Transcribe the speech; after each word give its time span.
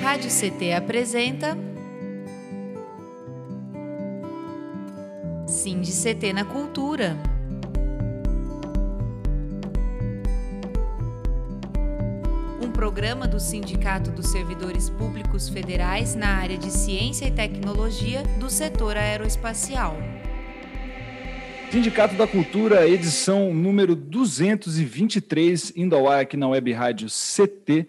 Rádio 0.00 0.30
CT 0.30 0.72
apresenta 0.72 1.56
Sim 5.46 5.80
de 5.80 5.90
CT 5.90 6.32
na 6.32 6.44
Cultura. 6.44 7.16
Um 12.62 12.70
programa 12.70 13.26
do 13.26 13.40
Sindicato 13.40 14.10
dos 14.10 14.28
Servidores 14.28 14.90
Públicos 14.90 15.48
Federais 15.48 16.14
na 16.14 16.28
área 16.36 16.58
de 16.58 16.70
Ciência 16.70 17.26
e 17.26 17.30
Tecnologia 17.30 18.22
do 18.38 18.50
setor 18.50 18.96
aeroespacial. 18.96 19.96
Sindicato 21.70 22.14
da 22.14 22.26
Cultura, 22.26 22.88
edição 22.88 23.52
número 23.52 23.96
223, 23.96 25.72
indo 25.76 25.96
ao 25.96 26.08
ar 26.08 26.20
aqui 26.20 26.36
na 26.36 26.48
Web 26.48 26.72
Rádio 26.72 27.08
CT, 27.08 27.88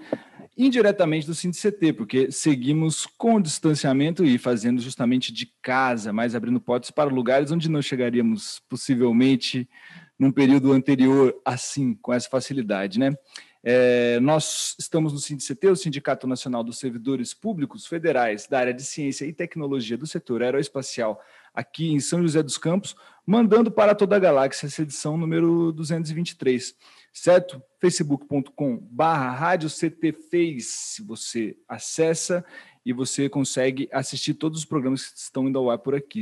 indiretamente 0.58 1.28
do 1.28 1.34
CT, 1.34 1.94
porque 1.94 2.32
seguimos 2.32 3.06
com 3.06 3.40
distanciamento 3.40 4.26
e 4.26 4.38
fazendo 4.38 4.82
justamente 4.82 5.32
de 5.32 5.46
casa, 5.62 6.12
mas 6.12 6.34
abrindo 6.34 6.60
portas 6.60 6.90
para 6.90 7.10
lugares 7.10 7.52
onde 7.52 7.70
não 7.70 7.82
chegaríamos 7.82 8.60
possivelmente 8.68 9.70
num 10.18 10.32
período 10.32 10.72
anterior 10.72 11.40
assim, 11.46 11.94
com 11.94 12.12
essa 12.12 12.28
facilidade, 12.28 12.98
né? 12.98 13.16
É, 13.64 14.20
nós 14.22 14.76
estamos 14.80 15.12
no 15.12 15.38
CT, 15.38 15.68
o 15.68 15.76
Sindicato 15.76 16.26
Nacional 16.26 16.64
dos 16.64 16.80
Servidores 16.80 17.34
Públicos 17.34 17.86
Federais 17.86 18.48
da 18.48 18.60
área 18.60 18.74
de 18.74 18.84
Ciência 18.84 19.26
e 19.26 19.34
Tecnologia 19.34 19.98
do 19.98 20.08
setor 20.08 20.42
aeroespacial 20.42 21.22
aqui 21.54 21.92
em 21.92 22.00
São 22.00 22.22
José 22.22 22.42
dos 22.42 22.58
Campos, 22.58 22.96
mandando 23.26 23.70
para 23.70 23.94
toda 23.94 24.16
a 24.16 24.20
galáxia 24.20 24.68
essa 24.68 24.84
edição 24.84 25.18
número 25.18 25.72
223, 25.74 26.76
certo? 27.14 27.62
facebook.com 27.80 28.78
barra 28.92 29.58
CT 29.58 30.58
você 31.06 31.58
acessa 31.68 32.46
e 32.86 32.94
você 32.94 33.30
consegue 33.30 33.90
assistir 33.92 34.34
todos 34.34 34.60
os 34.60 34.66
programas 34.66 35.08
que 35.08 35.20
estão 35.20 35.48
indo 35.48 35.60
ao 35.60 35.70
ar 35.70 35.78
por 35.78 35.94
aqui. 35.94 36.22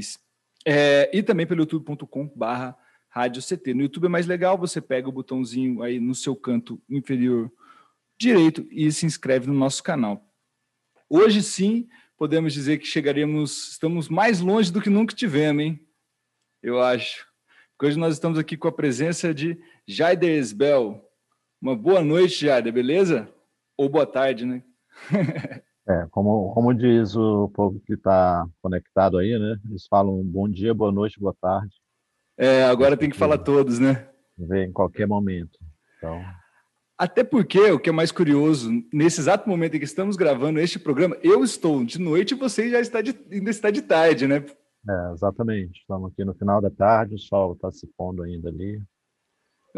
É, 0.65 1.09
e 1.13 1.21
também 1.21 1.45
pelo 1.45 1.61
youtube.com 1.61 2.31
barra 2.35 2.75
rádio 3.09 3.41
CT. 3.41 3.73
No 3.73 3.83
YouTube 3.83 4.05
é 4.05 4.09
mais 4.09 4.25
legal, 4.25 4.57
você 4.57 4.81
pega 4.81 5.07
o 5.07 5.11
botãozinho 5.11 5.81
aí 5.81 5.99
no 5.99 6.13
seu 6.13 6.35
canto 6.35 6.81
inferior 6.89 7.51
direito 8.17 8.67
e 8.71 8.91
se 8.91 9.05
inscreve 9.05 9.47
no 9.47 9.53
nosso 9.53 9.83
canal. 9.83 10.27
Hoje 11.09 11.41
sim, 11.41 11.87
podemos 12.17 12.53
dizer 12.53 12.77
que 12.77 12.85
chegaremos, 12.85 13.71
estamos 13.71 14.09
mais 14.09 14.39
longe 14.39 14.71
do 14.71 14.81
que 14.81 14.89
nunca 14.89 15.15
tivemos, 15.15 15.63
hein? 15.63 15.79
Eu 16.61 16.81
acho. 16.81 17.27
Porque 17.71 17.87
hoje 17.87 17.99
nós 17.99 18.13
estamos 18.13 18.39
aqui 18.39 18.57
com 18.57 18.67
a 18.67 18.71
presença 18.71 19.33
de 19.33 19.57
Jaider 19.87 20.37
Esbel. 20.39 20.99
Uma 21.61 21.75
boa 21.75 22.01
noite, 22.03 22.45
Jaider, 22.45 22.73
beleza? 22.73 23.29
Ou 23.77 23.87
boa 23.87 24.05
tarde, 24.05 24.45
né? 24.45 24.63
é, 25.87 26.07
como, 26.09 26.51
como 26.53 26.73
diz 26.73 27.15
o 27.15 27.49
povo 27.49 27.79
que 27.85 27.93
está 27.93 28.47
conectado 28.61 29.19
aí, 29.19 29.37
né? 29.37 29.59
Eles 29.69 29.85
falam 29.87 30.23
bom 30.23 30.49
dia, 30.49 30.73
boa 30.73 30.91
noite, 30.91 31.19
boa 31.19 31.35
tarde. 31.39 31.73
É, 32.37 32.63
agora 32.63 32.97
tem 32.97 33.09
que 33.09 33.17
falar 33.17 33.37
todos, 33.37 33.77
né? 33.77 34.09
Vê 34.37 34.65
em 34.65 34.71
qualquer 34.71 35.07
momento. 35.07 35.59
Então... 35.97 36.19
Até 36.97 37.23
porque, 37.23 37.59
o 37.71 37.79
que 37.79 37.89
é 37.89 37.93
mais 37.93 38.11
curioso, 38.11 38.71
nesse 38.91 39.19
exato 39.19 39.47
momento 39.47 39.75
em 39.75 39.79
que 39.79 39.85
estamos 39.85 40.15
gravando 40.15 40.59
este 40.59 40.79
programa, 40.79 41.15
eu 41.21 41.43
estou 41.43 41.83
de 41.83 41.99
noite 41.99 42.33
e 42.33 42.37
você 42.37 42.69
já 42.69 42.79
está 42.79 43.01
de, 43.01 43.13
ainda 43.31 43.49
está 43.51 43.69
de 43.69 43.81
tarde, 43.81 44.27
né? 44.27 44.43
É, 44.89 45.11
exatamente. 45.13 45.81
Estamos 45.81 46.11
aqui 46.11 46.23
no 46.23 46.33
final 46.33 46.61
da 46.61 46.69
tarde, 46.69 47.15
o 47.15 47.19
sol 47.19 47.53
está 47.53 47.71
se 47.71 47.87
pondo 47.97 48.23
ainda 48.23 48.49
ali. 48.49 48.81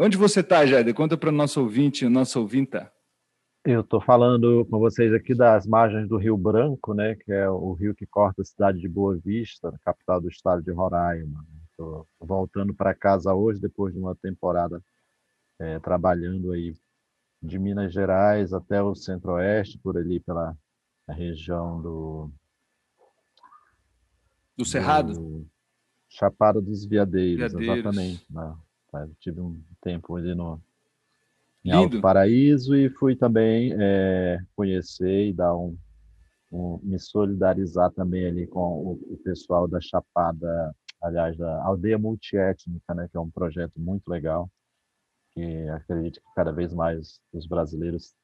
Onde 0.00 0.16
você 0.16 0.40
está, 0.40 0.64
Jader? 0.64 0.94
Conta 0.94 1.18
para 1.18 1.28
o 1.28 1.32
nosso 1.32 1.60
ouvinte, 1.60 2.06
o 2.06 2.10
nosso 2.10 2.38
ouvinta. 2.38 2.92
Eu 3.64 3.80
estou 3.80 4.00
falando 4.00 4.64
com 4.66 4.78
vocês 4.78 5.12
aqui 5.12 5.34
das 5.34 5.66
margens 5.66 6.08
do 6.08 6.16
Rio 6.16 6.36
Branco, 6.36 6.94
né, 6.94 7.16
que 7.16 7.32
é 7.32 7.50
o 7.50 7.72
rio 7.72 7.96
que 7.96 8.06
corta 8.06 8.42
a 8.42 8.44
cidade 8.44 8.78
de 8.78 8.88
Boa 8.88 9.16
Vista, 9.16 9.76
capital 9.84 10.20
do 10.20 10.28
estado 10.28 10.62
de 10.62 10.70
Roraima. 10.70 11.44
Estou 11.70 12.06
voltando 12.20 12.72
para 12.72 12.94
casa 12.94 13.34
hoje, 13.34 13.60
depois 13.60 13.92
de 13.92 13.98
uma 13.98 14.14
temporada 14.14 14.80
é, 15.58 15.80
trabalhando 15.80 16.52
aí 16.52 16.76
de 17.42 17.58
Minas 17.58 17.92
Gerais 17.92 18.52
até 18.52 18.80
o 18.80 18.94
centro-oeste, 18.94 19.78
por 19.78 19.98
ali 19.98 20.20
pela 20.20 20.56
região 21.08 21.82
do... 21.82 22.30
Do 24.56 24.64
Cerrado? 24.64 25.12
Do 25.12 25.46
Chapada 26.08 26.60
dos 26.60 26.86
Veadeiros, 26.86 27.52
Veadeiros. 27.52 27.78
exatamente. 27.78 28.26
Né? 28.32 28.56
Tive 29.20 29.40
um 29.40 29.60
tempo 29.80 30.16
ali 30.16 30.34
no, 30.34 30.60
em 31.64 31.70
Lindo. 31.70 31.84
Alto 31.84 32.00
Paraíso 32.00 32.74
e 32.74 32.88
fui 32.90 33.14
também 33.16 33.74
é, 33.78 34.38
conhecer 34.56 35.28
e 35.28 35.32
dar 35.32 35.54
um, 35.56 35.76
um, 36.50 36.80
me 36.82 36.98
solidarizar 36.98 37.90
também 37.90 38.26
ali 38.26 38.46
com 38.46 38.60
o, 38.60 38.92
o, 39.12 39.16
pessoal 39.24 39.68
da 39.68 39.80
Chapada, 39.80 40.74
aliás, 41.02 41.36
da 41.36 41.62
Aldeia 41.64 41.98
Multiétnica, 41.98 42.94
né, 42.94 43.08
que 43.10 43.16
é 43.16 43.20
um 43.20 43.30
projeto 43.30 43.78
muito 43.78 44.08
legal 44.08 44.50
que 45.32 45.68
acredito 45.68 46.20
que 46.20 46.34
cada 46.34 46.50
vez 46.50 46.74
mais 46.74 47.20
os 47.32 47.46
brasileiros 47.46 48.14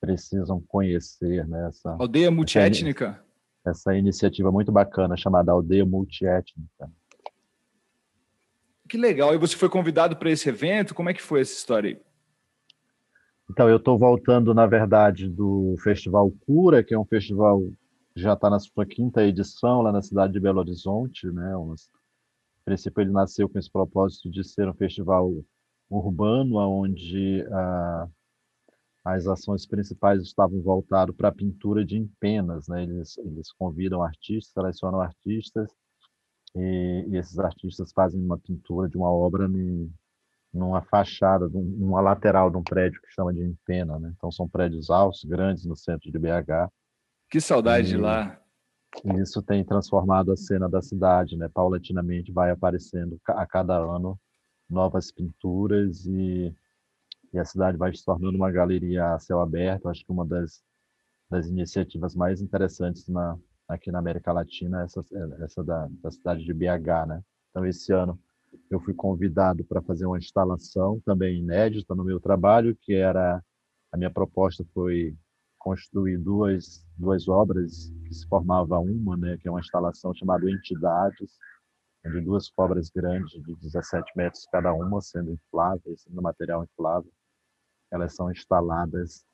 precisam 0.00 0.60
conhecer 0.68 1.46
né, 1.48 1.68
essa 1.68 1.96
aldeia 1.98 2.30
multiétnica. 2.30 3.20
Essa, 3.64 3.90
essa 3.90 3.96
iniciativa 3.96 4.52
muito 4.52 4.70
bacana 4.70 5.16
chamada 5.16 5.50
Aldeia 5.50 5.86
Multiétnica. 5.86 6.90
Que 8.94 8.98
legal! 8.98 9.34
E 9.34 9.38
você 9.38 9.56
foi 9.56 9.68
convidado 9.68 10.14
para 10.14 10.30
esse 10.30 10.48
evento? 10.48 10.94
Como 10.94 11.10
é 11.10 11.12
que 11.12 11.20
foi 11.20 11.40
essa 11.40 11.52
história 11.52 11.90
aí? 11.90 12.00
Então, 13.50 13.68
eu 13.68 13.78
estou 13.78 13.98
voltando, 13.98 14.54
na 14.54 14.66
verdade, 14.66 15.28
do 15.28 15.74
Festival 15.82 16.30
Cura, 16.46 16.80
que 16.80 16.94
é 16.94 16.98
um 16.98 17.04
festival 17.04 17.60
que 18.12 18.20
já 18.20 18.34
está 18.34 18.48
na 18.48 18.60
sua 18.60 18.86
quinta 18.86 19.24
edição 19.24 19.82
lá 19.82 19.90
na 19.90 20.00
cidade 20.00 20.34
de 20.34 20.38
Belo 20.38 20.60
Horizonte. 20.60 21.26
Né? 21.26 21.56
Uns... 21.56 21.90
A 22.60 22.66
princípio, 22.66 23.00
ele 23.00 23.10
nasceu 23.10 23.48
com 23.48 23.58
esse 23.58 23.68
propósito 23.68 24.30
de 24.30 24.44
ser 24.44 24.68
um 24.68 24.74
festival 24.74 25.28
urbano, 25.90 26.56
onde 26.58 27.44
ah, 27.50 28.06
as 29.04 29.26
ações 29.26 29.66
principais 29.66 30.22
estavam 30.22 30.62
voltadas 30.62 31.16
para 31.16 31.30
a 31.30 31.34
pintura 31.34 31.84
de 31.84 31.96
empenas. 31.96 32.68
Né? 32.68 32.84
Eles, 32.84 33.18
eles 33.18 33.50
convidam 33.58 34.04
artistas, 34.04 34.52
selecionam 34.52 35.00
artistas, 35.00 35.68
e, 36.54 37.06
e, 37.08 37.16
esses 37.16 37.38
artistas 37.38 37.92
fazem 37.92 38.20
uma 38.20 38.38
pintura 38.38 38.88
de 38.88 38.96
uma 38.96 39.10
obra 39.10 39.46
em, 39.46 39.92
numa 40.52 40.82
fachada, 40.82 41.48
numa 41.48 42.00
lateral 42.00 42.50
de 42.50 42.56
um 42.56 42.62
prédio 42.62 43.00
que 43.00 43.12
chama 43.12 43.32
de 43.32 43.42
empena. 43.42 43.98
Né? 43.98 44.12
Então, 44.16 44.30
são 44.30 44.48
prédios 44.48 44.88
altos, 44.88 45.24
grandes, 45.24 45.64
no 45.64 45.76
centro 45.76 46.10
de 46.10 46.18
BH. 46.18 46.70
Que 47.28 47.40
saudade 47.40 47.88
e, 47.88 47.90
de 47.90 47.96
lá! 47.96 48.40
Isso 49.20 49.42
tem 49.42 49.64
transformado 49.64 50.30
a 50.30 50.36
cena 50.36 50.68
da 50.68 50.80
cidade, 50.80 51.36
né? 51.36 51.48
Paulatinamente 51.52 52.30
vai 52.30 52.50
aparecendo 52.52 53.18
a 53.26 53.44
cada 53.44 53.76
ano 53.76 54.16
novas 54.70 55.10
pinturas 55.10 56.06
e, 56.06 56.54
e 57.32 57.38
a 57.38 57.44
cidade 57.44 57.76
vai 57.76 57.92
se 57.92 58.04
tornando 58.04 58.36
uma 58.36 58.52
galeria 58.52 59.14
a 59.14 59.18
céu 59.18 59.40
aberto. 59.40 59.88
Acho 59.88 60.04
que 60.04 60.12
uma 60.12 60.24
das, 60.24 60.62
das 61.28 61.48
iniciativas 61.48 62.14
mais 62.14 62.40
interessantes 62.40 63.08
na, 63.08 63.36
aqui 63.68 63.90
na 63.90 63.98
América 63.98 64.32
Latina 64.32 64.82
essa, 64.82 65.04
essa 65.40 65.62
da, 65.64 65.88
da 66.02 66.10
cidade 66.10 66.44
de 66.44 66.52
BH, 66.52 67.06
né? 67.06 67.22
Então, 67.50 67.66
esse 67.66 67.92
ano 67.92 68.18
eu 68.70 68.80
fui 68.80 68.94
convidado 68.94 69.64
para 69.64 69.82
fazer 69.82 70.06
uma 70.06 70.18
instalação 70.18 71.00
também 71.04 71.38
inédita 71.38 71.94
no 71.94 72.04
meu 72.04 72.20
trabalho, 72.20 72.76
que 72.80 72.94
era 72.94 73.42
a 73.92 73.96
minha 73.96 74.10
proposta 74.10 74.64
foi 74.72 75.16
construir 75.58 76.18
duas 76.18 76.84
duas 76.96 77.26
obras 77.28 77.92
que 78.06 78.14
se 78.14 78.26
formava 78.28 78.78
uma, 78.78 79.16
né, 79.16 79.38
que 79.38 79.48
é 79.48 79.50
uma 79.50 79.60
instalação 79.60 80.14
chamada 80.14 80.50
Entidades, 80.50 81.38
de 82.10 82.20
duas 82.20 82.50
cobras 82.50 82.90
grandes 82.90 83.42
de 83.42 83.54
17 83.56 84.12
metros 84.14 84.46
cada 84.52 84.72
uma, 84.74 85.00
sendo 85.00 85.32
infláveis, 85.32 86.02
sendo 86.02 86.20
material 86.20 86.62
inflável. 86.62 87.10
Elas 87.90 88.14
são 88.14 88.30
instaladas 88.30 89.24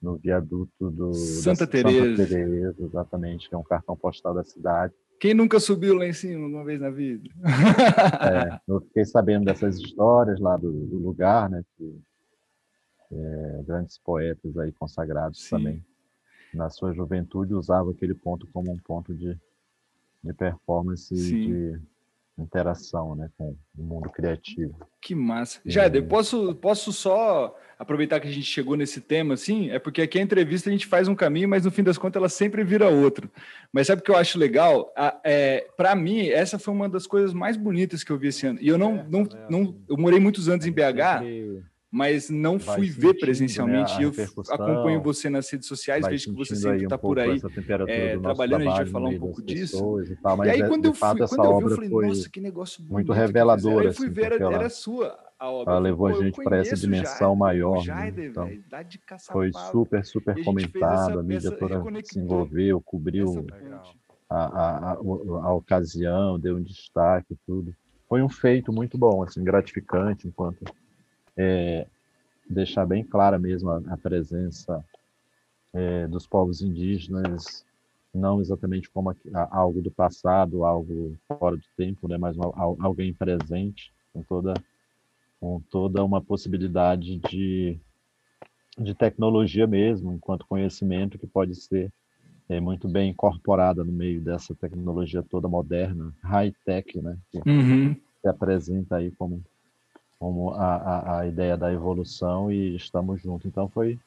no 0.00 0.16
viaduto 0.16 0.90
do 0.90 1.12
Santa 1.12 1.66
Teresa. 1.66 2.16
Santa 2.16 2.28
Teresa, 2.28 2.76
exatamente, 2.84 3.48
que 3.48 3.54
é 3.54 3.58
um 3.58 3.62
cartão 3.62 3.96
postal 3.96 4.34
da 4.34 4.44
cidade. 4.44 4.94
Quem 5.20 5.34
nunca 5.34 5.58
subiu 5.58 5.96
lá 5.96 6.06
em 6.06 6.12
cima 6.12 6.46
uma 6.46 6.64
vez 6.64 6.80
na 6.80 6.90
vida? 6.90 7.28
é, 7.42 8.60
eu 8.68 8.80
fiquei 8.82 9.04
sabendo 9.04 9.46
dessas 9.46 9.76
histórias 9.78 10.38
lá 10.38 10.56
do, 10.56 10.70
do 10.70 10.98
lugar, 10.98 11.50
né? 11.50 11.64
Que, 11.76 12.00
é, 13.10 13.62
grandes 13.66 13.98
poetas 13.98 14.56
aí 14.58 14.70
consagrados 14.72 15.42
Sim. 15.42 15.50
também 15.50 15.84
na 16.52 16.70
sua 16.70 16.92
juventude 16.92 17.54
usavam 17.54 17.92
aquele 17.92 18.14
ponto 18.14 18.46
como 18.48 18.72
um 18.72 18.78
ponto 18.78 19.14
de, 19.14 19.38
de 20.22 20.32
performance 20.32 21.14
Sim. 21.14 21.46
de 21.46 21.80
interação 22.42 23.14
né, 23.14 23.28
com 23.36 23.56
o 23.76 23.82
mundo 23.82 24.10
criativo. 24.10 24.74
Que 25.00 25.14
massa. 25.14 25.60
Jader, 25.64 26.06
posso, 26.06 26.54
posso 26.56 26.92
só 26.92 27.56
aproveitar 27.78 28.20
que 28.20 28.28
a 28.28 28.32
gente 28.32 28.46
chegou 28.46 28.76
nesse 28.76 29.00
tema, 29.00 29.34
assim? 29.34 29.70
É 29.70 29.78
porque 29.78 30.02
aqui 30.02 30.18
a 30.18 30.22
entrevista 30.22 30.68
a 30.68 30.72
gente 30.72 30.86
faz 30.86 31.08
um 31.08 31.14
caminho, 31.14 31.48
mas 31.48 31.64
no 31.64 31.70
fim 31.70 31.82
das 31.82 31.96
contas 31.96 32.20
ela 32.20 32.28
sempre 32.28 32.64
vira 32.64 32.88
outro. 32.88 33.30
Mas 33.72 33.86
sabe 33.86 34.00
o 34.00 34.04
que 34.04 34.10
eu 34.10 34.16
acho 34.16 34.38
legal? 34.38 34.92
É, 35.24 35.66
Para 35.76 35.94
mim, 35.94 36.26
essa 36.28 36.58
foi 36.58 36.74
uma 36.74 36.88
das 36.88 37.06
coisas 37.06 37.32
mais 37.32 37.56
bonitas 37.56 38.02
que 38.02 38.10
eu 38.10 38.18
vi 38.18 38.28
esse 38.28 38.46
ano. 38.46 38.58
E 38.60 38.68
eu 38.68 38.76
não, 38.78 38.96
é, 38.98 39.06
não, 39.08 39.28
não, 39.48 39.76
eu 39.88 39.96
morei 39.96 40.18
muitos 40.18 40.48
anos 40.48 40.66
em 40.66 40.72
BH. 40.72 41.22
Mas 41.90 42.28
não 42.28 42.58
vai 42.58 42.76
fui 42.76 42.90
ver 42.90 43.14
né, 43.14 43.20
presencialmente. 43.20 43.92
a 43.92 44.02
eu 44.02 44.12
acompanho 44.50 45.02
você 45.02 45.30
nas 45.30 45.48
redes 45.50 45.66
sociais, 45.66 46.06
vejo 46.06 46.30
que 46.30 46.36
você 46.36 46.54
sempre 46.54 46.80
um 46.80 46.82
está 46.82 46.98
pouco 46.98 47.16
por 47.16 47.22
aí. 47.22 47.40
é, 47.88 48.18
trabalhando, 48.18 48.62
a 48.62 48.64
gente 48.64 48.74
vai 48.74 48.84
trabalho 48.84 48.90
falar 48.90 49.08
um 49.08 49.18
pouco 49.18 49.42
disso. 49.42 50.00
E, 50.02 50.16
tal, 50.16 50.44
e 50.44 50.50
aí, 50.50 50.60
é, 50.60 50.68
quando 50.68 50.84
eu 50.84 50.94
fui, 50.94 51.08
quando 51.08 51.20
eu 51.20 51.28
vi, 51.28 51.36
eu 51.38 51.50
obra 51.50 51.74
falei, 51.74 51.90
foi 51.90 52.06
nossa, 52.08 52.30
que 52.30 52.40
negócio 52.40 52.84
muito 52.84 53.12
reveladora, 53.12 53.60
fizeram. 53.64 53.88
Aí 53.88 53.94
fui 53.94 54.06
assim, 54.06 54.14
ver, 54.14 54.32
era, 54.32 54.54
era 54.54 54.70
sua 54.70 55.18
a 55.38 55.50
obra. 55.50 55.72
ela 55.72 55.80
Eu 55.80 55.82
levou 55.84 56.06
a 56.08 56.10
eu 56.10 56.22
gente 56.22 56.42
para 56.42 56.58
essa 56.58 56.76
dimensão 56.76 57.30
Jader, 57.32 57.38
maior, 57.38 57.78
O 57.78 57.84
né? 57.86 58.26
Então, 58.26 58.50
Foi 59.32 59.50
super, 59.70 60.04
super 60.04 60.44
comentado, 60.44 61.18
a 61.18 61.22
mídia 61.22 61.52
toda 61.52 61.82
se 62.04 62.18
envolveu, 62.18 62.80
cobriu 62.82 63.46
a, 64.28 64.36
a, 64.36 64.92
a, 64.92 65.54
ocasião, 65.54 66.38
deu 66.38 66.56
um 66.56 66.62
destaque 66.62 67.34
tudo. 67.46 67.72
Foi 68.08 68.22
um 68.22 68.28
feito 68.28 68.72
muito 68.72 68.98
bom, 68.98 69.22
assim, 69.22 69.42
gratificante, 69.42 70.26
enquanto 70.26 70.64
é, 71.38 71.86
deixar 72.50 72.86
bem 72.86 73.04
clara 73.04 73.38
mesmo 73.38 73.70
a, 73.70 73.78
a 73.90 73.98
presença 73.98 74.84
é, 75.74 76.06
dos 76.08 76.26
povos 76.26 76.60
indígenas, 76.62 77.64
não 78.14 78.40
exatamente 78.40 78.90
como 78.90 79.10
aqui- 79.10 79.30
a- 79.34 79.48
algo 79.58 79.80
do 79.82 79.90
passado, 79.90 80.64
algo 80.64 81.16
fora 81.26 81.56
do 81.56 81.62
tempo, 81.76 82.08
né, 82.08 82.18
mas 82.18 82.38
al- 82.38 82.54
al- 82.56 82.76
alguém 82.80 83.14
presente, 83.14 83.92
com 84.12 84.22
toda, 84.22 84.54
com 85.40 85.60
toda 85.70 86.04
uma 86.04 86.22
possibilidade 86.22 87.18
de, 87.18 87.78
de 88.78 88.94
tecnologia 88.94 89.66
mesmo, 89.66 90.12
enquanto 90.12 90.46
conhecimento 90.46 91.18
que 91.18 91.26
pode 91.26 91.54
ser 91.54 91.92
é, 92.48 92.60
muito 92.60 92.88
bem 92.88 93.10
incorporada 93.10 93.84
no 93.84 93.92
meio 93.92 94.20
dessa 94.22 94.54
tecnologia 94.54 95.22
toda 95.22 95.48
moderna, 95.48 96.14
high-tech, 96.22 97.00
né, 97.02 97.18
que 97.30 97.40
Uhum. 97.46 97.96
se 98.22 98.28
apresenta 98.28 98.96
aí 98.96 99.10
como, 99.12 99.42
como 100.18 100.50
a, 100.54 100.74
a, 100.76 101.20
a 101.20 101.26
ideia 101.26 101.56
da 101.56 101.72
evolução 101.72 102.50
e 102.50 102.74
estamos 102.74 103.22
juntos. 103.22 103.46
Então 103.46 103.68
foi 103.68 103.98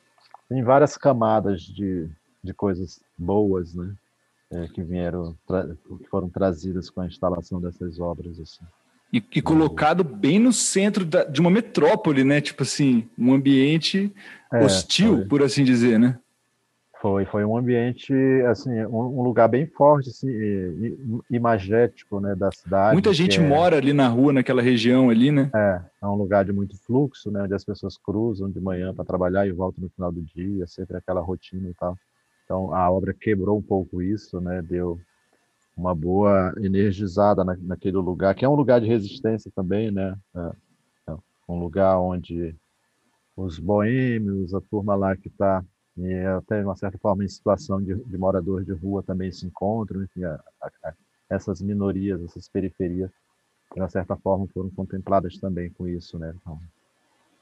tem 0.50 0.62
várias 0.64 0.98
camadas 0.98 1.62
de, 1.62 2.10
de 2.44 2.54
coisas 2.54 3.00
boas, 3.18 3.74
né, 3.74 3.94
é, 4.52 4.68
que 4.68 4.84
vieram 4.84 5.36
que 6.00 6.08
foram 6.10 6.30
trazidas 6.30 6.90
com 6.90 7.02
a 7.02 7.08
instalação 7.08 7.62
dessas 7.62 8.00
obras 8.00 8.40
assim. 8.40 8.66
E, 9.14 9.18
e 9.36 9.42
colocado 9.42 10.04
bem 10.04 10.40
no 10.40 10.54
centro 10.54 11.06
da- 11.06 11.26
de 11.26 11.42
uma 11.42 11.50
metrópole, 11.50 12.24
né? 12.24 12.40
Tipo 12.40 12.64
assim, 12.64 13.10
um 13.18 13.34
ambiente 13.34 14.14
É, 14.54 14.64
hostil, 14.64 15.18
foi- 15.18 15.26
por 15.26 15.44
assim 15.44 15.64
dizer, 15.66 16.00
né? 16.00 16.18
Foi, 17.02 17.26
foi 17.26 17.44
um 17.44 17.58
ambiente, 17.58 18.14
assim, 18.48 18.70
um, 18.86 19.20
um 19.20 19.24
lugar 19.24 19.48
bem 19.48 19.66
forte, 19.66 20.10
assim, 20.10 20.30
e- 20.30 20.96
e- 21.32 21.36
imagético, 21.36 22.20
né, 22.20 22.36
da 22.36 22.52
cidade. 22.52 22.94
Muita 22.94 23.12
gente 23.12 23.40
é- 23.40 23.44
mora 23.44 23.76
ali 23.78 23.92
na 23.92 24.08
rua, 24.08 24.32
naquela 24.32 24.62
região 24.62 25.10
ali, 25.10 25.32
né? 25.32 25.50
É, 25.56 25.82
é 26.04 26.08
um 26.08 26.14
lugar 26.14 26.46
de 26.46 26.54
muito 26.54 26.78
fluxo, 26.84 27.32
né, 27.32 27.42
onde 27.42 27.56
as 27.56 27.66
pessoas 27.66 27.98
cruzam 27.98 28.52
de 28.52 28.60
manhã 28.60 28.94
para 28.94 29.04
trabalhar 29.04 29.48
e 29.48 29.52
voltam 29.52 29.84
no 29.84 29.90
final 29.90 30.12
do 30.12 30.22
dia, 30.22 30.68
sempre 30.68 30.96
aquela 30.96 31.22
rotina 31.22 31.68
e 31.70 31.74
tal. 31.74 31.98
Então 32.46 32.72
a 32.72 32.92
obra 32.92 33.16
quebrou 33.20 33.58
um 33.58 33.64
pouco 33.64 34.00
isso, 34.00 34.40
né, 34.40 34.62
deu 34.62 35.00
uma 35.76 35.96
boa 35.96 36.54
energizada 36.58 37.44
na, 37.44 37.58
naquele 37.60 37.98
lugar, 37.98 38.36
que 38.36 38.46
é 38.46 38.50
um 38.50 38.54
lugar 38.56 38.80
de 38.80 38.88
resistência 38.88 39.52
também, 39.56 39.90
né, 39.90 40.16
é, 40.36 40.52
é 41.08 41.16
um 41.50 41.58
lugar 41.60 41.98
onde 42.00 42.56
os 43.36 43.58
boêmios, 43.58 44.54
a 44.54 44.62
turma 44.62 44.94
lá 44.94 45.16
que 45.16 45.30
está 45.30 45.64
e 45.98 46.14
até 46.26 46.60
de 46.60 46.66
uma 46.66 46.76
certa 46.76 46.98
forma 46.98 47.24
em 47.24 47.28
situação 47.30 47.82
de, 47.82 47.96
de 47.96 48.18
morador 48.18 48.64
de 48.64 48.72
rua 48.74 49.04
também 49.04 49.32
se 49.32 49.46
encontram, 49.46 50.04
enfim, 50.04 50.24
a- 50.24 50.40
a- 50.62 50.94
essas 51.30 51.62
minorias, 51.62 52.22
essas 52.24 52.48
periferias 52.50 53.10
de 53.74 53.82
uma 53.82 53.90
certa 53.90 54.16
forma 54.18 54.48
foram 54.50 54.70
contempladas 54.72 55.38
também 55.40 55.70
com 55.72 55.88
isso, 55.88 56.20
né? 56.20 56.34
Então, 56.42 56.60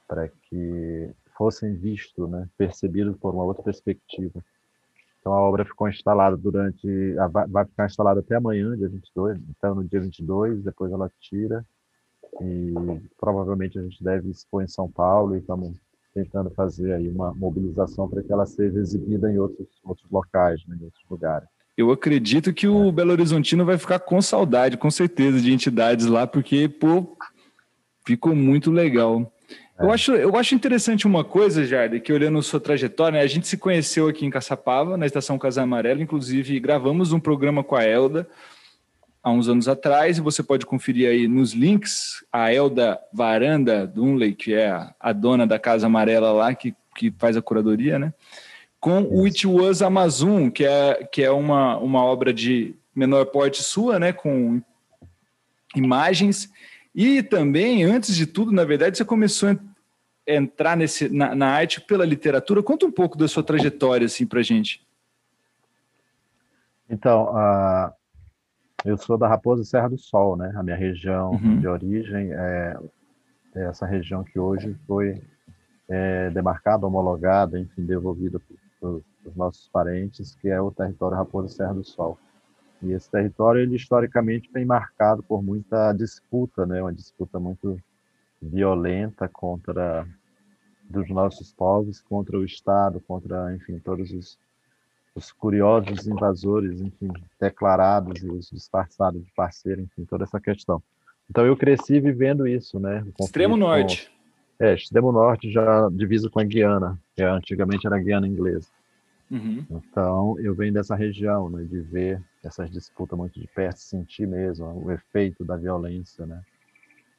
para 0.08 0.28
que 0.28 1.10
fossem 1.36 1.74
vistos, 1.74 2.28
né, 2.30 2.48
percebidos 2.58 3.16
por 3.18 3.34
uma 3.34 3.44
outra 3.44 3.62
perspectiva. 3.62 4.44
Então 5.20 5.32
a 5.34 5.40
obra 5.40 5.64
ficou 5.64 5.88
instalada 5.88 6.36
durante, 6.36 6.86
vai 7.50 7.66
ficar 7.66 7.86
instalada 7.86 8.20
até 8.20 8.36
amanhã, 8.36 8.76
dia 8.76 8.88
22, 8.88 9.38
então 9.50 9.74
no 9.74 9.84
dia 9.84 10.00
22, 10.00 10.62
depois 10.62 10.92
ela 10.92 11.10
tira 11.20 11.64
e 12.40 12.74
provavelmente 13.18 13.78
a 13.78 13.82
gente 13.82 14.02
deve 14.02 14.30
expor 14.30 14.62
em 14.64 14.68
São 14.68 14.90
Paulo 14.90 15.36
e 15.36 15.40
estamos 15.40 15.76
tentando 16.14 16.50
fazer 16.50 16.92
aí 16.92 17.08
uma 17.08 17.32
mobilização 17.34 18.08
para 18.08 18.22
que 18.22 18.32
ela 18.32 18.46
seja 18.46 18.78
exibida 18.78 19.30
em 19.30 19.38
outros 19.38 19.68
outros 19.84 20.10
locais, 20.10 20.60
né, 20.66 20.76
em 20.80 20.84
outros 20.84 21.04
lugares. 21.08 21.48
Eu 21.76 21.90
acredito 21.90 22.52
que 22.52 22.68
o 22.68 22.92
Belo 22.92 23.12
Horizontino 23.12 23.64
vai 23.64 23.78
ficar 23.78 24.00
com 24.00 24.20
saudade, 24.20 24.76
com 24.76 24.90
certeza, 24.90 25.40
de 25.40 25.52
entidades 25.52 26.06
lá, 26.06 26.26
porque, 26.26 26.68
pô, 26.68 27.16
ficou 28.04 28.34
muito 28.34 28.70
legal. 28.70 29.32
Eu, 29.78 29.90
acho, 29.90 30.12
eu 30.12 30.36
acho 30.36 30.54
interessante 30.54 31.06
uma 31.06 31.24
coisa, 31.24 31.64
Jardim, 31.64 32.00
que 32.00 32.12
olhando 32.12 32.42
sua 32.42 32.60
trajetória, 32.60 33.18
né, 33.18 33.24
a 33.24 33.26
gente 33.26 33.48
se 33.48 33.56
conheceu 33.56 34.08
aqui 34.08 34.26
em 34.26 34.30
Caçapava, 34.30 34.98
na 34.98 35.06
Estação 35.06 35.38
Casa 35.38 35.62
Amarela, 35.62 36.02
inclusive 36.02 36.60
gravamos 36.60 37.12
um 37.12 37.20
programa 37.20 37.64
com 37.64 37.76
a 37.76 37.82
Elda 37.82 38.28
há 39.22 39.30
uns 39.30 39.48
anos 39.48 39.68
atrás, 39.68 40.18
e 40.18 40.20
você 40.20 40.42
pode 40.42 40.64
conferir 40.64 41.08
aí 41.08 41.28
nos 41.28 41.52
links, 41.52 42.24
a 42.32 42.52
Elda 42.52 42.98
Varanda 43.12 43.86
Dunley, 43.86 44.34
que 44.34 44.54
é 44.54 44.70
a, 44.98 45.12
dona 45.12 45.46
da 45.46 45.58
Casa 45.58 45.86
Amarela 45.86 46.32
lá, 46.32 46.54
que, 46.54 46.74
que 46.96 47.12
faz 47.18 47.36
a 47.36 47.42
curadoria, 47.42 47.98
né? 47.98 48.12
com 48.80 49.02
o 49.02 49.26
It 49.26 49.46
Was 49.46 49.82
Amazon, 49.82 50.48
que 50.48 50.64
é, 50.64 51.04
que 51.12 51.22
é 51.22 51.30
uma, 51.30 51.76
uma 51.76 52.02
obra 52.02 52.32
de 52.32 52.74
menor 52.94 53.26
porte 53.26 53.62
sua, 53.62 53.98
né, 53.98 54.12
com 54.12 54.62
imagens. 55.76 56.50
E 56.94 57.22
também, 57.22 57.84
antes 57.84 58.16
de 58.16 58.26
tudo, 58.26 58.50
na 58.50 58.64
verdade, 58.64 58.96
você 58.96 59.04
começou 59.04 59.50
a 59.50 59.56
entrar 60.26 60.76
nesse, 60.76 61.10
na, 61.10 61.34
na 61.34 61.48
arte 61.48 61.80
pela 61.82 62.06
literatura. 62.06 62.62
Conta 62.62 62.86
um 62.86 62.90
pouco 62.90 63.18
da 63.18 63.28
sua 63.28 63.42
trajetória, 63.42 64.06
assim, 64.06 64.26
para 64.26 64.42
gente. 64.42 64.82
Então, 66.88 67.36
a 67.36 67.92
eu 68.84 68.96
sou 68.96 69.16
da 69.18 69.28
Raposa 69.28 69.64
Serra 69.64 69.88
do 69.88 69.98
Sol, 69.98 70.36
né? 70.36 70.52
A 70.56 70.62
minha 70.62 70.76
região 70.76 71.32
Uhum. 71.32 71.60
de 71.60 71.66
origem 71.68 72.32
é, 72.32 72.76
é 73.54 73.62
essa 73.64 73.86
região 73.86 74.24
que 74.24 74.38
hoje 74.38 74.74
foi 74.86 75.20
é, 75.88 76.30
demarcada, 76.30 76.86
homologada, 76.86 77.58
enfim, 77.58 77.84
devolvida 77.84 78.40
para 78.80 78.88
os 78.90 79.36
nossos 79.36 79.68
parentes, 79.68 80.34
que 80.36 80.48
é 80.48 80.60
o 80.60 80.70
território 80.70 81.16
Raposa 81.16 81.48
Serra 81.48 81.74
do 81.74 81.84
Sol. 81.84 82.18
E 82.82 82.92
esse 82.92 83.10
território, 83.10 83.60
ele 83.60 83.76
historicamente 83.76 84.50
vem 84.52 84.64
marcado 84.64 85.22
por 85.22 85.42
muita 85.42 85.92
disputa, 85.92 86.64
né? 86.64 86.80
Uma 86.80 86.92
disputa 86.92 87.38
muito 87.38 87.78
violenta 88.40 89.28
contra 89.28 90.06
dos 90.88 91.08
nossos 91.10 91.52
povos, 91.52 92.00
contra 92.00 92.38
o 92.38 92.44
Estado, 92.44 93.00
contra, 93.06 93.54
enfim, 93.54 93.78
todos 93.78 94.10
os 94.12 94.38
os 95.20 95.32
curiosos 95.32 96.06
invasores, 96.06 96.80
enfim, 96.80 97.10
declarados 97.38 98.22
e 98.22 98.26
os 98.26 98.48
disfarçados 98.50 99.22
de 99.22 99.30
parceiro, 99.32 99.82
enfim, 99.82 100.04
toda 100.04 100.24
essa 100.24 100.40
questão. 100.40 100.82
Então 101.28 101.46
eu 101.46 101.56
cresci 101.56 102.00
vivendo 102.00 102.46
isso, 102.46 102.80
né? 102.80 103.04
Extremo 103.20 103.54
com- 103.54 103.60
Norte. 103.60 104.10
É, 104.58 104.74
extremo 104.74 105.10
norte 105.10 105.50
já 105.50 105.88
divisa 105.90 106.28
com 106.28 106.38
a 106.38 106.44
Guiana, 106.44 106.98
que 107.16 107.22
antigamente 107.22 107.86
era 107.86 107.96
a 107.96 107.98
Guiana 107.98 108.28
inglesa. 108.28 108.68
Uhum. 109.30 109.64
Então 109.70 110.38
eu 110.38 110.54
venho 110.54 110.72
dessa 110.72 110.94
região, 110.94 111.48
né, 111.48 111.62
de 111.64 111.80
ver 111.80 112.20
essas 112.44 112.70
disputas 112.70 113.16
muito 113.16 113.40
de 113.40 113.46
perto, 113.46 113.78
sentir 113.78 114.26
mesmo 114.26 114.66
o 114.84 114.90
efeito 114.90 115.44
da 115.44 115.56
violência, 115.56 116.26
né? 116.26 116.42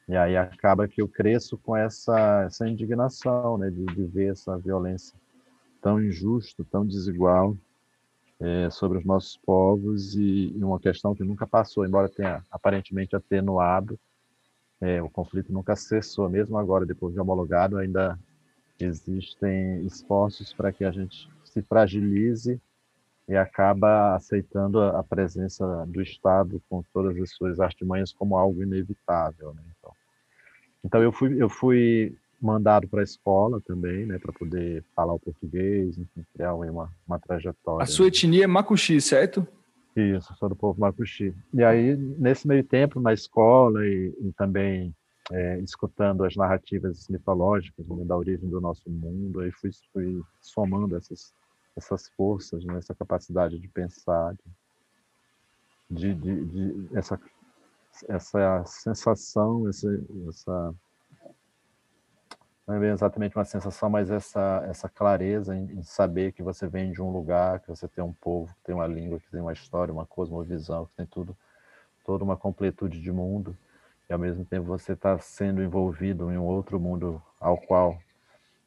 E 0.08 0.16
aí 0.16 0.36
acaba 0.36 0.86
que 0.86 1.00
eu 1.02 1.08
cresço 1.08 1.56
com 1.58 1.76
essa 1.76 2.42
essa 2.46 2.68
indignação, 2.68 3.58
né, 3.58 3.70
de, 3.70 3.84
de 3.86 4.04
ver 4.04 4.32
essa 4.32 4.56
violência 4.58 5.18
tão 5.80 6.00
injusta, 6.00 6.64
tão 6.70 6.86
desigual 6.86 7.56
é, 8.42 8.68
sobre 8.70 8.98
os 8.98 9.04
nossos 9.04 9.36
povos 9.36 10.16
e, 10.16 10.52
e 10.56 10.64
uma 10.64 10.80
questão 10.80 11.14
que 11.14 11.22
nunca 11.22 11.46
passou, 11.46 11.86
embora 11.86 12.08
tenha 12.08 12.44
aparentemente 12.50 13.14
atenuado, 13.14 13.98
é, 14.80 15.00
o 15.00 15.08
conflito 15.08 15.52
nunca 15.52 15.76
cessou, 15.76 16.28
mesmo 16.28 16.58
agora, 16.58 16.84
depois 16.84 17.14
de 17.14 17.20
homologado, 17.20 17.78
ainda 17.78 18.18
existem 18.80 19.86
esforços 19.86 20.52
para 20.52 20.72
que 20.72 20.84
a 20.84 20.90
gente 20.90 21.30
se 21.44 21.62
fragilize 21.62 22.60
e 23.28 23.36
acaba 23.36 24.16
aceitando 24.16 24.82
a 24.82 25.04
presença 25.04 25.86
do 25.86 26.02
Estado 26.02 26.60
com 26.68 26.82
todas 26.92 27.16
as 27.16 27.30
suas 27.30 27.60
artimanhas 27.60 28.12
como 28.12 28.36
algo 28.36 28.60
inevitável. 28.60 29.54
Né? 29.54 29.62
Então, 29.78 29.92
então 30.84 31.02
eu 31.02 31.12
fui 31.12 31.40
eu 31.40 31.48
fui 31.48 32.16
mandado 32.42 32.88
para 32.88 33.00
a 33.00 33.04
escola 33.04 33.60
também, 33.60 34.04
né, 34.06 34.18
para 34.18 34.32
poder 34.32 34.84
falar 34.94 35.14
o 35.14 35.18
português, 35.20 35.96
enfim, 35.96 36.24
criar 36.34 36.54
uma 36.54 36.90
uma 37.06 37.18
trajetória. 37.18 37.82
A 37.84 37.86
sua 37.86 38.08
etnia 38.08 38.44
é 38.44 38.46
Macuxi, 38.46 39.00
certo? 39.00 39.46
Isso, 39.94 40.34
sou 40.38 40.48
do 40.48 40.56
povo 40.56 40.80
Macuxi. 40.80 41.34
E 41.54 41.62
aí, 41.62 41.96
nesse 41.96 42.48
meio 42.48 42.64
tempo, 42.64 42.98
na 43.00 43.12
escola 43.12 43.86
e, 43.86 44.12
e 44.20 44.32
também 44.32 44.94
é, 45.30 45.58
escutando 45.60 46.24
as 46.24 46.34
narrativas 46.34 47.06
mitológicas 47.08 47.86
né, 47.86 48.04
da 48.04 48.16
origem 48.16 48.48
do 48.48 48.60
nosso 48.60 48.88
mundo, 48.90 49.40
aí 49.40 49.52
fui, 49.52 49.70
fui 49.92 50.20
somando 50.40 50.96
essas, 50.96 51.32
essas 51.76 52.08
forças, 52.16 52.64
né, 52.64 52.76
essa 52.78 52.94
capacidade 52.94 53.58
de 53.58 53.68
pensar, 53.68 54.34
de, 54.34 56.14
de, 56.14 56.14
de- 56.14 56.44
de- 56.46 56.96
essa, 56.96 57.20
essa 58.08 58.64
sensação, 58.64 59.68
essa, 59.68 59.88
essa 60.28 60.74
não 62.78 62.86
é 62.86 62.92
exatamente 62.92 63.36
uma 63.36 63.44
sensação, 63.44 63.90
mas 63.90 64.10
essa, 64.10 64.64
essa 64.68 64.88
clareza 64.88 65.56
em, 65.56 65.78
em, 65.78 65.82
saber 65.82 66.32
que 66.32 66.42
você 66.42 66.66
vem 66.66 66.92
de 66.92 67.02
um 67.02 67.10
lugar, 67.10 67.60
que 67.60 67.68
você 67.68 67.86
tem 67.88 68.02
um 68.02 68.12
povo, 68.12 68.54
que 68.54 68.64
tem 68.64 68.74
uma 68.74 68.86
língua, 68.86 69.20
que 69.20 69.30
tem 69.30 69.40
uma 69.40 69.52
história, 69.52 69.92
uma 69.92 70.06
cosmovisão, 70.06 70.86
que 70.86 70.94
tem 70.96 71.06
tudo, 71.06 71.36
toda 72.04 72.24
uma 72.24 72.36
completude 72.36 73.00
de 73.00 73.12
mundo, 73.12 73.56
e 74.08 74.12
ao 74.12 74.18
mesmo 74.18 74.44
tempo 74.44 74.66
você 74.66 74.92
está 74.92 75.18
sendo 75.18 75.62
envolvido 75.62 76.30
em 76.32 76.38
um 76.38 76.44
outro 76.44 76.78
mundo 76.78 77.22
ao 77.40 77.56
qual, 77.58 77.98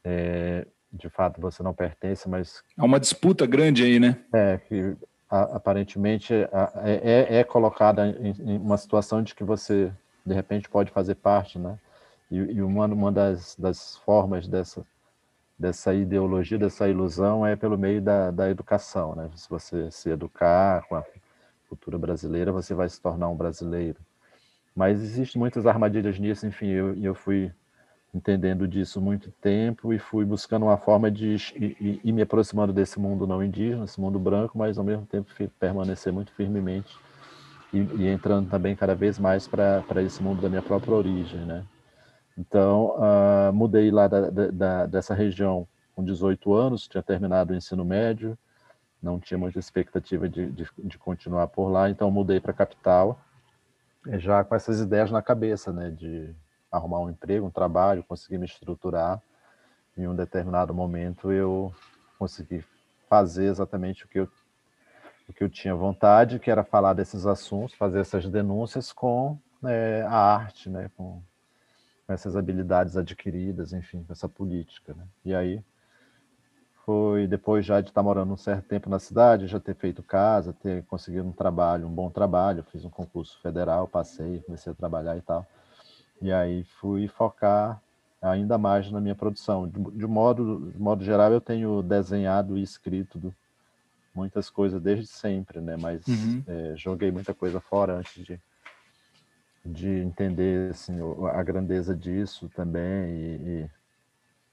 é, 0.04 0.66
de 0.92 1.10
fato, 1.10 1.42
você 1.42 1.64
não 1.64 1.74
pertence, 1.74 2.28
mas... 2.30 2.64
Há 2.78 2.86
uma 2.86 3.00
disputa 3.00 3.46
grande 3.46 3.84
aí, 3.84 4.00
né? 4.00 4.18
É, 4.34 4.58
que 4.58 4.96
a, 5.30 5.56
aparentemente 5.56 6.34
é, 6.34 6.50
é, 6.84 7.38
é 7.38 7.44
colocada 7.44 8.08
em, 8.08 8.32
em 8.40 8.58
uma 8.58 8.78
situação 8.78 9.22
de 9.22 9.34
que 9.34 9.44
você, 9.44 9.92
de 10.26 10.34
repente, 10.34 10.70
pode 10.70 10.92
fazer 10.92 11.16
parte, 11.16 11.60
né? 11.60 11.78
E, 12.32 12.38
e 12.38 12.62
uma, 12.62 12.86
uma 12.86 13.12
das, 13.12 13.56
das 13.58 13.98
formas 13.98 14.48
dessa, 14.48 14.86
dessa 15.58 15.94
ideologia, 15.94 16.58
dessa 16.58 16.88
ilusão, 16.88 17.46
é 17.46 17.56
pelo 17.56 17.78
meio 17.78 18.02
da, 18.02 18.32
da 18.32 18.50
educação. 18.50 19.16
Né? 19.16 19.30
Se 19.36 19.50
você 19.50 19.90
se 19.92 20.10
educar 20.10 20.86
com 20.88 20.96
a 20.96 21.04
cultura 21.70 21.98
brasileira, 21.98 22.52
você 22.52 22.74
vai 22.74 22.90
se 22.90 23.02
tornar 23.02 23.30
um 23.30 23.36
brasileiro. 23.36 24.00
Mas 24.76 25.02
existem 25.02 25.40
muitas 25.40 25.66
armadilhas 25.66 26.20
nisso, 26.20 26.46
enfim, 26.46 26.68
eu, 26.68 26.94
eu 27.02 27.16
fui 27.16 27.52
entendendo 28.14 28.68
disso 28.68 29.02
muito 29.02 29.30
tempo 29.42 29.94
e 29.94 30.00
fui 30.00 30.24
buscando 30.24 30.64
uma 30.64 30.78
forma 30.78 31.12
de 31.12 31.36
ir, 31.58 32.14
me 32.14 32.22
aproximando 32.22 32.72
desse 32.72 32.98
mundo 33.00 33.28
não 33.28 33.44
indígena, 33.44 33.84
esse 33.84 34.00
mundo 34.00 34.18
branco, 34.18 34.58
mas 34.58 34.78
ao 34.78 34.84
mesmo 34.84 35.06
tempo 35.06 35.30
permanecer 35.60 36.14
muito 36.14 36.32
firmemente 36.32 36.98
e, 37.74 37.80
e 37.80 38.08
entrando 38.08 38.50
também 38.50 38.76
cada 38.76 38.96
vez 38.96 39.20
mais 39.20 39.48
para 39.48 40.02
esse 40.02 40.24
mundo 40.24 40.42
da 40.42 40.50
minha 40.50 40.62
própria 40.62 40.94
origem, 40.94 41.40
né? 41.42 41.66
Então, 42.38 42.98
uh, 42.98 43.54
mudei 43.54 43.90
lá 43.90 44.08
da, 44.08 44.30
da, 44.30 44.86
dessa 44.86 45.14
região 45.14 45.68
com 45.96 46.04
18 46.04 46.54
anos, 46.54 46.88
tinha 46.88 47.02
terminado 47.02 47.54
o 47.54 47.56
ensino 47.56 47.86
médio, 47.86 48.38
não 49.02 49.20
tinha 49.20 49.38
muita 49.38 49.60
expectativa 49.60 50.28
de, 50.28 50.52
de, 50.52 50.68
de 50.78 50.98
continuar 50.98 51.48
por 51.48 51.70
lá, 51.70 51.90
então 51.90 52.12
mudei 52.12 52.40
para 52.40 52.52
a 52.52 52.56
capital, 52.56 53.20
já 54.18 54.44
com 54.44 54.54
essas 54.56 54.82
ideias 54.82 55.10
na 55.12 55.22
cabeça, 55.22 55.72
né, 55.72 55.90
de 55.90 56.36
arrumar 56.72 57.00
um 57.00 57.10
emprego, 57.10 57.46
um 57.46 57.52
trabalho, 57.52 58.04
conseguir 58.04 58.38
me 58.38 58.46
estruturar. 58.46 59.22
Em 59.98 60.08
um 60.08 60.16
determinado 60.16 60.74
momento 60.74 61.32
eu 61.32 61.74
consegui 62.20 62.64
fazer 63.10 63.46
exatamente 63.46 64.04
o 64.04 64.08
que 64.10 64.20
eu, 64.20 64.30
o 65.30 65.34
que 65.34 65.44
eu 65.44 65.50
tinha 65.50 65.74
vontade, 65.74 66.40
que 66.40 66.52
era 66.52 66.64
falar 66.64 66.94
desses 66.94 67.26
assuntos, 67.26 67.76
fazer 67.76 68.00
essas 68.00 68.28
denúncias 68.28 68.92
com 68.92 69.40
é, 69.64 70.06
a 70.08 70.18
arte, 70.18 70.70
né, 70.70 70.92
com 70.98 71.22
com 72.06 72.14
essas 72.14 72.36
habilidades 72.36 72.96
adquiridas, 72.96 73.74
enfim, 73.74 74.04
com 74.04 74.14
essa 74.14 74.30
política. 74.30 74.94
Né? 74.94 75.04
E 75.24 75.36
aí 75.36 75.64
foi 76.86 77.26
depois 77.26 77.66
já 77.66 77.82
de 77.82 77.90
estar 77.90 78.04
morando 78.04 78.32
um 78.32 78.38
certo 78.38 78.68
tempo 78.68 78.90
na 78.90 79.00
cidade, 79.00 79.48
já 79.48 79.60
ter 79.60 79.76
feito 79.76 80.04
casa, 80.04 80.54
ter 80.54 80.84
conseguido 80.84 81.28
um 81.28 81.32
trabalho, 81.32 81.88
um 81.88 81.92
bom 81.92 82.12
trabalho, 82.12 82.64
fiz 82.72 82.86
um 82.86 82.90
concurso 82.90 83.40
federal, 83.42 83.88
passei, 83.88 84.42
comecei 84.42 84.72
a 84.72 84.76
trabalhar 84.76 85.18
e 85.18 85.22
tal. 85.22 85.46
E 86.22 86.32
aí 86.32 86.64
fui 86.80 87.08
focar 87.08 87.82
ainda 88.22 88.58
mais 88.58 88.92
na 88.92 89.02
minha 89.02 89.16
produção. 89.16 89.68
De, 89.68 89.80
de 89.80 90.08
modo, 90.08 90.72
de 90.72 90.80
modo 90.80 91.04
geral, 91.04 91.32
eu 91.32 91.42
tenho 91.42 91.82
desenhado 91.82 92.58
e 92.58 92.62
escrito 92.62 93.34
muitas 94.14 94.50
coisas 94.50 94.82
desde 94.82 95.08
sempre, 95.08 95.60
né? 95.60 95.76
Mas 95.78 96.06
uhum. 96.08 96.44
é, 96.48 96.74
joguei 96.76 97.12
muita 97.12 97.34
coisa 97.34 97.60
fora 97.60 97.96
antes 97.96 98.24
de 98.24 98.40
de 99.66 99.90
entender 99.90 100.72
assim, 100.72 100.98
a 101.34 101.42
grandeza 101.42 101.96
disso 101.96 102.50
também 102.56 103.10
e, 103.10 103.70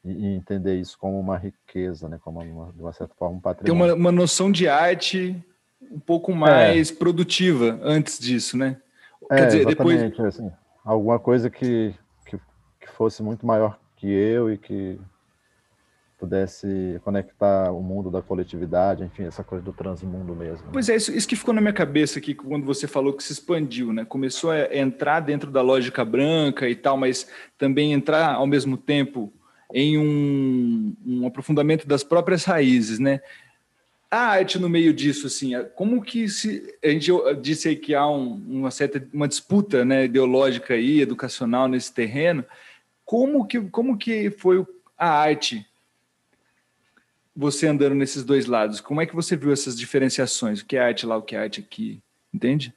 e, 0.04 0.10
e, 0.10 0.26
entender 0.34 0.76
isso 0.76 0.98
como 0.98 1.20
uma 1.20 1.36
riqueza, 1.36 2.08
né? 2.08 2.18
como 2.22 2.40
uma, 2.40 2.72
de 2.72 2.80
uma 2.80 2.92
certa 2.92 3.14
forma 3.14 3.36
um 3.36 3.40
patrimônio. 3.40 3.84
Tem 3.84 3.94
uma, 3.94 3.94
uma 3.94 4.12
noção 4.12 4.50
de 4.50 4.66
arte 4.66 5.36
um 5.90 6.00
pouco 6.00 6.34
mais 6.34 6.90
é. 6.90 6.94
produtiva 6.94 7.78
antes 7.82 8.18
disso, 8.18 8.56
né? 8.56 8.80
Quer 9.28 9.40
é, 9.40 9.46
dizer, 9.46 9.66
depois... 9.66 10.20
assim, 10.20 10.50
alguma 10.84 11.18
coisa 11.18 11.50
que, 11.50 11.94
que, 12.24 12.38
que 12.80 12.88
fosse 12.90 13.22
muito 13.22 13.46
maior 13.46 13.78
que 13.96 14.06
eu 14.06 14.50
e 14.50 14.58
que 14.58 14.98
pudesse 16.22 17.00
conectar 17.02 17.72
o 17.72 17.82
mundo 17.82 18.08
da 18.08 18.22
coletividade, 18.22 19.02
enfim, 19.02 19.24
essa 19.24 19.42
coisa 19.42 19.64
do 19.64 19.72
transmundo 19.72 20.36
mesmo. 20.36 20.68
Pois 20.72 20.88
é, 20.88 20.94
isso, 20.94 21.10
isso, 21.10 21.26
que 21.26 21.34
ficou 21.34 21.52
na 21.52 21.60
minha 21.60 21.72
cabeça 21.72 22.20
aqui 22.20 22.32
quando 22.32 22.64
você 22.64 22.86
falou 22.86 23.12
que 23.12 23.24
se 23.24 23.32
expandiu, 23.32 23.92
né? 23.92 24.04
Começou 24.04 24.52
a 24.52 24.72
entrar 24.72 25.18
dentro 25.18 25.50
da 25.50 25.60
lógica 25.60 26.04
branca 26.04 26.68
e 26.68 26.76
tal, 26.76 26.96
mas 26.96 27.26
também 27.58 27.92
entrar 27.92 28.34
ao 28.36 28.46
mesmo 28.46 28.76
tempo 28.76 29.32
em 29.74 29.98
um, 29.98 30.94
um 31.04 31.26
aprofundamento 31.26 31.88
das 31.88 32.04
próprias 32.04 32.44
raízes, 32.44 33.00
né? 33.00 33.20
A 34.08 34.18
arte 34.18 34.60
no 34.60 34.68
meio 34.68 34.94
disso, 34.94 35.26
assim, 35.26 35.54
como 35.74 36.00
que 36.00 36.28
se 36.28 36.72
a 36.84 36.88
gente 36.88 37.10
disse 37.40 37.66
aí 37.66 37.74
que 37.74 37.96
há 37.96 38.08
um, 38.08 38.40
uma 38.48 38.70
certa 38.70 39.04
uma 39.12 39.26
disputa, 39.26 39.84
né, 39.84 40.04
ideológica 40.04 40.76
e 40.76 41.00
educacional 41.00 41.66
nesse 41.66 41.92
terreno, 41.92 42.44
como 43.04 43.44
que 43.44 43.60
como 43.70 43.98
que 43.98 44.30
foi 44.30 44.64
a 44.96 45.08
arte 45.08 45.66
você 47.34 47.66
andando 47.66 47.94
nesses 47.94 48.24
dois 48.24 48.46
lados, 48.46 48.80
como 48.80 49.00
é 49.00 49.06
que 49.06 49.14
você 49.14 49.36
viu 49.36 49.52
essas 49.52 49.76
diferenciações? 49.76 50.60
O 50.60 50.66
que 50.66 50.76
é 50.76 50.80
arte 50.80 51.06
lá, 51.06 51.16
o 51.16 51.22
que 51.22 51.34
é 51.34 51.40
arte 51.40 51.60
aqui? 51.60 52.02
Entende? 52.32 52.74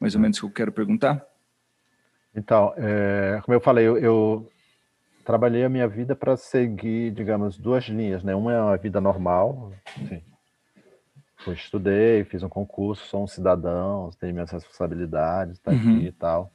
Mais 0.00 0.14
ou 0.14 0.20
menos 0.20 0.38
o 0.38 0.40
que 0.40 0.46
eu 0.46 0.50
quero 0.50 0.72
perguntar. 0.72 1.24
Então, 2.34 2.72
é, 2.76 3.40
como 3.44 3.54
eu 3.54 3.60
falei, 3.60 3.86
eu, 3.86 3.98
eu, 3.98 4.52
trabalhei 5.24 5.64
a 5.64 5.68
minha 5.68 5.86
vida 5.86 6.16
para 6.16 6.36
seguir, 6.36 7.12
digamos, 7.12 7.56
duas 7.56 7.84
linhas, 7.84 8.24
né? 8.24 8.34
Uma 8.34 8.52
é 8.52 8.60
uma 8.60 8.76
vida 8.76 9.00
normal, 9.00 9.72
enfim. 10.00 10.22
Eu 11.46 11.52
estudei, 11.52 12.24
fiz 12.24 12.42
um 12.42 12.48
concurso, 12.48 13.06
sou 13.06 13.24
um 13.24 13.26
cidadão, 13.26 14.10
tenho 14.18 14.32
minhas 14.32 14.50
responsabilidades, 14.50 15.58
tá 15.58 15.72
uhum. 15.72 15.96
aqui 15.96 16.06
e 16.06 16.12
tal. 16.12 16.52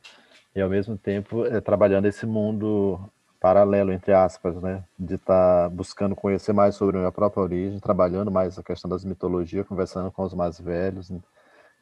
E 0.56 0.62
ao 0.62 0.70
mesmo 0.70 0.98
tempo 0.98 1.46
é, 1.46 1.60
trabalhando 1.62 2.06
esse 2.08 2.26
mundo 2.26 3.00
paralelo, 3.48 3.94
entre 3.94 4.12
aspas, 4.12 4.62
né? 4.62 4.84
De 5.00 5.16
estar 5.16 5.64
tá 5.64 5.70
buscando 5.70 6.14
conhecer 6.14 6.52
mais 6.52 6.76
sobre 6.76 6.98
a 6.98 7.00
minha 7.00 7.12
própria 7.14 7.44
origem, 7.44 7.80
trabalhando 7.80 8.30
mais 8.30 8.60
a 8.60 8.64
questão 8.64 8.90
das 8.90 9.06
mitologias, 9.06 9.66
conversando 9.66 10.12
com 10.12 10.24
os 10.24 10.34
mais 10.34 10.60
velhos, 10.60 11.10
né? 11.10 11.20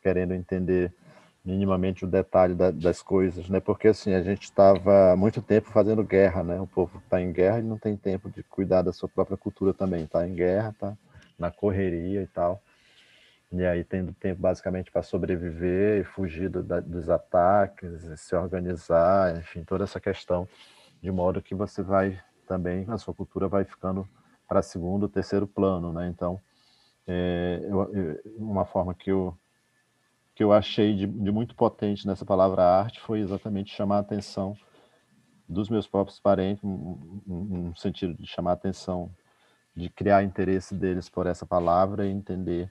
querendo 0.04 0.36
entender 0.36 0.94
minimamente 1.44 2.06
o 2.06 2.08
detalhe 2.08 2.54
da, 2.54 2.70
das 2.70 3.02
coisas, 3.02 3.50
né? 3.50 3.60
Porque 3.60 3.88
assim 3.88 4.14
a 4.14 4.22
gente 4.22 4.44
estava 4.44 5.16
muito 5.16 5.42
tempo 5.42 5.72
fazendo 5.72 6.04
guerra, 6.04 6.44
né? 6.44 6.62
O 6.62 6.68
povo 6.68 7.00
está 7.00 7.20
em 7.20 7.32
guerra 7.32 7.58
e 7.58 7.64
não 7.64 7.80
tem 7.80 7.98
tempo 7.98 8.30
de 8.30 8.44
cuidar 8.44 8.84
da 8.84 8.94
sua 8.94 9.10
própria 9.10 9.36
cultura 9.36 9.74
também. 9.74 10.04
Está 10.04 10.28
em 10.28 10.36
guerra, 10.36 10.70
está 10.70 10.96
na 11.40 11.50
correria 11.50 12.22
e 12.22 12.28
tal. 12.28 12.62
E 13.52 13.66
aí 13.66 13.84
tendo 13.84 14.14
tempo 14.14 14.40
basicamente 14.40 14.92
para 14.92 15.02
sobreviver 15.02 16.02
e 16.02 16.04
fugir 16.04 16.48
do, 16.48 16.62
da, 16.62 16.80
dos 16.80 17.10
ataques, 17.10 18.04
se 18.18 18.36
organizar, 18.36 19.36
enfim, 19.38 19.64
toda 19.64 19.84
essa 19.84 20.00
questão 20.00 20.48
de 21.06 21.12
modo 21.12 21.40
que 21.40 21.54
você 21.54 21.84
vai 21.84 22.20
também, 22.48 22.84
a 22.90 22.98
sua 22.98 23.14
cultura 23.14 23.48
vai 23.48 23.64
ficando 23.64 24.10
para 24.48 24.64
segundo, 24.64 25.08
terceiro 25.08 25.46
plano, 25.46 25.94
né? 25.94 26.08
Então, 26.08 26.42
é, 27.06 27.60
eu, 27.64 28.20
uma 28.38 28.66
forma 28.66 28.94
que 28.96 29.12
eu 29.12 29.38
que 30.34 30.44
eu 30.44 30.52
achei 30.52 30.94
de, 30.96 31.08
de, 31.08 31.32
muito 31.32 31.56
potente 31.56 32.06
nessa 32.06 32.26
palavra 32.26 32.64
arte 32.64 33.00
foi 33.00 33.20
exatamente 33.20 33.74
chamar 33.74 33.98
a 33.98 34.00
atenção 34.00 34.58
dos 35.48 35.70
meus 35.70 35.88
próprios 35.88 36.20
parentes, 36.20 36.62
no 36.64 37.74
sentido 37.78 38.16
de 38.16 38.28
chamar 38.28 38.52
a 38.52 38.54
atenção, 38.56 39.10
de 39.74 39.90
criar 39.90 40.24
interesse 40.24 40.76
deles 40.76 41.08
por 41.08 41.26
essa 41.26 41.46
palavra 41.46 42.06
e 42.06 42.12
entender 42.12 42.70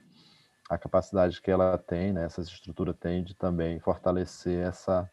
a 0.69 0.77
capacidade 0.77 1.41
que 1.41 1.49
ela 1.49 1.75
tem, 1.77 2.13
né, 2.13 2.25
essa 2.25 2.41
estrutura 2.41 2.93
tem 2.93 3.23
de 3.23 3.33
também 3.33 3.79
fortalecer 3.79 4.59
essa 4.67 5.09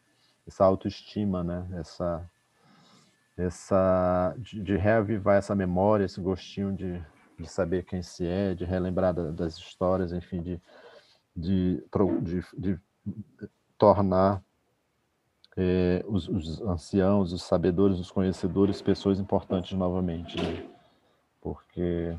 essa 0.47 0.65
autoestima, 0.65 1.45
né, 1.45 1.67
essa 1.75 2.29
essa 3.37 4.35
de, 4.39 4.63
de 4.63 4.77
reavivar 4.77 5.37
essa 5.37 5.55
memória, 5.55 6.05
esse 6.05 6.21
gostinho 6.21 6.75
de, 6.75 7.03
de 7.39 7.47
saber 7.49 7.85
quem 7.85 8.03
se 8.03 8.27
é, 8.27 8.55
de 8.55 8.65
relembrar 8.65 9.15
da, 9.15 9.31
das 9.31 9.57
histórias, 9.57 10.13
enfim, 10.13 10.43
de, 10.43 10.61
de, 11.35 11.83
de, 12.23 12.45
de 12.57 12.81
tornar 13.79 14.43
é, 15.57 16.05
os, 16.07 16.29
os, 16.29 16.61
anciãos, 16.63 17.33
os 17.33 17.43
sabedores, 17.43 17.99
os 17.99 18.11
conhecedores, 18.11 18.81
pessoas 18.81 19.19
importantes 19.19 19.77
novamente, 19.77 20.41
né? 20.41 20.69
porque 21.41 22.17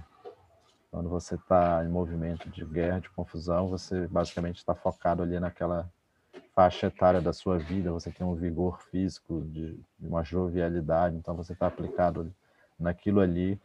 quando 0.92 1.10
você 1.10 1.36
está 1.36 1.84
em 1.84 1.90
movimento 1.90 2.50
de 2.50 2.64
guerra, 2.66 3.00
de 3.00 3.10
confusão, 3.10 3.68
você 3.68 4.08
basicamente 4.08 4.58
está 4.58 4.76
focado 4.76 5.24
ali 5.24 5.40
naquela 5.40 5.90
faixa 6.56 6.88
etária 6.88 7.22
da 7.22 7.34
sua 7.34 7.58
vida, 7.58 7.92
você 7.92 8.12
tem 8.12 8.26
um 8.26 8.36
vigor 8.36 8.82
físico, 8.84 9.42
de, 9.46 9.80
uma 10.00 10.24
jovialidade, 10.24 11.16
então 11.16 11.36
você 11.36 11.54
está 11.54 11.68
aplicado 11.68 12.34
naquilo 12.80 13.20
ali, 13.20 13.60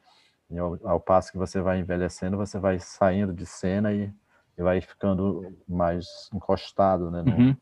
e 0.51 0.59
ao, 0.59 0.79
ao, 0.85 1.01
passo 1.01 1.31
que 1.31 1.39
você 1.39 1.61
vai 1.61 1.79
envelhecendo, 1.79 2.37
você 2.37 2.59
vai 2.59 2.79
saindo 2.79 3.33
de 3.33 3.45
cena 3.45 3.93
e, 3.93 4.13
e 4.57 4.63
vai 4.63 4.81
ficando 4.81 5.55
mais 5.69 6.31
encostado, 6.33 7.11
né? 7.11 7.23
No, 7.23 7.37
uhum. 7.37 7.57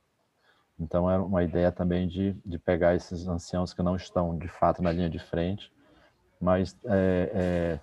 Então 0.79 1.11
é 1.11 1.19
uma 1.19 1.43
ideia 1.43 1.73
também 1.73 2.07
de, 2.07 2.37
de 2.45 2.59
pegar 2.59 2.95
esses 2.95 3.27
anciãos 3.27 3.73
que 3.75 3.83
não 3.83 3.97
estão 3.97 4.37
de 4.39 4.47
fato 4.47 4.83
na 4.83 4.93
linha 4.93 5.11
de 5.11 5.19
frente 5.19 5.73
mas 6.41 6.77
é, 6.85 7.31
é 7.35 7.81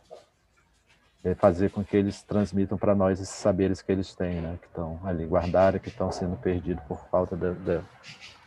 fazer 1.36 1.72
com 1.72 1.84
que 1.84 1.96
eles 1.96 2.22
transmitam 2.22 2.78
para 2.78 2.94
nós 2.94 3.22
esses 3.22 3.36
saberes 3.36 3.82
que 3.82 3.92
eles 3.92 4.14
têm, 4.14 4.42
né? 4.42 4.58
que 4.62 4.68
estão 4.68 5.00
ali 5.06 5.26
guardados, 5.26 5.82
que 5.82 5.88
estão 5.88 6.12
sendo 6.12 6.36
perdidos 6.36 6.84
por 6.84 7.00
falta 7.10 7.38
de, 7.38 7.54
de, 7.54 7.80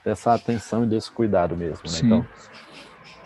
dessa 0.04 0.34
atenção 0.34 0.84
e 0.84 0.86
desse 0.86 1.10
cuidado 1.10 1.56
mesmo. 1.56 1.84
Né? 1.90 1.98
Então, 2.02 2.26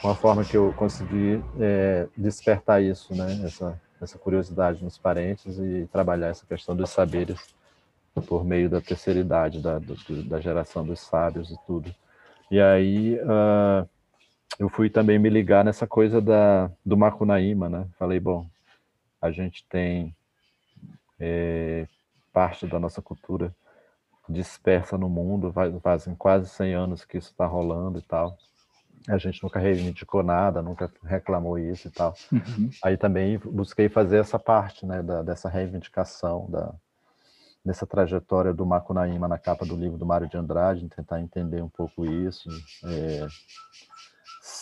uma 0.04 0.14
forma 0.14 0.44
que 0.44 0.56
eu 0.56 0.72
consegui 0.74 1.42
é, 1.58 2.06
despertar 2.16 2.80
isso, 2.80 3.12
né? 3.12 3.42
essa, 3.44 3.80
essa 4.00 4.16
curiosidade 4.18 4.84
nos 4.84 4.96
parentes 4.96 5.58
e 5.58 5.88
trabalhar 5.92 6.28
essa 6.28 6.46
questão 6.46 6.76
dos 6.76 6.90
saberes 6.90 7.52
por 8.28 8.44
meio 8.44 8.70
da 8.70 8.80
terceira 8.80 9.18
idade, 9.18 9.60
da, 9.60 9.78
do, 9.80 9.96
da 10.24 10.40
geração 10.40 10.84
dos 10.84 11.00
sábios 11.00 11.50
e 11.50 11.56
tudo. 11.66 11.92
E 12.50 12.60
aí 12.60 13.18
uh, 13.20 13.88
eu 14.58 14.68
fui 14.68 14.90
também 14.90 15.18
me 15.18 15.28
ligar 15.28 15.64
nessa 15.64 15.86
coisa 15.86 16.20
da, 16.20 16.70
do 16.84 16.96
Macunaíma, 16.96 17.68
né? 17.68 17.86
Falei, 17.98 18.18
bom, 18.18 18.46
a 19.20 19.30
gente 19.30 19.64
tem 19.68 20.14
é, 21.18 21.86
parte 22.32 22.66
da 22.66 22.78
nossa 22.78 23.02
cultura 23.02 23.54
dispersa 24.28 24.96
no 24.96 25.08
mundo, 25.08 25.52
fazem 25.82 26.14
quase 26.14 26.48
100 26.48 26.74
anos 26.74 27.04
que 27.04 27.18
isso 27.18 27.30
está 27.30 27.46
rolando 27.46 27.98
e 27.98 28.02
tal. 28.02 28.36
A 29.08 29.18
gente 29.18 29.42
nunca 29.42 29.58
reivindicou 29.58 30.22
nada, 30.22 30.62
nunca 30.62 30.90
reclamou 31.04 31.58
isso 31.58 31.88
e 31.88 31.90
tal. 31.90 32.14
Uhum. 32.30 32.70
Aí 32.84 32.96
também 32.96 33.38
busquei 33.38 33.88
fazer 33.88 34.18
essa 34.18 34.38
parte, 34.38 34.86
né, 34.86 35.02
da, 35.02 35.22
dessa 35.22 35.48
reivindicação 35.48 36.48
da, 36.50 36.74
nessa 37.64 37.86
trajetória 37.86 38.52
do 38.52 38.66
Macunaíma 38.66 39.26
na 39.26 39.38
capa 39.38 39.64
do 39.64 39.74
livro 39.74 39.98
do 39.98 40.06
Mário 40.06 40.28
de 40.28 40.36
Andrade, 40.36 40.88
tentar 40.88 41.20
entender 41.20 41.62
um 41.62 41.68
pouco 41.68 42.04
isso. 42.04 42.48
É, 42.84 43.26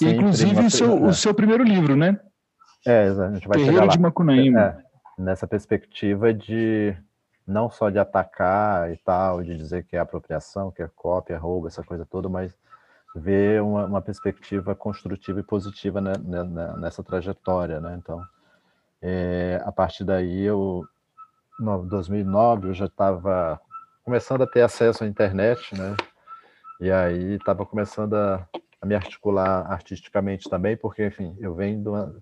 e, 0.00 0.10
inclusive 0.10 0.52
uma... 0.52 0.66
o, 0.66 0.70
seu, 0.70 0.90
é. 0.90 1.08
o 1.08 1.12
seu 1.12 1.34
primeiro 1.34 1.64
livro, 1.64 1.96
né? 1.96 2.18
É, 2.87 3.08
a 3.08 3.30
gente 3.32 3.49
vai 3.49 3.58
Terreiro 3.58 3.73
chegar 3.73 3.87
lá. 3.87 3.92
de 3.92 3.99
Macunaíma. 3.99 4.61
É, 4.61 5.23
nessa 5.23 5.47
perspectiva 5.47 6.32
de 6.32 6.97
não 7.47 7.70
só 7.70 7.88
de 7.90 7.99
atacar 7.99 8.92
e 8.92 8.97
tal, 8.99 9.42
de 9.42 9.56
dizer 9.56 9.85
que 9.85 9.97
é 9.97 9.99
apropriação, 9.99 10.70
que 10.70 10.82
é 10.82 10.90
cópia, 10.94 11.38
roubo, 11.38 11.66
essa 11.66 11.82
coisa 11.82 12.04
toda, 12.04 12.28
mas 12.28 12.54
ver 13.14 13.62
uma, 13.62 13.87
uma 13.87 14.02
perspectiva 14.02 14.75
construtiva 14.75 15.40
e 15.40 15.42
positiva 15.42 16.00
né, 16.00 16.12
nessa 16.78 17.02
trajetória, 17.02 17.80
né? 17.80 17.99
Então, 17.99 18.23
é, 19.00 19.61
a 19.64 19.73
partir 19.73 20.04
daí 20.04 20.44
eu 20.44 20.87
no 21.58 21.85
2009 21.85 22.68
eu 22.68 22.75
já 22.75 22.87
estava 22.87 23.61
começando 24.04 24.42
a 24.42 24.47
ter 24.47 24.62
acesso 24.62 25.04
à 25.04 25.06
internet, 25.06 25.75
né? 25.76 25.97
E 26.80 26.90
aí 26.90 27.35
estava 27.35 27.66
começando 27.66 28.14
a, 28.14 28.47
a, 28.80 28.87
me 28.87 28.94
articular 28.94 29.66
artisticamente 29.70 30.49
também, 30.49 30.76
porque, 30.76 31.06
enfim, 31.06 31.37
eu 31.40 31.54
venho 31.54 31.82
de 31.82 31.88
uma, 31.88 32.14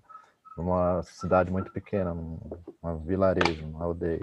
de 0.57 0.61
uma 0.61 1.03
cidade 1.03 1.51
muito 1.51 1.71
pequena, 1.71 2.17
uma 2.81 2.97
vilarejo, 2.97 3.63
uma 3.67 3.85
aldeia. 3.85 4.19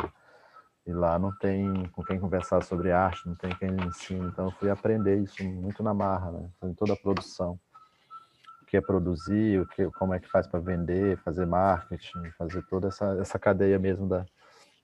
E 0.84 0.92
lá 0.92 1.16
não 1.16 1.30
tem 1.38 1.88
com 1.90 2.02
quem 2.02 2.18
conversar 2.18 2.60
sobre 2.64 2.90
arte, 2.90 3.26
não 3.26 3.36
tem 3.36 3.54
quem 3.54 3.70
ensine. 3.86 4.26
Então 4.26 4.46
eu 4.46 4.50
fui 4.50 4.68
aprender 4.68 5.16
isso 5.16 5.44
muito 5.44 5.80
na 5.80 5.94
marra, 5.94 6.32
né? 6.32 6.50
Em 6.64 6.74
toda 6.74 6.92
a 6.92 6.96
produção. 6.96 7.58
O 8.62 8.66
que 8.66 8.76
é 8.76 8.80
produzir, 8.80 9.60
o 9.60 9.66
que, 9.66 9.88
como 9.92 10.12
é 10.12 10.18
que 10.18 10.28
faz 10.28 10.48
para 10.48 10.58
vender, 10.58 11.16
fazer 11.18 11.46
marketing, 11.46 12.30
fazer 12.36 12.62
toda 12.66 12.88
essa, 12.88 13.16
essa 13.20 13.38
cadeia 13.38 13.78
mesmo 13.78 14.08
da, 14.08 14.26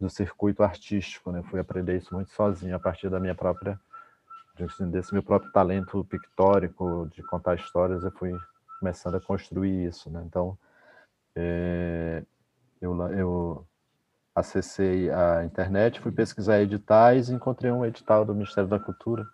do 0.00 0.08
circuito 0.08 0.62
artístico, 0.62 1.32
né? 1.32 1.42
Fui 1.50 1.58
aprender 1.58 1.96
isso 1.96 2.14
muito 2.14 2.30
sozinho 2.30 2.76
a 2.76 2.78
partir 2.78 3.10
da 3.10 3.18
minha 3.18 3.34
própria 3.34 3.78
desse 4.90 5.14
meu 5.14 5.22
próprio 5.22 5.50
talento 5.52 6.04
pictórico 6.04 7.08
de 7.14 7.22
contar 7.22 7.54
histórias, 7.54 8.04
eu 8.04 8.10
fui 8.10 8.30
começando 8.78 9.14
a 9.14 9.20
construir 9.20 9.86
isso, 9.86 10.10
né? 10.10 10.22
Então, 10.26 10.58
é, 11.36 12.22
eu, 12.80 12.96
eu 13.12 13.66
acessei 14.34 15.10
a 15.10 15.44
internet, 15.44 16.00
fui 16.00 16.12
pesquisar 16.12 16.60
editais 16.60 17.28
e 17.28 17.34
encontrei 17.34 17.70
um 17.70 17.84
edital 17.84 18.24
do 18.24 18.34
Ministério 18.34 18.68
da 18.68 18.78
Cultura 18.78 19.26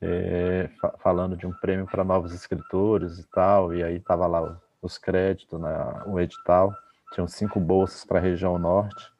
é, 0.00 0.70
falando 0.98 1.36
de 1.36 1.46
um 1.46 1.52
prêmio 1.52 1.86
para 1.86 2.02
novos 2.02 2.32
escritores 2.32 3.18
e 3.18 3.24
tal, 3.24 3.74
e 3.74 3.82
aí 3.82 4.00
tava 4.00 4.26
lá 4.26 4.58
os 4.80 4.96
créditos, 4.96 5.60
né, 5.60 6.02
o 6.06 6.18
edital, 6.18 6.74
tinham 7.12 7.28
cinco 7.28 7.60
bolsas 7.60 8.04
para 8.04 8.18
a 8.18 8.22
região 8.22 8.58
norte, 8.58 9.12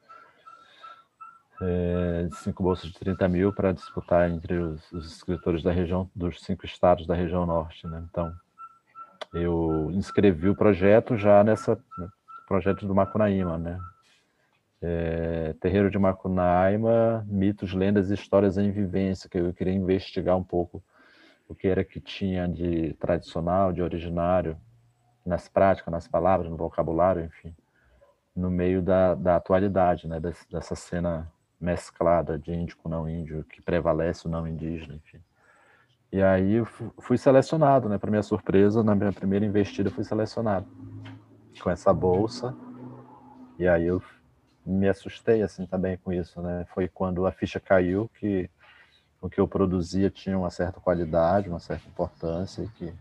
é, 1.61 2.27
cinco 2.41 2.63
bolsas 2.63 2.89
de 2.89 2.97
30 2.97 3.27
mil 3.27 3.53
para 3.53 3.71
disputar 3.71 4.27
entre 4.29 4.57
os, 4.57 4.91
os, 4.91 5.05
escritores 5.17 5.61
da 5.61 5.71
região, 5.71 6.09
dos 6.15 6.41
cinco 6.41 6.65
estados 6.65 7.05
da 7.05 7.13
região 7.13 7.45
norte. 7.45 7.85
Né? 7.85 8.03
Então, 8.09 8.33
eu 9.33 9.89
inscrevi 9.91 10.49
o 10.49 10.55
projeto 10.55 11.15
já 11.17 11.43
nessa 11.43 11.75
né, 11.97 12.07
projeto 12.47 12.85
do 12.85 12.93
Macunaíma, 12.93 13.57
né? 13.57 13.79
É, 14.81 15.53
Terreiro 15.59 15.91
de 15.91 15.99
Macunaíma, 15.99 17.25
mitos, 17.27 17.73
lendas 17.73 18.09
e 18.09 18.15
histórias 18.15 18.57
em 18.57 18.71
vivência, 18.71 19.29
que 19.29 19.37
eu 19.37 19.53
queria 19.53 19.73
investigar 19.73 20.35
um 20.35 20.43
pouco 20.43 20.83
o 21.47 21.53
que 21.53 21.67
era 21.67 21.83
que 21.83 21.99
tinha 21.99 22.47
de 22.47 22.93
tradicional, 22.93 23.71
de 23.71 23.81
originário, 23.81 24.57
nas 25.25 25.47
práticas, 25.47 25.91
nas 25.91 26.07
palavras, 26.07 26.49
no 26.49 26.57
vocabulário, 26.57 27.23
enfim, 27.23 27.55
no 28.35 28.49
meio 28.49 28.81
da, 28.81 29.13
da 29.13 29.35
atualidade, 29.35 30.07
né, 30.07 30.19
dessa 30.49 30.75
cena 30.75 31.31
mesclada 31.59 32.39
de 32.39 32.51
índio 32.51 32.77
com 32.77 32.89
não 32.89 33.07
índio, 33.07 33.43
que 33.43 33.61
prevalece 33.61 34.27
o 34.27 34.29
não 34.29 34.47
indígena, 34.47 34.95
enfim. 34.95 35.19
E 36.11 36.21
aí 36.21 36.55
eu 36.55 36.65
fui 36.99 37.17
selecionado, 37.17 37.87
né? 37.87 37.97
Para 37.97 38.11
minha 38.11 38.23
surpresa, 38.23 38.83
na 38.83 38.93
minha 38.93 39.13
primeira 39.13 39.45
investida 39.45 39.89
fui 39.89 40.03
selecionado 40.03 40.67
com 41.61 41.69
essa 41.69 41.93
bolsa. 41.93 42.55
E 43.57 43.67
aí 43.67 43.85
eu 43.85 44.01
me 44.65 44.89
assustei 44.89 45.41
assim 45.41 45.65
também 45.65 45.97
com 45.97 46.11
isso, 46.11 46.41
né? 46.41 46.65
Foi 46.73 46.87
quando 46.87 47.25
a 47.25 47.31
ficha 47.31 47.59
caiu 47.59 48.09
que 48.19 48.49
o 49.21 49.29
que 49.29 49.39
eu 49.39 49.47
produzia 49.47 50.09
tinha 50.09 50.37
uma 50.37 50.49
certa 50.49 50.79
qualidade, 50.81 51.47
uma 51.47 51.59
certa 51.59 51.87
importância 51.87 52.63
e 52.63 52.67
que 52.69 52.93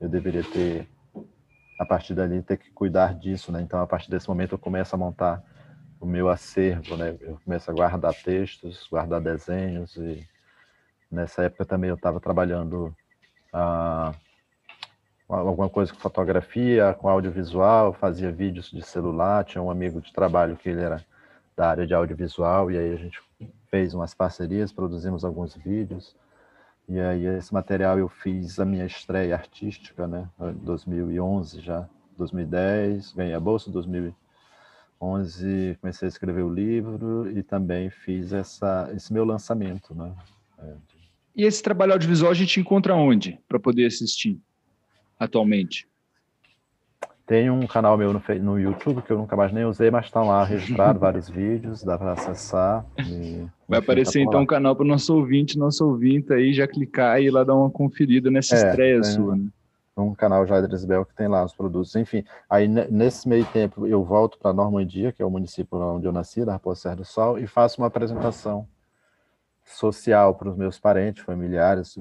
eu 0.00 0.08
deveria 0.08 0.44
ter 0.44 0.88
a 1.78 1.86
partir 1.86 2.14
dali 2.14 2.42
ter 2.42 2.56
que 2.58 2.70
cuidar 2.70 3.14
disso, 3.14 3.50
né? 3.50 3.62
Então 3.62 3.80
a 3.80 3.86
partir 3.86 4.10
desse 4.10 4.28
momento 4.28 4.52
eu 4.52 4.58
começo 4.58 4.94
a 4.94 4.98
montar 4.98 5.42
o 5.98 6.04
meu 6.04 6.28
acervo, 6.28 6.96
né? 6.96 7.16
Eu 7.20 7.38
começo 7.42 7.70
a 7.70 7.74
guardar 7.74 8.12
textos, 8.12 8.86
guardar 8.90 9.20
desenhos 9.20 9.96
e 9.96 10.26
nessa 11.10 11.44
época 11.44 11.64
também 11.64 11.88
eu 11.88 11.96
estava 11.96 12.20
trabalhando 12.20 12.94
ah, 13.52 14.12
alguma 15.28 15.68
coisa 15.68 15.92
com 15.92 15.98
fotografia, 15.98 16.94
com 16.94 17.08
audiovisual, 17.08 17.92
fazia 17.92 18.30
vídeos 18.30 18.70
de 18.70 18.82
celular, 18.82 19.44
tinha 19.44 19.62
um 19.62 19.70
amigo 19.70 20.00
de 20.00 20.12
trabalho 20.12 20.56
que 20.56 20.68
ele 20.68 20.82
era 20.82 21.04
da 21.56 21.70
área 21.70 21.86
de 21.86 21.94
audiovisual 21.94 22.70
e 22.70 22.78
aí 22.78 22.92
a 22.92 22.96
gente 22.96 23.20
fez 23.70 23.94
umas 23.94 24.14
parcerias, 24.14 24.72
produzimos 24.72 25.24
alguns 25.24 25.54
vídeos 25.56 26.14
e 26.88 27.00
aí 27.00 27.26
esse 27.26 27.52
material 27.52 27.98
eu 27.98 28.08
fiz 28.08 28.60
a 28.60 28.64
minha 28.64 28.86
estreia 28.86 29.34
artística, 29.34 30.06
né? 30.06 30.28
2011 30.62 31.60
já, 31.60 31.88
2010, 32.16 33.12
ganhei 33.12 33.34
a 33.34 33.40
bolsa 33.40 33.70
2011 33.70 34.26
11 35.00 35.78
comecei 35.80 36.06
a 36.06 36.08
escrever 36.08 36.42
o 36.42 36.52
livro 36.52 37.30
e 37.30 37.42
também 37.42 37.90
fiz 37.90 38.32
essa, 38.32 38.90
esse 38.94 39.12
meu 39.12 39.24
lançamento, 39.24 39.94
né? 39.94 40.14
E 41.36 41.44
esse 41.44 41.62
trabalho 41.62 41.92
audiovisual 41.92 42.32
a 42.32 42.34
gente 42.34 42.58
encontra 42.58 42.94
onde 42.94 43.38
para 43.46 43.60
poder 43.60 43.84
assistir 43.84 44.40
atualmente? 45.20 45.86
Tem 47.26 47.50
um 47.50 47.66
canal 47.66 47.98
meu 47.98 48.12
no, 48.12 48.22
no 48.40 48.58
YouTube 48.58 49.02
que 49.02 49.10
eu 49.10 49.18
nunca 49.18 49.36
mais 49.36 49.52
nem 49.52 49.64
usei, 49.64 49.90
mas 49.90 50.06
estão 50.06 50.28
lá 50.28 50.44
registrados 50.44 50.98
vários 51.02 51.28
vídeos, 51.28 51.82
dá 51.82 51.98
para 51.98 52.12
acessar. 52.12 52.86
E, 53.00 53.44
Vai 53.68 53.80
aparecer 53.80 54.20
tá 54.20 54.24
então 54.24 54.42
um 54.42 54.46
canal 54.46 54.74
para 54.74 54.84
o 54.84 54.88
nosso 54.88 55.14
ouvinte, 55.14 55.58
nosso 55.58 55.84
ouvinte 55.84 56.32
aí 56.32 56.54
já 56.54 56.66
clicar 56.66 57.20
e 57.20 57.26
ir 57.26 57.30
lá 57.30 57.44
dar 57.44 57.54
uma 57.54 57.68
conferida 57.68 58.30
nessa 58.30 58.54
é, 58.54 58.70
estreia 58.70 59.02
sua, 59.02 59.36
né? 59.36 59.48
um 59.96 60.14
canal 60.14 60.46
Jair 60.46 60.72
Isabel 60.72 61.04
que 61.04 61.14
tem 61.14 61.26
lá 61.26 61.44
os 61.44 61.52
produtos. 61.52 61.96
Enfim, 61.96 62.24
aí 62.48 62.68
nesse 62.68 63.28
meio 63.28 63.44
tempo 63.46 63.86
eu 63.86 64.02
volto 64.04 64.38
para 64.38 64.52
Normandia, 64.52 65.12
que 65.12 65.20
é 65.20 65.26
o 65.26 65.30
município 65.30 65.76
onde 65.78 66.06
eu 66.06 66.12
nasci, 66.12 66.44
da 66.44 66.52
Raposa 66.52 66.82
Serra 66.82 66.96
do 66.96 67.04
Sol, 67.04 67.38
e 67.38 67.46
faço 67.46 67.80
uma 67.80 67.88
apresentação 67.88 68.66
social 69.66 70.34
para 70.34 70.48
os 70.48 70.56
meus 70.56 70.78
parentes, 70.78 71.24
familiares, 71.24 71.98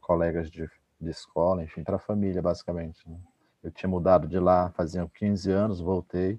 colegas 0.00 0.50
de, 0.50 0.68
de 1.00 1.10
escola, 1.10 1.62
enfim, 1.62 1.82
para 1.82 1.96
a 1.96 2.00
família, 2.00 2.42
basicamente. 2.42 3.08
Né? 3.08 3.16
Eu 3.62 3.70
tinha 3.70 3.88
mudado 3.88 4.26
de 4.26 4.38
lá 4.38 4.70
fazia 4.70 5.08
15 5.14 5.50
anos, 5.50 5.80
voltei, 5.80 6.38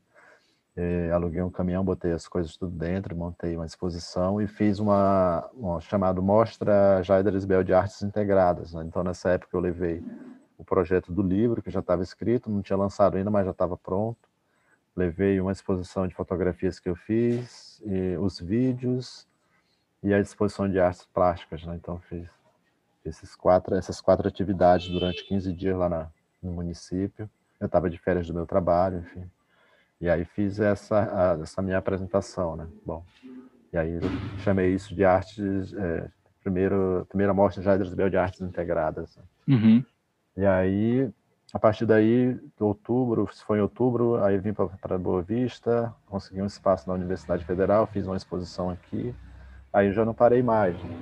eh, 0.76 1.10
aluguei 1.12 1.42
um 1.42 1.50
caminhão, 1.50 1.84
botei 1.84 2.12
as 2.12 2.28
coisas 2.28 2.56
tudo 2.58 2.78
dentro, 2.78 3.16
montei 3.16 3.56
uma 3.56 3.66
exposição 3.66 4.42
e 4.42 4.48
fiz 4.48 4.80
uma, 4.80 5.50
uma 5.54 5.80
chamada 5.80 6.22
Mostra 6.22 7.02
Jair 7.02 7.26
Isabel 7.34 7.64
de 7.64 7.74
Artes 7.74 8.04
Integradas. 8.04 8.74
Né? 8.74 8.84
Então, 8.86 9.04
nessa 9.04 9.30
época 9.30 9.56
eu 9.56 9.62
levei 9.62 10.04
o 10.58 10.66
projeto 10.66 11.12
do 11.12 11.22
livro, 11.22 11.62
que 11.62 11.72
já 11.72 11.80
estava 11.80 12.04
escrito, 12.04 12.50
não 12.50 12.62
tinha 12.62 12.78
lançado 12.78 13.16
ainda, 13.16 13.32
mas 13.32 13.46
já 13.46 13.52
estava 13.52 13.78
pronto. 13.78 14.28
Levei 14.96 15.40
uma 15.40 15.52
exposição 15.52 16.08
de 16.08 16.16
fotografias 16.16 16.80
que 16.80 16.90
eu 16.90 16.96
fiz, 16.96 17.82
os 18.20 18.40
vídeos 18.40 19.28
e 20.04 20.14
a 20.14 20.20
exposição 20.20 20.70
de 20.70 20.80
artes 20.80 21.06
plásticas. 21.14 21.64
Né? 21.66 21.76
Então, 21.76 22.00
fiz 22.02 22.28
esses 23.06 23.36
quatro, 23.36 23.76
essas 23.76 24.02
quatro 24.02 24.28
atividades 24.28 24.90
durante 24.90 25.24
15 25.26 25.54
dias 25.54 25.78
lá 25.78 25.90
na, 25.90 26.08
no 26.42 26.52
município. 26.52 27.30
eu 27.60 27.66
estava 27.66 27.90
de 27.90 27.98
férias 27.98 28.28
do 28.28 28.34
meu 28.34 28.46
trabalho, 28.46 29.00
enfim. 29.00 29.30
E 30.00 30.10
aí 30.10 30.26
fiz 30.26 30.60
essa, 30.60 31.36
a, 31.36 31.42
essa 31.42 31.62
minha 31.62 31.78
apresentação, 31.78 32.56
né? 32.56 32.68
Bom, 32.86 33.04
e 33.74 33.78
aí 33.78 34.00
chamei 34.44 34.74
isso 34.74 34.94
de 34.94 35.04
artes, 35.04 35.74
é, 35.74 36.08
primeiro, 36.42 37.06
primeira 37.10 37.34
mostra 37.34 37.62
de 37.62 37.68
Hydrosbel 37.68 38.10
de 38.10 38.18
artes 38.18 38.42
integradas. 38.42 39.18
Né? 39.18 39.24
Uhum. 39.56 39.84
E 40.36 40.46
aí, 40.46 41.12
a 41.52 41.58
partir 41.58 41.86
daí, 41.86 42.40
outubro, 42.60 43.28
se 43.34 43.44
foi 43.44 43.58
em 43.58 43.62
outubro, 43.62 44.24
aí 44.24 44.38
vim 44.38 44.54
para 44.54 44.98
Boa 45.00 45.22
Vista, 45.24 45.94
consegui 46.06 46.42
um 46.42 46.46
espaço 46.46 46.88
na 46.88 46.94
Universidade 46.94 47.44
Federal, 47.44 47.88
fiz 47.88 48.06
uma 48.06 48.16
exposição 48.16 48.70
aqui, 48.70 49.16
aí 49.78 49.94
já 49.94 50.04
não 50.04 50.14
parei 50.14 50.42
mais. 50.42 50.76
Né? 50.84 50.98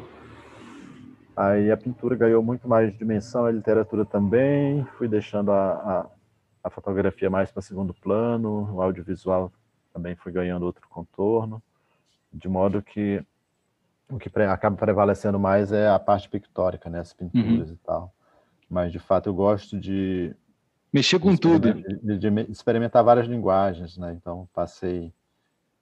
Aí 1.36 1.72
a 1.72 1.78
pintura 1.78 2.16
ganhou 2.16 2.44
muito 2.44 2.68
mais 2.68 2.96
dimensão, 2.98 3.46
a 3.46 3.52
literatura 3.52 4.06
também, 4.06 4.86
fui 4.98 5.08
deixando 5.08 5.52
a, 5.52 5.72
a, 5.72 6.10
a 6.64 6.70
fotografia 6.70 7.30
mais 7.30 7.52
para 7.52 7.62
segundo 7.62 7.94
plano, 7.94 8.74
o 8.74 8.82
audiovisual 8.82 9.52
também 9.94 10.16
foi 10.16 10.32
ganhando 10.32 10.64
outro 10.64 10.88
contorno, 10.90 11.62
de 12.34 12.48
modo 12.48 12.82
que 12.82 13.24
o 14.10 14.20
que 14.20 14.30
acaba 14.40 14.76
prevalecendo 14.76 15.40
mais 15.40 15.72
é 15.72 15.90
a 15.90 15.98
parte 15.98 16.30
pictórica, 16.30 16.90
né, 16.90 17.00
as 17.00 17.12
pinturas 17.12 17.70
uhum. 17.70 17.76
e 17.76 17.78
tal. 17.78 18.14
Mas 18.70 18.92
de 18.92 19.00
fato 19.00 19.30
eu 19.30 19.34
gosto 19.34 19.80
de 19.80 20.36
mexer 20.94 21.20
com 21.20 21.32
de 21.32 21.40
tudo, 21.40 21.74
de, 21.74 22.18
de, 22.18 22.52
experimentar 22.52 23.04
várias 23.04 23.28
linguagens, 23.28 23.98
né? 23.98 24.14
Então 24.14 24.48
passei 24.54 25.14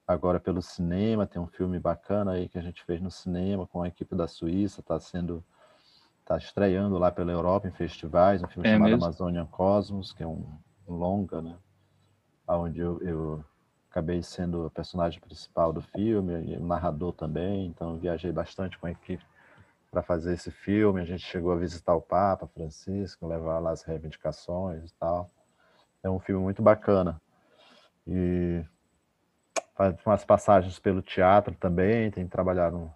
agora 0.08 0.40
pelo 0.40 0.62
cinema, 0.62 1.26
tem 1.26 1.42
um 1.42 1.48
filme 1.48 1.80
bacana 1.80 2.34
aí 2.34 2.50
que 2.50 2.58
a 2.58 2.62
gente 2.62 2.84
fez 2.84 3.02
no 3.02 3.12
cinema 3.12 3.66
com 3.68 3.82
a 3.82 3.88
equipe 3.88 4.16
da 4.16 4.28
Suíça, 4.28 4.82
está 4.82 5.00
sendo 5.00 5.44
está 6.20 6.38
estreando 6.38 6.98
lá 6.98 7.12
pela 7.12 7.32
Europa 7.32 7.68
em 7.68 7.72
festivais, 7.72 8.42
um 8.42 8.48
filme 8.48 8.68
é 8.68 8.74
chamado 8.74 8.90
mesmo? 8.90 9.04
Amazônia 9.04 9.46
Cosmos, 9.52 10.14
que 10.14 10.24
é 10.24 10.28
um 10.28 10.46
longa, 10.88 11.42
né? 11.42 11.58
Onde 12.48 12.80
eu, 12.80 13.02
eu 13.02 13.46
acabei 13.90 14.24
sendo 14.24 14.66
o 14.66 14.70
personagem 14.70 15.20
principal 15.20 15.74
do 15.74 15.82
filme 15.82 16.56
o 16.58 16.66
narrador 16.66 17.14
também, 17.14 17.68
então 17.68 17.98
viajei 17.98 18.32
bastante 18.32 18.78
com 18.78 18.88
a 18.88 18.92
equipe 18.92 19.24
para 19.92 20.02
fazer 20.02 20.34
esse 20.34 20.50
filme. 20.50 21.00
A 21.00 21.06
gente 21.06 21.24
chegou 21.24 21.52
a 21.52 21.58
visitar 21.58 21.94
o 21.94 22.02
Papa 22.02 22.48
Francisco, 22.48 23.28
levar 23.28 23.60
lá 23.60 23.72
as 23.72 23.84
reivindicações 23.84 24.90
e 24.90 24.94
tal. 24.96 25.30
É 26.02 26.10
um 26.10 26.20
filme 26.20 26.42
muito 26.42 26.62
bacana. 26.62 27.22
E 28.08 28.66
faz 29.76 29.96
umas 30.06 30.24
passagens 30.24 30.80
pelo 30.80 31.02
teatro 31.02 31.56
também, 31.60 32.12
tem 32.12 32.28
trabalhado 32.28 32.92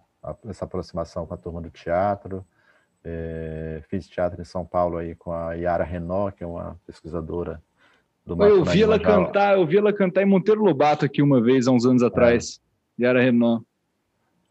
essa 0.48 0.64
aproximação 0.64 1.26
com 1.26 1.34
a 1.34 1.36
turma 1.36 1.60
do 1.60 1.70
teatro. 1.70 2.44
É, 3.04 3.82
fiz 3.88 4.08
teatro 4.08 4.40
em 4.40 4.44
São 4.44 4.64
Paulo 4.64 4.98
aí 4.98 5.14
com 5.14 5.32
a 5.32 5.54
Yara 5.54 5.84
Renault, 5.84 6.36
que 6.36 6.44
é 6.44 6.46
uma 6.46 6.78
pesquisadora 6.86 7.62
do 8.26 8.42
Eu 8.44 8.64
vi 8.64 8.82
ela 8.82 8.98
cantar, 8.98 9.56
eu 9.56 9.66
vi 9.66 9.78
ela 9.78 9.92
cantar 9.92 10.22
em 10.22 10.26
Monteiro 10.26 10.62
Lobato 10.62 11.04
aqui 11.04 11.22
uma 11.22 11.40
vez, 11.40 11.66
há 11.66 11.70
uns 11.70 11.86
anos 11.86 12.02
atrás. 12.02 12.60
É. 12.98 13.04
Yara 13.04 13.22
Renault. 13.22 13.64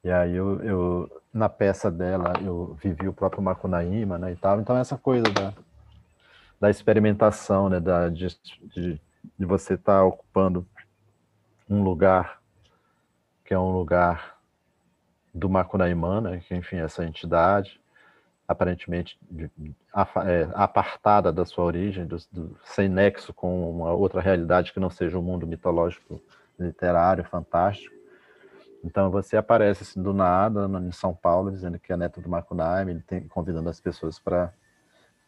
E 0.04 0.10
aí 0.10 0.36
eu, 0.36 0.62
eu, 0.62 1.22
na 1.34 1.50
peça 1.50 1.92
dela, 1.92 2.34
eu 2.44 2.78
vivi 2.82 3.08
o 3.08 3.14
próprio 3.14 3.42
Macunaíma, 3.42 4.18
né, 4.18 4.32
e 4.32 4.36
tal. 4.36 4.60
Então 4.62 4.78
essa 4.78 4.98
coisa 4.98 5.24
da, 5.24 5.54
da 6.60 6.70
experimentação, 6.70 7.68
né, 7.68 7.80
da, 7.80 8.08
de, 8.08 8.28
de, 8.74 9.02
de 9.38 9.46
você 9.46 9.74
estar 9.74 10.00
tá 10.00 10.04
ocupando 10.04 10.66
um 11.70 11.84
lugar 11.84 12.40
que 13.44 13.54
é 13.54 13.60
um 13.60 13.72
lugar 13.72 14.38
do 15.34 15.50
Macunaíma, 15.50 16.20
né, 16.20 16.42
que 16.46 16.56
enfim, 16.56 16.78
essa 16.78 17.06
entidade, 17.06 17.80
aparentemente 18.48 19.20
é, 20.26 20.50
apartada 20.54 21.32
da 21.32 21.46
sua 21.46 21.66
origem, 21.66 22.06
do, 22.06 22.18
do, 22.32 22.58
sem 22.66 22.90
nexo 22.90 23.34
com 23.34 23.70
uma 23.70 23.92
outra 23.94 24.20
realidade 24.22 24.74
que 24.74 24.80
não 24.80 24.90
seja 24.90 25.18
o 25.18 25.22
um 25.22 25.24
mundo 25.24 25.46
mitológico, 25.46 26.22
literário, 26.60 27.24
fantástico. 27.24 27.96
Então 28.84 29.10
você 29.12 29.36
aparece 29.38 29.84
assim, 29.84 30.02
do 30.02 30.14
nada 30.14 30.68
em 30.80 30.92
São 30.92 31.14
Paulo 31.14 31.52
dizendo 31.52 31.80
que 31.80 31.92
é 31.92 31.98
neto 31.98 32.22
do 32.22 32.30
Macunaíma, 32.30 33.04
convidando 33.30 33.70
as 33.70 33.80
pessoas 33.80 34.20
para 34.20 34.54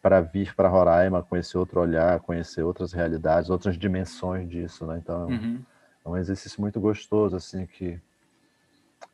para 0.02 0.22
vir 0.22 0.54
para 0.54 0.66
Roraima, 0.66 1.22
conhecer 1.22 1.58
outro 1.58 1.78
olhar, 1.78 2.20
conhecer 2.20 2.62
outras 2.62 2.90
realidades, 2.90 3.50
outras 3.50 3.76
dimensões 3.76 4.48
disso, 4.48 4.86
né? 4.86 4.96
Então 4.96 5.26
uhum. 5.26 5.62
É 6.04 6.08
um 6.08 6.16
exercício 6.16 6.60
muito 6.60 6.80
gostoso 6.80 7.36
assim 7.36 7.66
que 7.66 8.00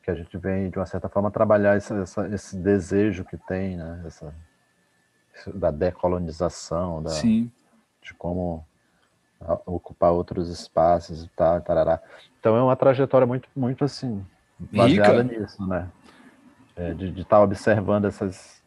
que 0.03 0.11
a 0.11 0.15
gente 0.15 0.37
vem, 0.37 0.69
de 0.69 0.77
uma 0.77 0.85
certa 0.85 1.09
forma, 1.09 1.31
trabalhar 1.31 1.75
essa, 1.75 1.95
essa, 1.95 2.27
esse 2.29 2.57
desejo 2.57 3.25
que 3.25 3.37
tem, 3.37 3.75
né? 3.75 4.03
Essa, 4.05 4.33
da 5.53 5.71
decolonização, 5.71 7.03
da, 7.03 7.09
Sim. 7.09 7.51
de 8.01 8.13
como 8.13 8.65
ocupar 9.65 10.11
outros 10.11 10.49
espaços 10.49 11.23
e 11.23 11.29
tal, 11.29 11.61
tarará. 11.61 12.01
Então 12.39 12.55
é 12.55 12.61
uma 12.61 12.75
trajetória 12.75 13.27
muito, 13.27 13.47
muito 13.55 13.83
assim, 13.83 14.25
baseada 14.59 15.21
Rica. 15.21 15.39
nisso, 15.39 15.67
né? 15.67 15.89
É, 16.75 16.93
de 16.93 17.07
estar 17.09 17.37
tá 17.37 17.41
observando 17.41 18.05
essas, 18.05 18.63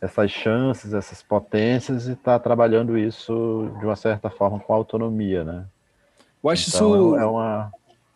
essas 0.00 0.30
chances, 0.30 0.94
essas 0.94 1.22
potências 1.22 2.08
e 2.08 2.12
estar 2.12 2.38
tá 2.38 2.38
trabalhando 2.38 2.96
isso 2.96 3.70
de 3.78 3.84
uma 3.84 3.96
certa 3.96 4.30
forma 4.30 4.58
com 4.58 4.72
autonomia, 4.72 5.44
né? 5.44 5.66
Eu 6.42 6.50
acho 6.50 6.68
então, 6.68 6.94
isso 6.94 7.16
é 7.16 7.26
uma 7.26 7.72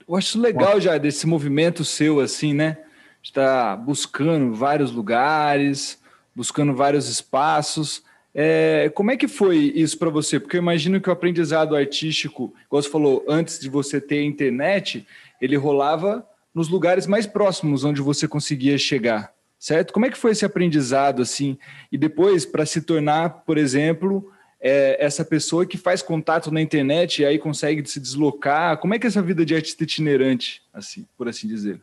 eu 0.09 0.17
acho 0.17 0.41
legal 0.41 0.81
já 0.81 0.99
desse 0.99 1.27
movimento 1.27 1.85
seu, 1.85 2.21
assim, 2.21 2.53
né? 2.53 2.79
Está 3.23 3.77
buscando 3.77 4.55
vários 4.55 4.91
lugares, 4.91 5.99
buscando 6.35 6.75
vários 6.75 7.09
espaços. 7.09 8.03
É, 8.35 8.91
como 8.95 9.11
é 9.11 9.17
que 9.17 9.29
foi 9.29 9.57
isso 9.75 9.99
para 9.99 10.11
você? 10.11 10.41
Porque 10.41 10.57
eu 10.57 10.63
imagino 10.63 11.01
que 11.01 11.09
o 11.09 11.13
aprendizado 11.13 11.77
artístico, 11.77 12.53
como 12.69 12.83
você 12.83 12.89
falou, 12.89 13.25
antes 13.29 13.59
de 13.59 13.69
você 13.69 14.01
ter 14.01 14.19
a 14.19 14.25
internet, 14.25 15.07
ele 15.41 15.57
rolava 15.57 16.27
nos 16.55 16.69
lugares 16.69 17.07
mais 17.07 17.27
próximos 17.27 17.85
onde 17.85 18.03
você 18.03 18.27
conseguia 18.27 18.77
chegar, 18.77 19.33
certo? 19.59 19.93
Como 19.93 20.07
é 20.07 20.11
que 20.11 20.19
foi 20.19 20.33
esse 20.33 20.45
aprendizado 20.45 21.23
assim? 21.23 21.57
E 21.91 21.97
depois 21.97 22.45
para 22.45 22.67
se 22.67 22.83
tornar, 22.83 23.45
por 23.47 23.57
exemplo, 23.57 24.32
é, 24.63 25.05
essa 25.05 25.25
pessoa 25.25 25.67
que 25.67 25.77
faz 25.77 26.01
contato 26.01 26.53
na 26.53 26.61
internet 26.61 27.21
e 27.21 27.27
aí 27.27 27.37
consegue 27.37 27.85
se 27.89 27.99
deslocar? 27.99 28.79
Como 28.79 28.95
é 28.95 28.99
que 28.99 29.07
é 29.07 29.09
essa 29.09 29.21
vida 29.21 29.45
de 29.45 29.57
artista 29.57 29.83
itinerante, 29.83 30.63
assim, 30.73 31.05
por 31.19 31.29
assim 31.29 31.49
dizer? 31.49 31.81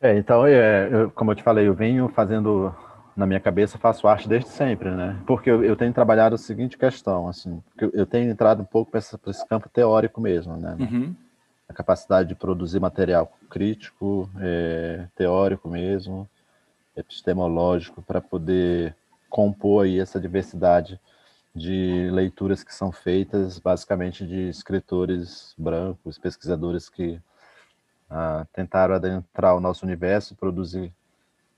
É, 0.00 0.16
então, 0.16 0.46
é, 0.46 0.88
eu, 0.90 1.10
como 1.10 1.32
eu 1.32 1.34
te 1.34 1.42
falei, 1.42 1.66
eu 1.66 1.74
venho 1.74 2.08
fazendo 2.08 2.72
na 3.16 3.26
minha 3.26 3.40
cabeça, 3.40 3.76
faço 3.76 4.06
arte 4.06 4.28
desde 4.28 4.48
sempre, 4.48 4.90
né? 4.90 5.20
Porque 5.26 5.50
eu, 5.50 5.64
eu 5.64 5.74
tenho 5.74 5.92
trabalhado 5.92 6.36
a 6.36 6.38
seguinte 6.38 6.78
questão, 6.78 7.28
assim, 7.28 7.60
eu, 7.76 7.90
eu 7.92 8.06
tenho 8.06 8.30
entrado 8.30 8.62
um 8.62 8.64
pouco 8.64 8.92
para 8.92 9.00
esse, 9.00 9.46
campo 9.48 9.68
teórico 9.68 10.20
mesmo, 10.20 10.56
né? 10.56 10.76
Uhum. 10.78 11.14
A 11.68 11.74
capacidade 11.74 12.28
de 12.28 12.34
produzir 12.36 12.80
material 12.80 13.30
crítico, 13.50 14.30
é, 14.40 15.06
teórico 15.16 15.68
mesmo, 15.68 16.26
epistemológico, 16.96 18.00
para 18.00 18.20
poder 18.20 18.94
compor 19.28 19.84
aí 19.84 19.98
essa 19.98 20.20
diversidade 20.20 20.98
de 21.54 22.08
leituras 22.10 22.62
que 22.62 22.74
são 22.74 22.92
feitas 22.92 23.58
basicamente 23.58 24.26
de 24.26 24.48
escritores 24.48 25.54
brancos, 25.58 26.18
pesquisadores 26.18 26.88
que 26.88 27.20
ah, 28.08 28.46
tentaram 28.52 28.94
adentrar 28.94 29.56
o 29.56 29.60
nosso 29.60 29.84
universo, 29.84 30.36
produzir 30.36 30.92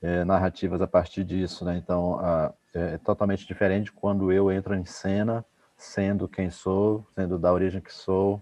é, 0.01 0.23
narrativas 0.23 0.81
a 0.81 0.87
partir 0.87 1.23
disso, 1.23 1.63
né? 1.63 1.77
Então 1.77 2.19
ah, 2.19 2.53
é 2.73 2.97
totalmente 2.97 3.45
diferente 3.47 3.91
quando 3.91 4.31
eu 4.31 4.51
entro 4.51 4.75
em 4.75 4.85
cena, 4.85 5.45
sendo 5.77 6.27
quem 6.27 6.49
sou, 6.49 7.05
sendo 7.15 7.37
da 7.37 7.53
origem 7.53 7.81
que 7.81 7.93
sou. 7.93 8.41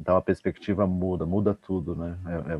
Então 0.00 0.16
a 0.16 0.22
perspectiva 0.22 0.86
muda, 0.86 1.26
muda 1.26 1.54
tudo, 1.54 1.96
né? 1.96 2.16
É, 2.26 2.54
é, 2.54 2.58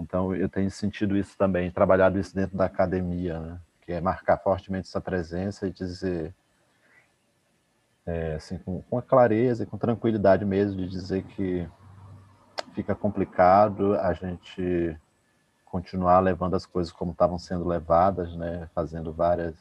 então 0.00 0.34
eu 0.34 0.48
tenho 0.48 0.70
sentido 0.70 1.16
isso 1.16 1.36
também, 1.36 1.70
trabalhado 1.70 2.18
isso 2.18 2.34
dentro 2.34 2.56
da 2.56 2.64
academia, 2.66 3.38
né? 3.38 3.60
Que 3.82 3.92
é 3.92 4.00
marcar 4.00 4.38
fortemente 4.38 4.88
essa 4.88 5.00
presença 5.00 5.66
e 5.68 5.72
dizer 5.72 6.34
é, 8.06 8.34
assim, 8.34 8.58
com, 8.58 8.80
com 8.82 8.98
a 8.98 9.02
clareza 9.02 9.64
e 9.64 9.66
com 9.66 9.76
tranquilidade 9.76 10.44
mesmo 10.44 10.76
de 10.76 10.88
dizer 10.88 11.24
que 11.24 11.68
fica 12.72 12.94
complicado 12.94 13.94
a 13.94 14.12
gente 14.12 14.96
continuar 15.64 16.20
levando 16.20 16.54
as 16.54 16.64
coisas 16.64 16.92
como 16.92 17.12
estavam 17.12 17.38
sendo 17.38 17.66
levadas, 17.66 18.34
né, 18.36 18.68
fazendo 18.74 19.12
vários 19.12 19.56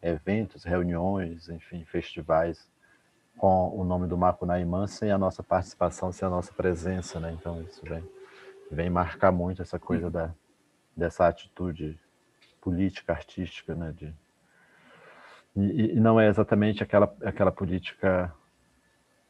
eventos, 0.00 0.64
reuniões, 0.64 1.48
enfim, 1.48 1.84
festivais 1.84 2.68
com 3.36 3.68
o 3.78 3.84
nome 3.84 4.06
do 4.06 4.16
Macunaíma 4.18 4.86
sem 4.86 5.10
a 5.10 5.18
nossa 5.18 5.42
participação, 5.42 6.12
sem 6.12 6.26
a 6.26 6.30
nossa 6.30 6.52
presença, 6.52 7.18
né? 7.18 7.32
Então 7.32 7.62
isso 7.62 7.80
vem, 7.84 8.04
vem 8.70 8.90
marcar 8.90 9.32
muito 9.32 9.62
essa 9.62 9.78
coisa 9.78 10.10
da, 10.10 10.34
dessa 10.96 11.26
atitude 11.26 11.98
política, 12.60 13.12
artística, 13.12 13.74
né? 13.74 13.92
De, 13.96 14.14
e, 15.56 15.96
e, 15.96 16.00
não 16.00 16.18
é 16.18 16.28
exatamente 16.28 16.82
aquela, 16.82 17.14
aquela 17.22 17.52
política 17.52 18.32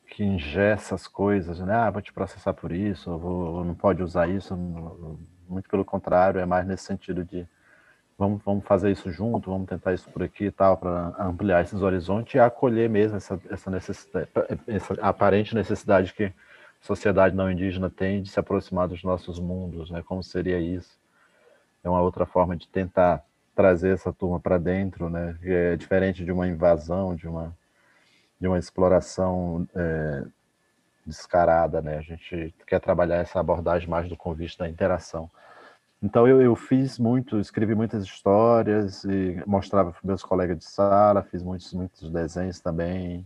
que 0.07 0.23
ingessa 0.23 0.95
as 0.95 1.07
coisas, 1.07 1.59
né? 1.61 1.75
Ah, 1.75 1.91
vou 1.91 2.03
te 2.03 2.13
processar 2.13 2.53
por 2.55 2.71
isso, 2.71 3.11
ou 3.11 3.19
vou, 3.19 3.65
não 3.65 3.75
pode 3.75 4.03
usar 4.03 4.29
isso. 4.29 4.55
Muito 5.49 5.69
pelo 5.69 5.85
contrário, 5.85 6.41
é 6.41 6.47
mais 6.47 6.67
nesse 6.67 6.85
sentido 6.85 7.25
de, 7.25 7.47
vamos, 8.17 8.43
vamos 8.45 8.65
fazer 8.65 8.91
isso 8.91 9.11
junto, 9.11 9.51
vamos 9.51 9.69
tentar 9.69 9.95
isso 9.95 10.09
por 10.11 10.23
aqui 10.23 10.45
e 10.47 10.51
tal, 10.51 10.77
para 10.77 11.15
ampliar 11.19 11.63
esses 11.63 11.83
horizontes 11.83 12.35
e 12.35 12.39
acolher 12.39 12.89
mesmo 12.89 13.17
essa, 13.17 13.41
essa 13.51 13.71
necessidade, 13.71 14.29
essa 14.67 14.95
aparente 15.01 15.55
necessidade 15.55 16.13
que 16.15 16.25
a 16.25 16.33
sociedade 16.81 17.35
não 17.35 17.51
indígena 17.51 17.91
tem 17.91 18.23
de 18.23 18.31
se 18.31 18.39
aproximar 18.39 18.87
dos 18.89 19.03
nossos 19.03 19.39
mundos, 19.41 19.91
né? 19.91 20.03
Como 20.03 20.23
seria 20.23 20.61
isso? 20.61 21.01
É 21.83 21.89
uma 21.89 22.01
outra 22.01 22.27
forma 22.27 22.57
de 22.57 22.69
tentar 22.69 23.25
trazer 23.55 23.95
essa 23.95 24.13
turma 24.13 24.41
para 24.41 24.59
dentro, 24.59 25.09
né? 25.11 25.37
É 25.43 25.77
diferente 25.77 26.25
de 26.25 26.33
uma 26.33 26.49
invasão, 26.49 27.15
de 27.15 27.29
uma 27.29 27.57
de 28.41 28.49
uma 28.49 28.59
exploração 28.59 29.69
é, 29.73 30.25
descarada, 31.07 31.81
né? 31.81 31.99
A 31.99 32.03
gente 32.03 32.53
quer 32.67 32.81
trabalhar 32.81 33.19
essa 33.19 33.39
abordagem 33.39 33.89
mais 33.89 34.09
do 34.09 34.17
convite 34.17 34.59
da 34.59 34.69
interação. 34.69 35.31
Então 36.03 36.27
eu, 36.27 36.43
eu 36.43 36.57
fiz 36.57 36.99
muito, 36.99 37.39
escrevi 37.39 37.77
muitas 37.77 38.03
histórias 38.03 39.05
e 39.05 39.41
mostrava 39.47 39.93
para 39.93 40.01
meus 40.03 40.25
colegas 40.25 40.59
de 40.59 40.65
sala, 40.65 41.23
fiz 41.23 41.41
muitos, 41.41 41.73
muitos 41.73 42.11
desenhos 42.11 42.59
também, 42.59 43.25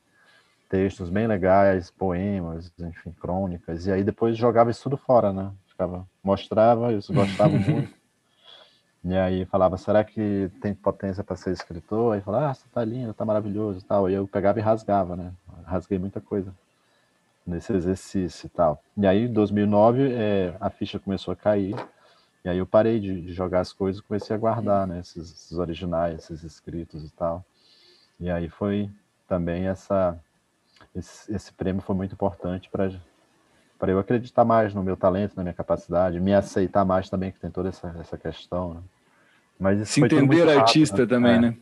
textos 0.69 1.09
bem 1.09 1.27
legais, 1.27 1.91
poemas, 1.91 2.71
enfim, 2.79 3.13
crônicas, 3.13 3.87
e 3.87 3.93
aí 3.93 4.05
depois 4.05 4.37
jogava 4.37 4.71
isso 4.71 4.83
tudo 4.83 4.99
fora, 4.99 5.33
né? 5.33 5.51
Ficava, 5.69 6.07
mostrava, 6.23 6.93
eu 6.93 7.01
gostava 7.11 7.57
muito. 7.57 7.96
E 9.09 9.17
aí 9.17 9.45
falava, 9.45 9.77
será 9.77 10.03
que 10.03 10.51
tem 10.61 10.75
potência 10.75 11.23
para 11.23 11.37
ser 11.37 11.53
escritor? 11.53 12.15
Aí 12.15 12.21
falava, 12.21 12.51
ah, 12.51 12.55
você 12.55 12.65
tá 12.73 12.85
lindo, 12.85 13.15
tá 13.15 13.25
maravilhoso 13.25 13.79
e 13.79 13.83
tal. 13.83 14.11
E 14.11 14.15
eu 14.15 14.27
pegava 14.27 14.59
e 14.59 14.63
rasgava, 14.63 15.15
né? 15.15 15.33
Rasguei 15.65 15.97
muita 15.97 16.21
coisa 16.21 16.53
nesse 17.47 17.73
exercício 17.73 18.47
e 18.47 18.51
tal. 18.51 18.83
E 18.97 19.07
aí, 19.07 19.27
em 19.27 19.33
2009, 19.33 20.13
é, 20.13 20.57
a 20.61 20.69
ficha 20.71 20.99
começou 20.99 21.31
a 21.31 21.37
cair 21.37 21.77
e 22.45 22.49
aí 22.49 22.59
eu 22.59 22.67
parei 22.67 23.01
de, 23.01 23.33
jogar 23.33 23.61
as 23.61 23.73
coisas 23.73 24.01
e 24.01 24.05
comecei 24.05 24.35
a 24.35 24.39
guardar, 24.39 24.87
né, 24.87 25.01
esses, 25.01 25.33
esses, 25.33 25.59
originais, 25.59 26.19
esses 26.19 26.45
escritos 26.45 27.05
e 27.05 27.11
tal. 27.11 27.45
E 28.21 28.31
aí 28.31 28.49
foi 28.49 28.91
também 29.29 29.67
essa 29.67 30.19
esse, 30.95 31.33
esse 31.33 31.53
prêmio 31.53 31.83
foi 31.83 31.95
muito 31.97 32.15
importante 32.15 32.69
para 32.71 32.91
para 33.79 33.93
eu 33.93 33.99
acreditar 33.99 34.45
mais 34.45 34.73
no 34.73 34.83
meu 34.83 34.97
talento, 34.97 35.37
na 35.37 35.43
minha 35.43 35.53
capacidade, 35.53 36.19
me 36.19 36.33
aceitar 36.33 36.85
mais 36.85 37.11
também 37.11 37.31
que 37.31 37.39
tem 37.39 37.51
toda 37.51 37.69
essa, 37.69 37.95
essa 38.01 38.17
questão. 38.17 38.75
Né? 38.75 38.81
Mas 39.59 39.89
se 39.89 40.01
entender 40.03 40.49
artista 40.49 40.97
rápido, 40.97 41.21
né? 41.21 41.29
também, 41.29 41.37
é. 41.37 41.41
né? 41.41 41.57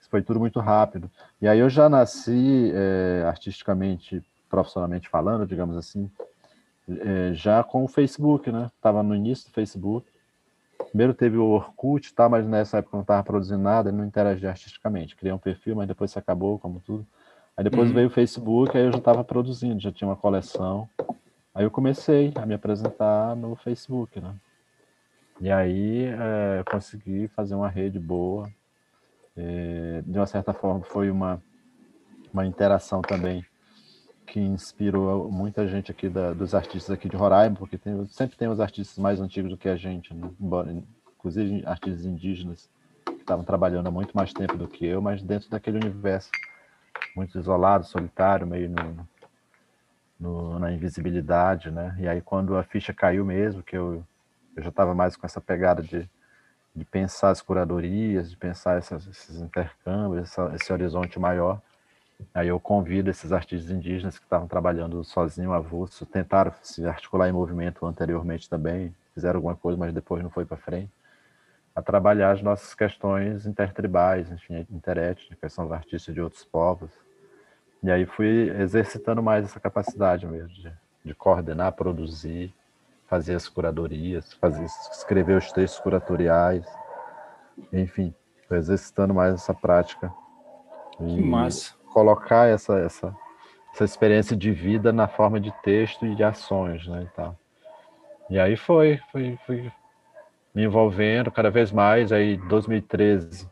Isso 0.00 0.10
foi 0.10 0.22
tudo 0.22 0.40
muito 0.40 0.60
rápido. 0.60 1.10
E 1.40 1.46
aí 1.46 1.58
eu 1.58 1.68
já 1.68 1.88
nasci 1.88 2.72
é, 2.74 3.24
artisticamente, 3.26 4.22
profissionalmente 4.48 5.08
falando, 5.08 5.46
digamos 5.46 5.76
assim, 5.76 6.10
é, 6.88 7.32
já 7.34 7.62
com 7.62 7.84
o 7.84 7.88
Facebook, 7.88 8.50
né? 8.50 8.70
Tava 8.80 9.02
no 9.02 9.14
início 9.14 9.48
do 9.48 9.52
Facebook. 9.52 10.06
Primeiro 10.88 11.14
teve 11.14 11.36
o 11.36 11.44
Orkut, 11.44 12.12
tá, 12.12 12.28
mas 12.28 12.46
nessa 12.46 12.78
época 12.78 12.96
não 12.96 13.02
estava 13.02 13.22
produzindo 13.22 13.62
nada, 13.62 13.92
não 13.92 14.04
interagia 14.04 14.50
artisticamente. 14.50 15.16
Criei 15.16 15.32
um 15.32 15.38
perfil, 15.38 15.76
mas 15.76 15.88
depois 15.88 16.10
se 16.10 16.18
acabou, 16.18 16.58
como 16.58 16.80
tudo. 16.80 17.06
Aí 17.56 17.64
depois 17.64 17.88
uhum. 17.88 17.94
veio 17.94 18.06
o 18.08 18.10
Facebook, 18.10 18.76
aí 18.76 18.84
eu 18.84 18.92
já 18.92 18.98
estava 18.98 19.22
produzindo, 19.22 19.80
já 19.80 19.92
tinha 19.92 20.08
uma 20.08 20.16
coleção. 20.16 20.88
Aí 21.54 21.64
eu 21.64 21.70
comecei 21.70 22.32
a 22.34 22.46
me 22.46 22.54
apresentar 22.54 23.36
no 23.36 23.54
Facebook, 23.56 24.20
né? 24.20 24.34
E 25.42 25.50
aí 25.50 26.04
é, 26.04 26.62
consegui 26.70 27.26
fazer 27.26 27.56
uma 27.56 27.68
rede 27.68 27.98
boa. 27.98 28.48
É, 29.36 30.00
de 30.06 30.16
uma 30.16 30.26
certa 30.26 30.52
forma 30.52 30.84
foi 30.84 31.10
uma, 31.10 31.42
uma 32.32 32.46
interação 32.46 33.02
também 33.02 33.44
que 34.24 34.38
inspirou 34.38 35.28
muita 35.32 35.66
gente 35.66 35.90
aqui 35.90 36.08
da, 36.08 36.32
dos 36.32 36.54
artistas 36.54 36.92
aqui 36.92 37.08
de 37.08 37.16
Roraima, 37.16 37.56
porque 37.56 37.76
tem, 37.76 38.06
sempre 38.06 38.36
tem 38.36 38.46
os 38.46 38.60
artistas 38.60 38.96
mais 38.98 39.20
antigos 39.20 39.50
do 39.50 39.56
que 39.56 39.68
a 39.68 39.74
gente, 39.74 40.14
né? 40.14 40.30
Inclusive 41.18 41.66
artistas 41.66 42.06
indígenas 42.06 42.70
que 43.04 43.12
estavam 43.14 43.44
trabalhando 43.44 43.88
há 43.88 43.90
muito 43.90 44.16
mais 44.16 44.32
tempo 44.32 44.56
do 44.56 44.68
que 44.68 44.86
eu, 44.86 45.02
mas 45.02 45.24
dentro 45.24 45.50
daquele 45.50 45.78
universo 45.78 46.30
muito 47.16 47.36
isolado, 47.36 47.84
solitário, 47.84 48.46
meio 48.46 48.70
no, 48.70 49.08
no, 50.20 50.58
na 50.60 50.70
invisibilidade, 50.70 51.68
né? 51.68 51.96
E 51.98 52.06
aí 52.06 52.20
quando 52.20 52.56
a 52.56 52.62
ficha 52.62 52.94
caiu 52.94 53.24
mesmo, 53.24 53.60
que 53.60 53.76
eu, 53.76 54.06
eu 54.56 54.62
já 54.62 54.68
estava 54.68 54.94
mais 54.94 55.16
com 55.16 55.26
essa 55.26 55.40
pegada 55.40 55.82
de, 55.82 56.08
de 56.74 56.84
pensar 56.84 57.30
as 57.30 57.40
curadorias, 57.40 58.30
de 58.30 58.36
pensar 58.36 58.78
essas, 58.78 59.06
esses 59.06 59.40
intercâmbios, 59.40 60.24
essa, 60.24 60.52
esse 60.54 60.72
horizonte 60.72 61.18
maior, 61.18 61.60
Aí 62.34 62.48
eu 62.48 62.60
convido 62.60 63.10
esses 63.10 63.32
artistas 63.32 63.70
indígenas 63.70 64.18
que 64.18 64.24
estavam 64.24 64.46
trabalhando 64.46 65.02
sozinho, 65.04 65.52
avulso, 65.52 66.06
tentaram 66.06 66.52
se 66.62 66.86
articular 66.86 67.28
em 67.28 67.32
movimento 67.32 67.84
anteriormente 67.86 68.48
também, 68.48 68.94
fizeram 69.14 69.38
alguma 69.38 69.56
coisa, 69.56 69.78
mas 69.78 69.92
depois 69.92 70.22
não 70.22 70.30
foi 70.30 70.44
para 70.44 70.56
frente, 70.56 70.90
a 71.74 71.82
trabalhar 71.82 72.32
as 72.32 72.42
nossas 72.42 72.74
questões 72.74 73.46
intertribais, 73.46 74.30
enfim, 74.30 74.66
interétnicas, 74.70 75.52
são 75.52 75.70
artistas 75.72 76.14
de 76.14 76.20
outros 76.20 76.44
povos. 76.44 76.90
E 77.82 77.90
aí 77.90 78.06
fui 78.06 78.50
exercitando 78.60 79.22
mais 79.22 79.44
essa 79.44 79.58
capacidade 79.58 80.26
mesmo 80.26 80.48
de, 80.48 80.72
de 81.04 81.14
coordenar, 81.14 81.72
produzir, 81.72 82.54
fazer 83.12 83.34
as 83.34 83.46
curadorias, 83.46 84.32
fazer, 84.40 84.64
escrever 84.64 85.36
os 85.36 85.52
textos 85.52 85.78
curatoriais, 85.80 86.64
enfim, 87.70 88.14
exercitando 88.50 89.12
mais 89.12 89.34
essa 89.34 89.52
prática. 89.52 90.10
Que 90.96 91.04
e, 91.04 91.20
massa 91.20 91.74
colocar 91.92 92.48
essa, 92.48 92.78
essa, 92.78 93.14
essa 93.74 93.84
experiência 93.84 94.34
de 94.34 94.50
vida 94.50 94.94
na 94.94 95.06
forma 95.06 95.38
de 95.38 95.52
texto 95.62 96.06
e 96.06 96.14
de 96.14 96.24
ações, 96.24 96.88
né, 96.88 97.02
e 97.02 97.14
tal. 97.14 97.38
E 98.30 98.38
aí 98.38 98.56
foi, 98.56 98.98
foi, 99.12 99.38
fui 99.44 99.70
me 100.54 100.64
envolvendo 100.64 101.30
cada 101.30 101.50
vez 101.50 101.70
mais. 101.70 102.12
Aí, 102.12 102.36
em 102.36 102.48
2013, 102.48 103.46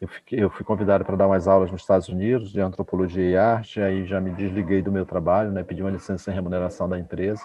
eu, 0.00 0.06
fiquei, 0.06 0.40
eu 0.40 0.48
fui 0.48 0.64
convidado 0.64 1.04
para 1.04 1.16
dar 1.16 1.26
umas 1.26 1.48
aulas 1.48 1.68
nos 1.68 1.80
Estados 1.80 2.08
Unidos 2.08 2.52
de 2.52 2.60
antropologia 2.60 3.28
e 3.28 3.36
arte. 3.36 3.80
Aí 3.80 4.06
já 4.06 4.20
me 4.20 4.30
desliguei 4.30 4.82
do 4.82 4.92
meu 4.92 5.04
trabalho, 5.04 5.50
né, 5.50 5.64
pedi 5.64 5.82
uma 5.82 5.90
licença 5.90 6.26
sem 6.26 6.34
remuneração 6.34 6.88
da 6.88 6.96
empresa 6.96 7.42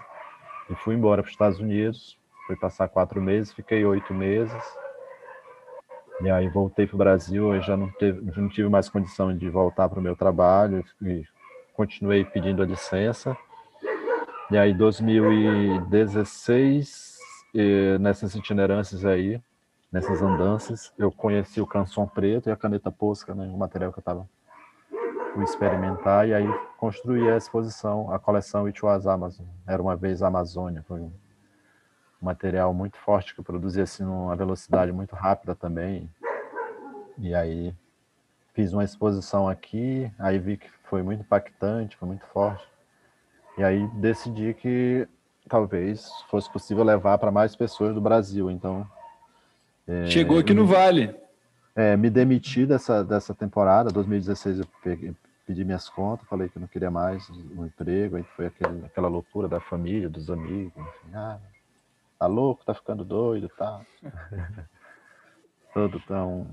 e 0.69 0.75
fui 0.75 0.95
embora 0.95 1.21
para 1.21 1.27
os 1.27 1.34
Estados 1.34 1.60
Unidos. 1.60 2.17
Fui 2.47 2.55
passar 2.55 2.88
quatro 2.88 3.21
meses, 3.21 3.53
fiquei 3.53 3.86
oito 3.86 4.13
meses 4.13 4.63
e 6.21 6.29
aí 6.29 6.47
voltei 6.49 6.86
para 6.86 6.95
o 6.95 6.97
Brasil, 6.97 7.55
eu 7.55 7.62
já 7.62 7.77
não, 7.77 7.89
teve, 7.91 8.19
não 8.39 8.49
tive 8.49 8.67
mais 8.67 8.89
condição 8.89 9.34
de 9.36 9.49
voltar 9.49 9.88
para 9.88 9.99
o 9.99 10.01
meu 10.01 10.17
trabalho 10.17 10.84
e 11.01 11.23
continuei 11.73 12.25
pedindo 12.25 12.62
a 12.62 12.65
licença. 12.65 13.38
E 14.51 14.58
aí, 14.58 14.73
2016, 14.73 17.17
nessas 18.01 18.36
itinerâncias 18.36 19.05
aí, 19.05 19.41
nessas 19.89 20.21
andanças, 20.21 20.91
eu 20.97 21.10
conheci 21.10 21.62
o 21.62 21.67
Canção 21.67 22.05
Preto 22.05 22.49
e 22.49 22.51
a 22.51 22.58
Caneta 22.58 22.91
Posca, 22.91 23.34
né, 23.34 23.45
o 23.45 23.58
material 23.58 23.93
que 23.93 23.99
eu 23.99 24.01
estava 24.01 24.27
fui 25.34 25.44
experimentar 25.44 26.28
e 26.28 26.34
aí 26.34 26.48
construí 26.78 27.30
a 27.30 27.38
exposição, 27.38 28.12
a 28.12 28.20
coleção 28.20 28.65
It 28.65 28.84
Was 28.84 29.08
Amazon. 29.08 29.46
Era 29.68 29.82
uma 29.82 29.96
vez 29.96 30.22
a 30.22 30.28
Amazônia, 30.28 30.84
foi 30.88 31.00
um 31.00 31.12
material 32.22 32.74
muito 32.74 32.98
forte 32.98 33.36
que 33.36 33.42
produzia 33.42 33.84
assim 33.84 34.04
numa 34.04 34.36
velocidade 34.36 34.92
muito 34.92 35.15
rápida 35.15 35.56
também. 35.56 36.10
E 37.18 37.34
aí 37.34 37.74
fiz 38.54 38.74
uma 38.74 38.84
exposição 38.84 39.48
aqui, 39.48 40.12
aí 40.18 40.39
vi 40.39 40.58
que 40.58 40.70
foi 40.84 41.02
muito 41.02 41.22
impactante, 41.22 41.98
foi 41.98 42.08
muito 42.08 42.26
forte. 42.28 42.68
E 43.58 43.63
aí 43.63 43.88
decidi 43.96 44.54
que 44.54 45.08
talvez 45.48 46.10
fosse 46.30 46.52
possível 46.52 46.84
levar 46.84 47.18
para 47.18 47.32
mais 47.32 47.56
pessoas 47.56 47.94
do 47.94 48.02
Brasil. 48.02 48.50
Então 48.50 48.86
é, 49.88 50.08
chegou 50.08 50.38
aqui 50.38 50.54
no 50.54 50.65
Vale. 50.65 51.15
É, 51.80 51.96
me 51.96 52.10
demiti 52.10 52.65
dessa 52.65 53.06
dessa 53.06 53.34
temporada, 53.34 53.89
2016 53.89 54.60
eu 54.60 54.65
peguei, 54.84 55.15
pedi 55.48 55.63
minhas 55.63 55.88
contas, 55.88 56.28
falei 56.28 56.50
que 56.50 56.60
não 56.60 56.68
queria 56.68 56.92
mais 56.92 57.30
um 57.30 57.65
emprego, 57.65 58.18
aí 58.18 58.24
foi 58.36 58.48
aquele, 58.48 58.86
aquela 58.86 59.08
loucura 59.08 59.48
da 59.48 59.62
família, 59.62 60.10
dos 60.10 60.30
amigos, 60.30 60.74
enfim, 60.76 61.15
ah, 61.15 61.39
tá 62.20 62.28
louco, 62.28 62.65
tá 62.65 62.74
ficando 62.74 63.06
doido, 63.06 63.48
tá. 63.58 63.80
Todo 65.74 66.02
tão. 66.02 66.48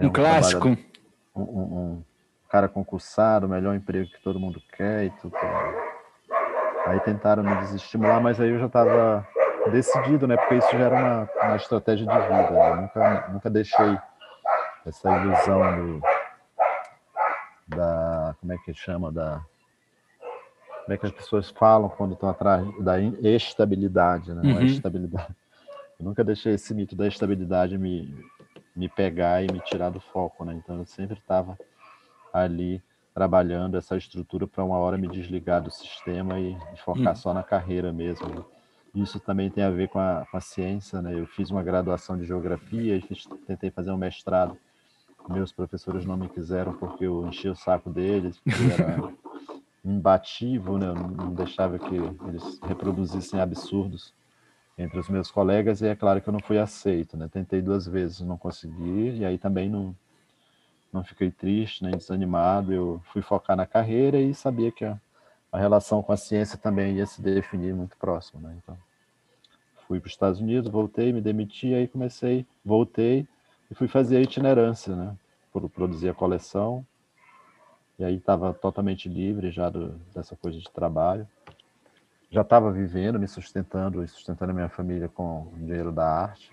Um, 0.00 0.06
um 0.06 0.12
clássico. 0.12 0.70
Um, 0.70 0.76
um, 1.36 1.78
um, 1.78 2.04
cara 2.48 2.68
concursado, 2.68 3.46
o 3.46 3.48
melhor 3.48 3.76
emprego 3.76 4.10
que 4.10 4.20
todo 4.24 4.40
mundo 4.40 4.60
quer 4.76 5.04
e 5.04 5.10
tudo. 5.20 5.36
Aí 6.84 6.98
tentaram 7.04 7.44
me 7.44 7.54
desestimular, 7.60 8.20
mas 8.20 8.40
aí 8.40 8.50
eu 8.50 8.58
já 8.58 8.66
estava 8.66 9.24
decidido, 9.70 10.26
né? 10.26 10.36
Porque 10.36 10.56
isso 10.56 10.70
já 10.72 10.78
era 10.78 10.96
uma, 10.96 11.30
uma 11.42 11.56
estratégia 11.56 12.06
de 12.06 12.12
vida. 12.12 12.50
Né? 12.50 12.74
Nunca, 12.82 13.28
nunca 13.28 13.50
deixei 13.50 13.98
essa 14.86 15.16
ilusão 15.16 15.76
do, 15.76 16.02
da. 17.68 18.34
Como 18.40 18.52
é 18.52 18.58
que 18.58 18.74
chama? 18.74 19.10
Da 19.10 19.42
como 20.84 20.94
é 20.94 20.98
que 20.98 21.06
as 21.06 21.12
pessoas 21.12 21.50
falam 21.50 21.88
quando 21.88 22.12
estão 22.12 22.28
atrás 22.28 22.66
da 22.82 23.00
estabilidade, 23.00 24.34
né? 24.34 24.42
Não 24.44 24.50
é 24.50 24.54
uhum. 24.60 24.66
estabilidade. 24.66 25.34
Eu 25.98 26.04
nunca 26.04 26.22
deixei 26.22 26.54
esse 26.54 26.74
mito 26.74 26.94
da 26.94 27.08
estabilidade 27.08 27.78
me, 27.78 28.14
me 28.76 28.88
pegar 28.88 29.42
e 29.42 29.50
me 29.50 29.60
tirar 29.60 29.88
do 29.88 29.98
foco, 29.98 30.44
né? 30.44 30.52
Então 30.54 30.76
eu 30.76 30.84
sempre 30.84 31.18
estava 31.18 31.58
ali 32.32 32.82
trabalhando 33.14 33.78
essa 33.78 33.96
estrutura 33.96 34.46
para 34.46 34.62
uma 34.62 34.76
hora 34.76 34.98
me 34.98 35.08
desligar 35.08 35.62
do 35.62 35.70
sistema 35.70 36.38
e, 36.38 36.54
e 36.74 36.76
focar 36.84 37.08
uhum. 37.08 37.16
só 37.16 37.32
na 37.32 37.42
carreira 37.42 37.90
mesmo. 37.90 38.44
Isso 38.94 39.18
também 39.18 39.50
tem 39.50 39.64
a 39.64 39.70
ver 39.70 39.88
com 39.88 39.98
a, 39.98 40.24
com 40.30 40.36
a 40.36 40.40
ciência, 40.40 41.02
né? 41.02 41.18
Eu 41.18 41.26
fiz 41.26 41.50
uma 41.50 41.62
graduação 41.62 42.16
de 42.16 42.24
geografia, 42.24 43.00
fiz, 43.02 43.26
tentei 43.46 43.70
fazer 43.70 43.90
um 43.90 43.96
mestrado. 43.96 44.56
Meus 45.28 45.52
professores 45.52 46.04
não 46.04 46.16
me 46.16 46.28
quiseram 46.28 46.74
porque 46.74 47.04
eu 47.04 47.26
enchi 47.26 47.48
o 47.48 47.56
saco 47.56 47.90
deles, 47.90 48.38
porque 48.38 48.62
era 48.72 49.12
imbativo, 49.84 50.78
né? 50.78 50.92
não 50.92 51.34
deixava 51.34 51.78
que 51.78 51.94
eles 51.94 52.60
reproduzissem 52.60 53.40
absurdos 53.40 54.12
entre 54.76 54.98
os 54.98 55.08
meus 55.08 55.30
colegas 55.30 55.80
e 55.80 55.86
é 55.86 55.96
claro 55.96 56.20
que 56.20 56.28
eu 56.28 56.32
não 56.32 56.40
fui 56.40 56.58
aceito, 56.58 57.16
né? 57.16 57.28
Tentei 57.28 57.62
duas 57.62 57.86
vezes, 57.86 58.20
não 58.20 58.36
consegui 58.36 59.18
e 59.18 59.24
aí 59.24 59.38
também 59.38 59.68
não 59.68 59.94
não 60.92 61.02
fiquei 61.02 61.30
triste 61.30 61.82
nem 61.82 61.96
desanimado. 61.96 62.72
Eu 62.72 63.02
fui 63.12 63.20
focar 63.20 63.56
na 63.56 63.66
carreira 63.66 64.20
e 64.20 64.32
sabia 64.32 64.70
que 64.70 64.84
a, 64.84 64.96
a 65.54 65.58
relação 65.58 66.02
com 66.02 66.12
a 66.12 66.16
ciência 66.16 66.58
também 66.58 66.96
ia 66.96 67.06
se 67.06 67.22
definir 67.22 67.74
muito 67.74 67.96
próximo, 67.96 68.40
né? 68.40 68.56
Então 68.62 68.76
fui 69.86 70.00
para 70.00 70.06
os 70.06 70.12
Estados 70.12 70.40
Unidos, 70.40 70.70
voltei, 70.70 71.12
me 71.12 71.20
demiti, 71.20 71.72
aí 71.74 71.86
comecei, 71.86 72.46
voltei 72.64 73.26
e 73.70 73.74
fui 73.74 73.86
fazer 73.86 74.16
a 74.16 74.20
itinerância, 74.20 74.96
né? 74.96 75.16
Produzir 75.74 76.08
a 76.08 76.14
coleção. 76.14 76.84
E 77.98 78.04
aí 78.04 78.16
estava 78.16 78.52
totalmente 78.52 79.08
livre 79.08 79.52
já 79.52 79.70
do, 79.70 79.90
dessa 80.12 80.34
coisa 80.34 80.58
de 80.58 80.68
trabalho 80.70 81.28
já 82.34 82.40
estava 82.40 82.72
vivendo, 82.72 83.20
me 83.20 83.28
sustentando 83.28 84.02
e 84.02 84.08
sustentando 84.08 84.50
a 84.50 84.54
minha 84.54 84.68
família 84.68 85.08
com 85.08 85.42
o 85.42 85.52
dinheiro 85.56 85.92
da 85.92 86.04
arte. 86.04 86.50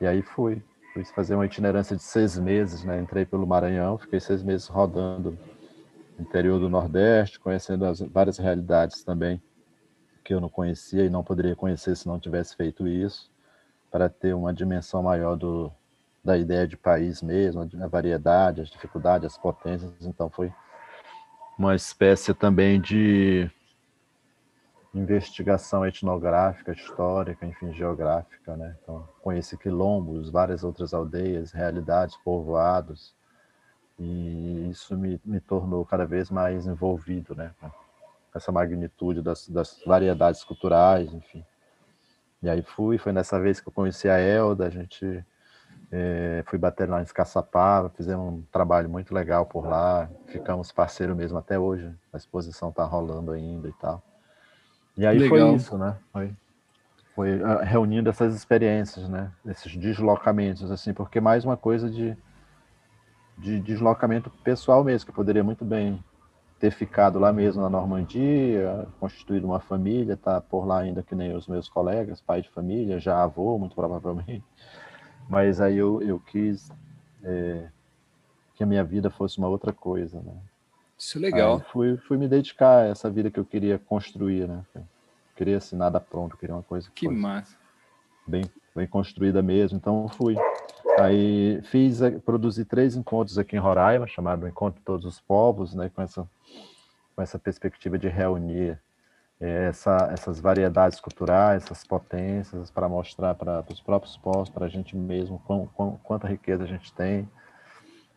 E 0.00 0.06
aí 0.06 0.20
fui. 0.20 0.60
Fui 0.92 1.04
fazer 1.04 1.36
uma 1.36 1.46
itinerância 1.46 1.94
de 1.94 2.02
seis 2.02 2.36
meses, 2.36 2.82
né? 2.82 3.00
Entrei 3.00 3.24
pelo 3.24 3.46
Maranhão, 3.46 3.98
fiquei 3.98 4.18
seis 4.18 4.42
meses 4.42 4.66
rodando 4.66 5.38
interior 6.18 6.58
do 6.58 6.68
Nordeste, 6.68 7.38
conhecendo 7.38 7.84
as 7.84 8.00
várias 8.00 8.38
realidades 8.38 9.02
também 9.04 9.40
que 10.24 10.34
eu 10.34 10.40
não 10.40 10.48
conhecia 10.48 11.04
e 11.04 11.10
não 11.10 11.22
poderia 11.22 11.54
conhecer 11.54 11.96
se 11.96 12.08
não 12.08 12.18
tivesse 12.18 12.56
feito 12.56 12.86
isso, 12.86 13.30
para 13.90 14.08
ter 14.08 14.34
uma 14.34 14.52
dimensão 14.52 15.02
maior 15.02 15.36
do, 15.36 15.72
da 16.24 16.36
ideia 16.36 16.66
de 16.66 16.76
país 16.76 17.22
mesmo, 17.22 17.68
a 17.80 17.86
variedade, 17.86 18.60
as 18.60 18.68
dificuldades, 18.68 19.32
as 19.32 19.38
potências. 19.38 19.92
Então 20.04 20.28
foi 20.28 20.52
uma 21.56 21.74
espécie 21.74 22.34
também 22.34 22.80
de 22.80 23.50
investigação 24.92 25.86
etnográfica, 25.86 26.72
histórica, 26.72 27.46
enfim, 27.46 27.72
geográfica, 27.72 28.56
né? 28.56 28.76
Então, 28.82 29.08
conheci 29.22 29.56
quilombos, 29.56 30.30
várias 30.30 30.64
outras 30.64 30.92
aldeias, 30.92 31.52
realidades, 31.52 32.16
povoados, 32.24 33.14
e 33.98 34.68
isso 34.70 34.96
me, 34.96 35.20
me 35.24 35.40
tornou 35.40 35.84
cada 35.84 36.04
vez 36.04 36.30
mais 36.30 36.66
envolvido, 36.66 37.34
né? 37.34 37.52
Com 37.60 37.70
essa 38.34 38.52
magnitude 38.52 39.22
das, 39.22 39.48
das 39.48 39.82
variedades 39.86 40.44
culturais, 40.44 41.12
enfim. 41.12 41.44
E 42.42 42.48
aí 42.48 42.62
fui, 42.62 42.98
foi 42.98 43.12
nessa 43.12 43.40
vez 43.40 43.60
que 43.60 43.68
eu 43.68 43.72
conheci 43.72 44.08
a 44.08 44.18
Elda, 44.18 44.66
a 44.66 44.70
gente 44.70 45.24
é, 45.90 46.42
fui 46.46 46.58
bater 46.58 46.88
lá 46.88 47.00
em 47.00 47.04
Caçapava, 47.06 47.88
fizemos 47.90 48.34
um 48.34 48.42
trabalho 48.52 48.88
muito 48.88 49.14
legal 49.14 49.46
por 49.46 49.66
lá, 49.66 50.08
ficamos 50.26 50.70
parceiros 50.72 51.16
mesmo 51.16 51.38
até 51.38 51.58
hoje, 51.58 51.90
a 52.12 52.16
exposição 52.16 52.68
está 52.68 52.84
rolando 52.84 53.32
ainda 53.32 53.68
e 53.68 53.72
tal. 53.72 54.02
E 54.96 55.06
aí 55.06 55.18
Legal. 55.18 55.48
foi 55.48 55.56
isso, 55.56 55.78
né? 55.78 55.96
Foi, 56.12 56.32
foi 57.14 57.42
ah, 57.42 57.62
reunindo 57.62 58.08
essas 58.08 58.34
experiências, 58.34 59.08
né? 59.08 59.30
Esses 59.46 59.76
deslocamentos, 59.76 60.70
assim, 60.70 60.92
porque 60.92 61.20
mais 61.20 61.44
uma 61.44 61.56
coisa 61.56 61.90
de, 61.90 62.16
de 63.36 63.60
deslocamento 63.60 64.30
pessoal 64.42 64.82
mesmo, 64.82 65.06
que 65.06 65.12
poderia 65.12 65.44
muito 65.44 65.64
bem 65.64 66.02
ter 66.58 66.70
ficado 66.70 67.18
lá 67.18 67.32
mesmo 67.32 67.62
na 67.62 67.68
Normandia, 67.68 68.88
constituído 68.98 69.46
uma 69.46 69.60
família, 69.60 70.16
tá 70.16 70.40
por 70.40 70.64
lá 70.64 70.80
ainda 70.80 71.02
que 71.02 71.14
nem 71.14 71.34
os 71.36 71.46
meus 71.46 71.68
colegas, 71.68 72.20
pai 72.20 72.40
de 72.40 72.48
família, 72.50 72.98
já 72.98 73.22
avô, 73.22 73.58
muito 73.58 73.74
provavelmente. 73.74 74.44
Mas 75.28 75.60
aí 75.60 75.76
eu, 75.76 76.00
eu 76.00 76.18
quis 76.18 76.70
é, 77.22 77.68
que 78.54 78.62
a 78.62 78.66
minha 78.66 78.82
vida 78.82 79.10
fosse 79.10 79.38
uma 79.38 79.48
outra 79.48 79.72
coisa, 79.72 80.20
né? 80.22 80.32
Isso 80.98 81.18
é 81.18 81.20
legal. 81.20 81.56
Aí 81.56 81.62
fui, 81.70 81.96
fui 81.98 82.16
me 82.16 82.26
dedicar 82.26 82.78
a 82.78 82.86
essa 82.86 83.10
vida 83.10 83.30
que 83.30 83.38
eu 83.38 83.44
queria 83.44 83.78
construir, 83.78 84.48
né? 84.48 84.64
queria 85.36 85.58
assim, 85.58 85.76
nada 85.76 86.00
pronto, 86.00 86.36
queria 86.38 86.54
uma 86.54 86.62
coisa 86.62 86.90
que, 86.94 87.06
que 87.06 87.14
massa. 87.14 87.54
Bem, 88.26 88.44
bem 88.74 88.86
construída 88.86 89.42
mesmo, 89.42 89.76
então 89.76 90.08
fui. 90.08 90.34
Aí 90.98 91.60
fiz, 91.64 92.00
produzi 92.24 92.64
três 92.64 92.96
encontros 92.96 93.38
aqui 93.38 93.56
em 93.56 93.60
Roraima, 93.60 94.06
chamado 94.06 94.48
Encontro 94.48 94.78
de 94.78 94.84
Todos 94.84 95.04
os 95.04 95.20
Povos, 95.20 95.74
né? 95.74 95.90
Com 95.94 96.02
essa, 96.02 96.28
com 97.14 97.22
essa 97.22 97.38
perspectiva 97.38 97.98
de 97.98 98.08
reunir 98.08 98.78
é, 99.40 99.68
essa, 99.68 100.08
essas 100.10 100.40
variedades 100.40 101.00
culturais, 101.00 101.64
essas 101.64 101.84
potências, 101.84 102.70
para 102.70 102.88
mostrar 102.88 103.34
para 103.34 103.64
os 103.70 103.80
próprios 103.80 104.16
povos, 104.16 104.48
para 104.48 104.66
a 104.66 104.68
gente 104.68 104.96
mesmo, 104.96 105.38
quão, 105.46 105.66
quão, 105.74 106.00
quanta 106.02 106.26
riqueza 106.26 106.64
a 106.64 106.66
gente 106.66 106.92
tem, 106.92 107.28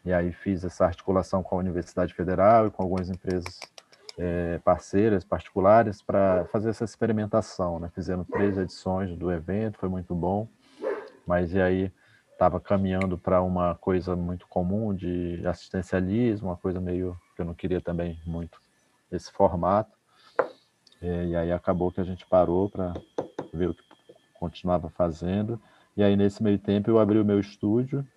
e 0.06 0.14
aí 0.14 0.32
fiz 0.32 0.64
essa 0.64 0.86
articulação 0.86 1.44
com 1.44 1.56
a 1.56 1.60
Universidade 1.60 2.14
Federal 2.14 2.68
e 2.68 2.72
com 2.72 2.84
algumas 2.84 3.10
empresas 3.10 3.60
é, 4.18 4.58
parceiras, 4.60 5.26
particulares, 5.26 6.02
para 6.02 6.46
fazer 6.46 6.70
essa 6.70 6.86
experimentação. 6.86 7.80
Né? 7.80 7.90
Fizemos 7.94 8.26
três 8.28 8.58
edições 8.58 9.16
do 9.18 9.32
evento, 9.32 9.78
foi 9.78 9.90
muito 9.90 10.16
bom, 10.16 10.48
mas 11.28 11.54
e 11.54 11.62
aí 11.62 11.92
estava 12.40 12.58
caminhando 12.58 13.18
para 13.18 13.42
uma 13.42 13.76
coisa 13.76 14.16
muito 14.16 14.48
comum 14.48 14.96
de 14.96 15.46
assistencialismo, 15.46 16.48
uma 16.48 16.56
coisa 16.56 16.80
meio 16.80 17.18
que 17.36 17.42
eu 17.42 17.46
não 17.46 17.54
queria 17.54 17.82
também 17.82 18.18
muito 18.26 18.58
esse 19.12 19.30
formato. 19.30 19.92
É, 21.02 21.26
e 21.26 21.36
aí 21.36 21.52
acabou 21.52 21.92
que 21.92 22.00
a 22.00 22.04
gente 22.06 22.26
parou 22.26 22.70
para 22.70 22.94
ver 23.54 23.70
o 23.70 23.74
que 23.74 23.84
continuava 24.40 24.90
fazendo. 24.90 25.60
E 25.98 26.02
aí, 26.02 26.16
nesse 26.16 26.42
meio 26.42 26.58
tempo, 26.58 26.90
eu 26.90 26.98
abri 26.98 27.20
o 27.20 27.26
meu 27.26 27.42
estúdio 27.42 28.08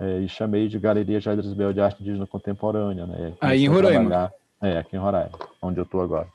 é, 0.00 0.18
e 0.18 0.28
chamei 0.28 0.66
de 0.66 0.76
Galeria 0.80 1.20
Jair 1.20 1.40
Bel 1.54 1.72
de 1.72 1.80
Arte 1.80 2.02
Indígena 2.02 2.26
Contemporânea. 2.26 3.06
Né? 3.06 3.34
Aí 3.40 3.64
em 3.64 3.68
Roraima? 3.68 4.32
É, 4.60 4.78
aqui 4.78 4.96
em 4.96 4.98
Roraima, 4.98 5.38
onde 5.62 5.78
eu 5.78 5.84
estou 5.84 6.00
agora. 6.00 6.26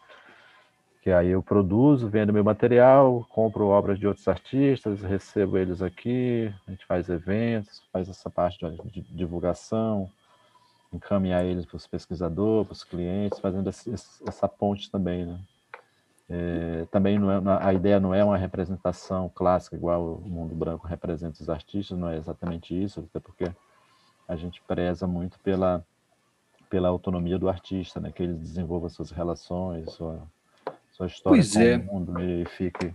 Que 1.04 1.12
aí 1.12 1.32
eu 1.32 1.44
produzo, 1.44 2.08
vendo 2.08 2.32
meu 2.32 2.46
material, 2.46 3.28
compro 3.30 3.66
obras 3.68 4.00
de 4.00 4.08
outros 4.08 4.26
artistas, 4.26 5.02
recebo 5.02 5.58
eles 5.58 5.82
aqui, 5.82 6.50
a 6.66 6.72
gente 6.72 6.86
faz 6.86 7.10
eventos, 7.10 7.84
faz 7.92 8.08
essa 8.08 8.30
parte 8.30 8.66
de 8.86 9.02
divulgação, 9.02 10.10
encaminhar 10.94 11.44
eles 11.44 11.66
para 11.66 11.76
os 11.76 11.86
pesquisadores, 11.86 12.68
para 12.68 12.74
os 12.74 12.84
clientes, 12.86 13.38
fazendo 13.40 13.70
essa 13.70 14.48
ponte 14.48 14.90
também, 14.90 15.26
né? 15.26 15.40
É, 16.30 16.88
também 16.90 17.20
não 17.20 17.30
é, 17.30 17.58
a 17.60 17.74
ideia 17.74 18.00
não 18.00 18.16
é 18.16 18.24
uma 18.24 18.38
representação 18.38 19.30
clássica 19.36 19.76
igual 19.76 20.16
o 20.16 20.30
mundo 20.30 20.56
branco 20.56 20.88
representa 20.88 21.42
os 21.42 21.50
artistas, 21.50 21.98
não 21.98 22.08
é 22.08 22.16
exatamente 22.16 22.82
isso, 22.82 23.02
até 23.02 23.20
porque 23.20 23.52
a 24.26 24.38
gente 24.38 24.62
preza 24.66 25.06
muito 25.06 25.38
pela 25.40 25.86
pela 26.70 26.88
autonomia 26.88 27.38
do 27.38 27.50
artista, 27.50 28.00
né, 28.00 28.12
que 28.12 28.24
ele 28.24 28.34
desenvolva 28.34 28.90
suas 28.90 29.12
relações, 29.12 29.92
sua, 29.92 30.24
sua 30.94 31.08
história 31.08 31.38
pois 31.38 31.56
é. 31.56 31.78
o 31.78 31.84
mundo 31.84 32.20
e 32.22 32.46
fique 32.46 32.94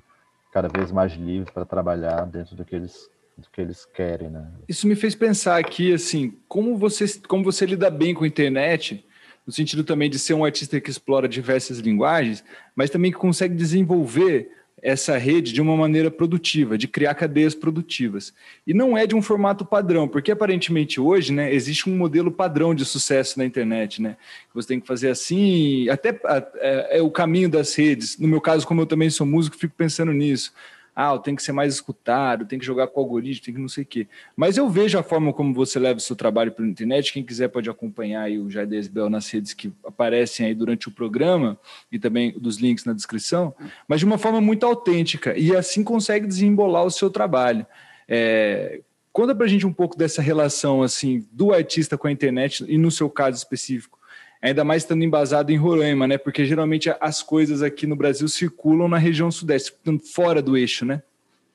cada 0.53 0.69
vez 0.69 0.91
mais 0.91 1.13
livre 1.13 1.53
para 1.53 1.65
trabalhar 1.65 2.25
dentro 2.25 2.57
do 2.57 2.65
que 2.65 2.75
eles 2.75 3.11
do 3.37 3.49
que 3.53 3.61
eles 3.61 3.85
querem, 3.85 4.31
né? 4.31 4.51
Isso 4.69 4.89
me 4.89 4.97
fez 4.97 5.15
pensar 5.15 5.59
aqui 5.59 5.93
assim, 5.93 6.37
como 6.49 6.77
você 6.77 7.07
como 7.29 7.45
você 7.45 7.67
lida 7.67 7.89
bem 7.91 8.15
com 8.15 8.25
a 8.25 8.27
internet 8.27 9.05
no 9.47 9.53
sentido 9.53 9.83
também 9.83 10.11
de 10.11 10.19
ser 10.19 10.35
um 10.35 10.45
artista 10.45 10.79
que 10.81 10.91
explora 10.91 11.27
diversas 11.27 11.79
linguagens, 11.79 12.45
mas 12.77 12.91
também 12.91 13.11
que 13.11 13.17
consegue 13.17 13.55
desenvolver 13.55 14.58
essa 14.83 15.17
rede 15.17 15.53
de 15.53 15.61
uma 15.61 15.77
maneira 15.77 16.11
produtiva, 16.11 16.79
de 16.79 16.87
criar 16.89 17.15
cadeias 17.15 17.55
produtivas. 17.55 18.33
E 18.67 18.73
não 18.73 18.97
é 18.97 19.07
de 19.07 19.15
um 19.15 19.23
formato 19.23 19.65
padrão, 19.65 20.07
porque 20.09 20.31
aparentemente 20.31 21.01
hoje 21.01 21.33
né, 21.33 21.53
existe 21.53 21.89
um 21.89 21.97
modelo 21.97 22.31
padrão 22.31 22.75
de 22.75 22.85
sucesso 22.85 23.39
na 23.39 23.45
internet. 23.45 24.01
Né? 24.01 24.17
Você 24.55 24.69
tem 24.69 24.81
que 24.81 24.87
fazer 24.87 25.11
assim, 25.11 25.89
até 25.89 26.19
é, 26.57 26.99
é 26.99 27.03
o 27.03 27.11
caminho 27.11 27.49
das 27.49 27.75
redes. 27.75 28.19
No 28.19 28.29
meu 28.29 28.41
caso, 28.41 28.67
como 28.67 28.81
eu 28.81 28.87
também 28.87 29.11
sou 29.11 29.27
músico, 29.27 29.57
fico 29.57 29.75
pensando 29.77 30.13
nisso 30.13 30.53
ah, 31.01 31.17
tem 31.17 31.37
que 31.37 31.45
ser 31.45 31.53
mais 31.53 31.75
escutado, 31.75 32.45
tem 32.45 32.59
que 32.59 32.67
jogar 32.67 32.89
com 32.89 32.99
o 33.01 33.05
algoritmo, 33.05 33.45
tem 33.45 33.55
que 33.55 33.61
não 33.61 33.69
sei 33.69 33.85
o 33.85 33.87
quê. 33.87 34.09
Mas 34.35 34.57
eu 34.57 34.69
vejo 34.69 34.99
a 34.99 35.03
forma 35.05 35.33
como 35.33 35.55
você 35.55 35.79
leva 35.79 35.99
o 35.99 36.01
seu 36.01 36.17
trabalho 36.17 36.51
pela 36.51 36.67
internet. 36.67 37.13
Quem 37.13 37.23
quiser 37.23 37.47
pode 37.47 37.71
acompanhar 37.71 38.23
aí 38.23 38.37
o 38.37 38.51
Jair 38.51 38.69
Bel 38.91 39.09
nas 39.09 39.31
redes 39.31 39.55
que 39.55 39.73
aparecem 39.85 40.47
aí 40.47 40.55
durante 40.57 40.89
o 40.89 40.91
programa 40.91 41.57
e 41.93 42.01
também 42.01 42.37
dos 42.37 42.57
links 42.57 42.85
na 42.85 42.93
descrição, 42.93 43.55
mas 43.87 44.01
de 44.01 44.07
uma 44.07 44.19
forma 44.19 44.41
muito 44.41 44.67
autêntica 44.67 45.39
e 45.39 45.55
assim 45.55 45.85
consegue 45.85 46.27
desembolar 46.27 46.85
o 46.85 46.91
seu 46.91 47.09
trabalho. 47.09 47.65
É, 48.09 48.81
conta 49.13 49.37
pra 49.37 49.47
gente 49.47 49.65
um 49.65 49.73
pouco 49.73 49.97
dessa 49.97 50.21
relação 50.21 50.83
assim 50.83 51.25
do 51.31 51.53
artista 51.53 51.97
com 51.97 52.09
a 52.09 52.13
internet 52.13 52.65
e 52.67 52.77
no 52.77 52.91
seu 52.91 53.09
caso 53.09 53.37
específico 53.37 53.98
ainda 54.41 54.65
mais 54.65 54.83
estando 54.83 55.03
embasado 55.03 55.51
em 55.51 55.57
Roraima, 55.57 56.07
né? 56.07 56.19
Porque 56.19 56.45
geralmente 56.45 56.95
as 57.01 57.23
coisas 57.23 57.63
aqui 57.63 57.87
no 57.87 57.97
Brasil 57.97 58.29
circulam 58.29 58.89
na 58.89 58.99
região 58.99 59.31
sudeste, 59.31 59.75
fora 60.15 60.41
do 60.41 60.57
eixo, 60.57 60.85
né? 60.85 61.03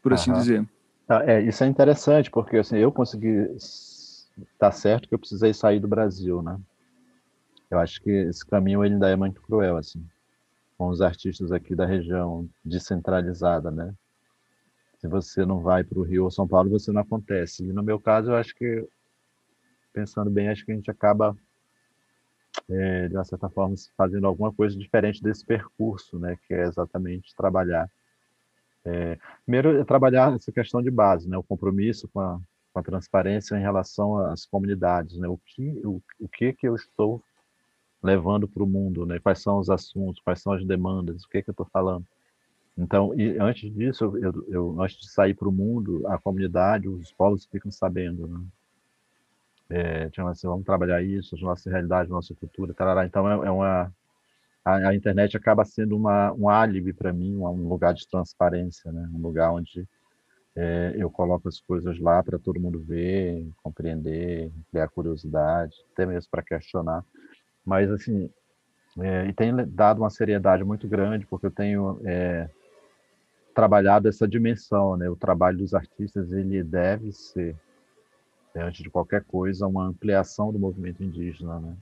Por 0.01 0.13
assim 0.13 0.33
dizer. 0.33 0.65
Ah, 1.07 1.23
é, 1.25 1.41
isso 1.41 1.63
é 1.63 1.67
interessante, 1.67 2.29
porque 2.29 2.57
assim, 2.57 2.77
eu 2.77 2.91
consegui 2.91 3.47
tá 4.57 4.71
certo 4.71 5.07
que 5.07 5.13
eu 5.13 5.19
precisei 5.19 5.53
sair 5.53 5.79
do 5.79 5.87
Brasil, 5.87 6.41
né? 6.41 6.59
Eu 7.69 7.79
acho 7.79 8.01
que 8.01 8.09
esse 8.09 8.45
caminho 8.45 8.83
ele 8.83 8.93
ainda 8.93 9.09
é 9.09 9.15
muito 9.15 9.41
cruel, 9.41 9.77
assim. 9.77 10.05
com 10.77 10.87
os 10.87 11.01
artistas 11.01 11.51
aqui 11.51 11.75
da 11.75 11.85
região 11.85 12.47
descentralizada, 12.63 13.71
né? 13.71 13.93
Se 14.99 15.07
você 15.07 15.45
não 15.45 15.59
vai 15.59 15.83
para 15.83 15.99
o 15.99 16.03
Rio 16.03 16.23
ou 16.23 16.31
São 16.31 16.47
Paulo, 16.47 16.69
você 16.69 16.91
não 16.91 17.01
acontece. 17.01 17.63
E 17.63 17.73
no 17.73 17.83
meu 17.83 17.99
caso, 17.99 18.31
eu 18.31 18.35
acho 18.35 18.55
que, 18.55 18.87
pensando 19.91 20.29
bem, 20.29 20.49
acho 20.49 20.65
que 20.65 20.71
a 20.71 20.75
gente 20.75 20.89
acaba, 20.89 21.35
é, 22.69 23.07
de 23.07 23.15
uma 23.15 23.25
certa 23.25 23.49
forma, 23.49 23.75
fazendo 23.97 24.27
alguma 24.27 24.53
coisa 24.53 24.77
diferente 24.77 25.21
desse 25.21 25.45
percurso, 25.45 26.19
né? 26.19 26.37
Que 26.47 26.53
é 26.53 26.63
exatamente 26.63 27.35
trabalhar. 27.35 27.89
É, 28.85 29.17
primeiro, 29.45 29.79
é 29.79 29.83
trabalhar 29.83 30.35
essa 30.35 30.51
questão 30.51 30.81
de 30.81 30.91
base, 30.91 31.29
né? 31.29 31.37
O 31.37 31.43
compromisso 31.43 32.07
com 32.09 32.19
a, 32.19 32.39
com 32.71 32.79
a 32.79 32.83
transparência 32.83 33.55
em 33.55 33.61
relação 33.61 34.17
às 34.17 34.45
comunidades, 34.45 35.17
né? 35.17 35.27
O 35.27 35.37
que, 35.37 35.81
o, 35.85 36.01
o 36.19 36.27
que 36.27 36.53
que 36.53 36.67
eu 36.67 36.75
estou 36.75 37.21
levando 38.01 38.47
para 38.47 38.63
o 38.63 38.67
mundo, 38.67 39.05
né? 39.05 39.19
Quais 39.19 39.41
são 39.41 39.59
os 39.59 39.69
assuntos, 39.69 40.21
quais 40.21 40.41
são 40.41 40.53
as 40.53 40.65
demandas, 40.65 41.23
o 41.23 41.29
que 41.29 41.41
que 41.41 41.49
eu 41.49 41.53
estou 41.53 41.67
falando. 41.71 42.05
Então, 42.77 43.13
antes 43.39 43.71
disso, 43.73 44.17
eu, 44.17 44.45
eu 44.49 44.81
antes 44.81 44.97
de 44.97 45.09
sair 45.09 45.35
para 45.35 45.47
o 45.47 45.51
mundo, 45.51 46.05
a 46.07 46.17
comunidade, 46.17 46.87
os 46.87 47.11
povos 47.11 47.45
ficam 47.45 47.71
sabendo, 47.71 48.27
né? 48.27 48.43
É, 49.69 50.09
assim, 50.29 50.47
vamos 50.47 50.65
trabalhar 50.65 51.01
isso, 51.01 51.35
nossa 51.37 51.69
realidade, 51.69 52.09
nossa 52.09 52.33
cultura, 52.35 52.73
tarará. 52.73 53.05
Então, 53.05 53.27
é, 53.29 53.47
é 53.47 53.51
uma 53.51 53.91
a, 54.63 54.89
a, 54.89 54.95
internet 54.95 55.35
acaba 55.35 55.65
sendo 55.65 55.95
uma, 55.95 56.31
um 56.33 56.47
álibi 56.47 56.93
para 56.93 57.11
mim, 57.11 57.35
um, 57.35 57.67
lugar 57.67 57.93
de 57.93 58.07
transparência, 58.07 58.91
né? 58.91 59.09
Um 59.13 59.21
lugar 59.21 59.51
onde 59.51 59.85
é, 60.55 60.93
eu 60.95 61.09
coloco 61.09 61.49
as 61.49 61.59
coisas 61.59 61.99
lá 61.99 62.23
para 62.23 62.39
todo 62.39 62.59
mundo 62.59 62.79
ver, 62.79 63.49
compreender, 63.61 64.51
criar 64.71 64.87
curiosidade, 64.87 65.75
até 65.91 66.05
mesmo 66.05 66.29
para 66.31 66.43
questionar. 66.43 67.03
Mas 67.65 67.91
assim, 67.91 68.29
é, 68.99 69.25
e 69.27 69.33
tem 69.33 69.53
dado 69.67 69.99
uma 69.99 70.09
seriedade 70.09 70.63
muito 70.63 70.87
grande, 70.87 71.25
porque 71.25 71.47
eu 71.47 71.51
tenho 71.51 71.99
é, 72.05 72.49
trabalhado 73.53 74.07
essa 74.07 74.27
dimensão, 74.27 74.95
né? 74.95 75.09
O 75.09 75.15
trabalho 75.15 75.57
dos 75.57 75.73
artistas 75.73 76.31
ele 76.31 76.63
deve 76.63 77.11
ser, 77.11 77.55
né, 78.53 78.63
antes 78.63 78.83
de 78.83 78.89
qualquer 78.89 79.23
coisa, 79.23 79.67
uma 79.67 79.85
ampliação 79.85 80.51
do 80.51 80.59
movimento 80.59 81.03
indígena, 81.03 81.59
né? 81.59 81.75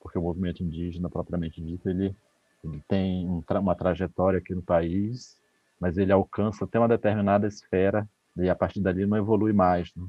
Porque 0.00 0.18
o 0.18 0.22
movimento 0.22 0.62
indígena 0.62 1.08
propriamente 1.08 1.60
dito 1.62 1.88
ele, 1.88 2.14
ele 2.62 2.82
tem 2.86 3.28
um 3.28 3.42
uma 3.60 3.74
trajetória 3.74 4.38
aqui 4.38 4.54
no 4.54 4.62
país, 4.62 5.38
mas 5.80 5.98
ele 5.98 6.12
alcança 6.12 6.64
até 6.64 6.78
uma 6.78 6.88
determinada 6.88 7.46
esfera 7.46 8.08
e 8.36 8.48
a 8.48 8.54
partir 8.54 8.80
dali 8.80 9.06
não 9.06 9.16
evolui 9.16 9.52
mais. 9.52 9.92
Né? 9.94 10.06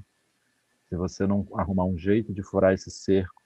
Se 0.89 0.95
você 0.95 1.26
não 1.26 1.47
arrumar 1.53 1.86
um 1.86 1.97
jeito 1.97 2.34
de 2.34 2.43
furar 2.43 2.74
esse 2.74 2.91
cerco 2.91 3.41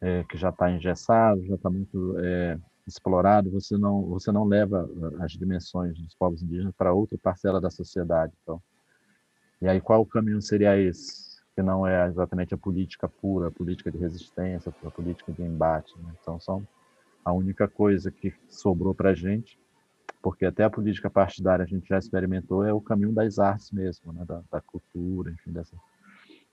é, 0.00 0.24
que 0.24 0.36
já 0.36 0.50
está 0.50 0.70
engessado, 0.70 1.44
já 1.46 1.54
está 1.54 1.70
muito 1.70 2.16
é, 2.18 2.58
explorado, 2.86 3.50
você 3.50 3.76
não 3.76 4.02
você 4.02 4.30
não 4.30 4.44
leva 4.44 4.88
ah, 5.18 5.24
as 5.24 5.32
dimensões 5.32 5.98
dos 5.98 6.14
povos 6.14 6.42
indígenas 6.42 6.74
para 6.76 6.92
outra 6.92 7.18
parcela 7.18 7.60
da 7.60 7.70
sociedade. 7.70 8.32
Então, 8.42 8.62
e 9.60 9.68
aí 9.68 9.80
qual 9.80 10.02
o 10.02 10.06
caminho 10.06 10.40
seria 10.40 10.78
esse? 10.78 11.25
Que 11.56 11.62
não 11.62 11.86
é 11.86 12.06
exatamente 12.06 12.54
a 12.54 12.58
política 12.58 13.08
pura, 13.08 13.48
a 13.48 13.50
política 13.50 13.90
de 13.90 13.98
resistência, 13.98 14.72
a 14.84 14.90
política 14.90 15.32
de 15.32 15.42
embate. 15.42 15.92
Né? 15.98 16.12
Então 16.20 16.38
são 16.38 16.66
a 17.24 17.32
única 17.32 17.66
coisa 17.66 18.10
que 18.10 18.32
sobrou 18.48 18.94
para 18.94 19.10
a 19.10 19.14
gente, 19.14 19.58
porque 20.22 20.44
até 20.44 20.62
a 20.62 20.70
política 20.70 21.10
partidária 21.10 21.64
a 21.64 21.66
gente 21.66 21.88
já 21.88 21.98
experimentou 21.98 22.64
é 22.64 22.72
o 22.72 22.80
caminho 22.80 23.12
das 23.12 23.38
artes 23.38 23.72
mesmo, 23.72 24.12
né? 24.12 24.24
da, 24.24 24.42
da 24.52 24.60
cultura, 24.60 25.32
enfim, 25.32 25.50
dessa, 25.50 25.76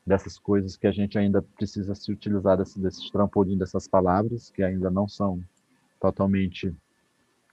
dessas 0.07 0.39
coisas 0.39 0.75
que 0.75 0.87
a 0.87 0.91
gente 0.91 1.17
ainda 1.17 1.41
precisa 1.41 1.93
se 1.93 2.11
utilizar 2.11 2.57
desse, 2.57 2.79
desses 2.79 3.11
trampolim 3.11 3.57
dessas 3.57 3.87
palavras 3.87 4.49
que 4.49 4.63
ainda 4.63 4.89
não 4.89 5.07
são 5.07 5.43
totalmente 5.99 6.75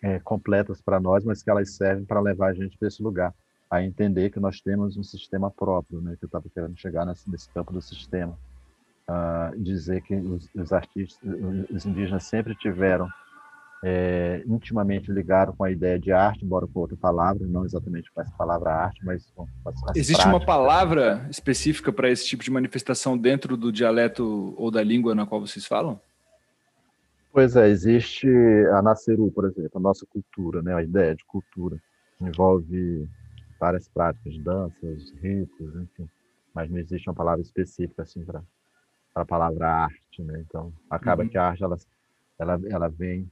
é, 0.02 0.18
completas 0.18 0.80
para 0.80 0.98
nós, 0.98 1.24
mas 1.24 1.42
que 1.42 1.50
elas 1.50 1.74
servem 1.74 2.04
para 2.04 2.20
levar 2.20 2.48
a 2.48 2.54
gente 2.54 2.76
para 2.78 2.88
esse 2.88 3.02
lugar, 3.02 3.34
a 3.70 3.82
entender 3.82 4.30
que 4.30 4.40
nós 4.40 4.60
temos 4.60 4.96
um 4.96 5.02
sistema 5.02 5.50
próprio, 5.50 6.00
né? 6.00 6.16
Que 6.18 6.24
eu 6.24 6.26
estava 6.26 6.44
querendo 6.52 6.76
chegar 6.76 7.06
nesse, 7.06 7.30
nesse 7.30 7.48
campo 7.50 7.72
do 7.72 7.80
sistema, 7.80 8.36
uh, 9.08 9.62
dizer 9.62 10.02
que 10.02 10.14
os, 10.16 10.48
os 10.54 10.72
artistas, 10.72 11.18
os 11.70 11.86
indígenas 11.86 12.24
sempre 12.24 12.54
tiveram 12.56 13.08
é, 13.82 14.42
intimamente 14.46 15.10
ligado 15.10 15.54
com 15.54 15.64
a 15.64 15.70
ideia 15.70 15.98
de 15.98 16.12
arte, 16.12 16.44
embora 16.44 16.66
com 16.66 16.80
outra 16.80 16.96
palavra, 16.96 17.46
não 17.46 17.64
exatamente 17.64 18.10
com 18.12 18.20
essa 18.20 18.32
palavra 18.36 18.74
arte, 18.74 19.02
mas 19.04 19.24
com 19.34 19.46
as, 19.64 19.74
as 19.84 19.96
Existe 19.96 20.22
práticas. 20.22 20.40
uma 20.40 20.44
palavra 20.44 21.26
específica 21.30 21.92
para 21.92 22.10
esse 22.10 22.26
tipo 22.26 22.44
de 22.44 22.50
manifestação 22.50 23.16
dentro 23.16 23.56
do 23.56 23.72
dialeto 23.72 24.54
ou 24.58 24.70
da 24.70 24.82
língua 24.82 25.14
na 25.14 25.24
qual 25.24 25.40
vocês 25.40 25.64
falam? 25.64 25.98
Pois 27.32 27.56
é, 27.56 27.68
existe 27.68 28.28
a 28.74 28.82
Nasceru, 28.82 29.30
por 29.30 29.46
exemplo, 29.46 29.70
a 29.76 29.80
nossa 29.80 30.04
cultura, 30.04 30.60
né, 30.60 30.74
a 30.74 30.82
ideia 30.82 31.14
de 31.14 31.24
cultura, 31.24 31.80
envolve 32.20 33.08
várias 33.60 33.88
práticas, 33.88 34.36
danças, 34.38 35.10
ritos, 35.20 35.76
enfim, 35.76 36.08
mas 36.54 36.70
não 36.70 36.78
existe 36.78 37.08
uma 37.08 37.14
palavra 37.14 37.42
específica 37.42 38.02
assim 38.02 38.24
para 38.24 38.42
a 39.14 39.24
palavra 39.24 39.68
arte, 39.68 40.22
né? 40.22 40.42
Então, 40.48 40.72
acaba 40.88 41.22
uhum. 41.22 41.28
que 41.28 41.36
a 41.36 41.48
arte 41.48 41.62
ela, 41.62 41.76
ela, 42.38 42.60
ela 42.70 42.88
vem 42.88 43.30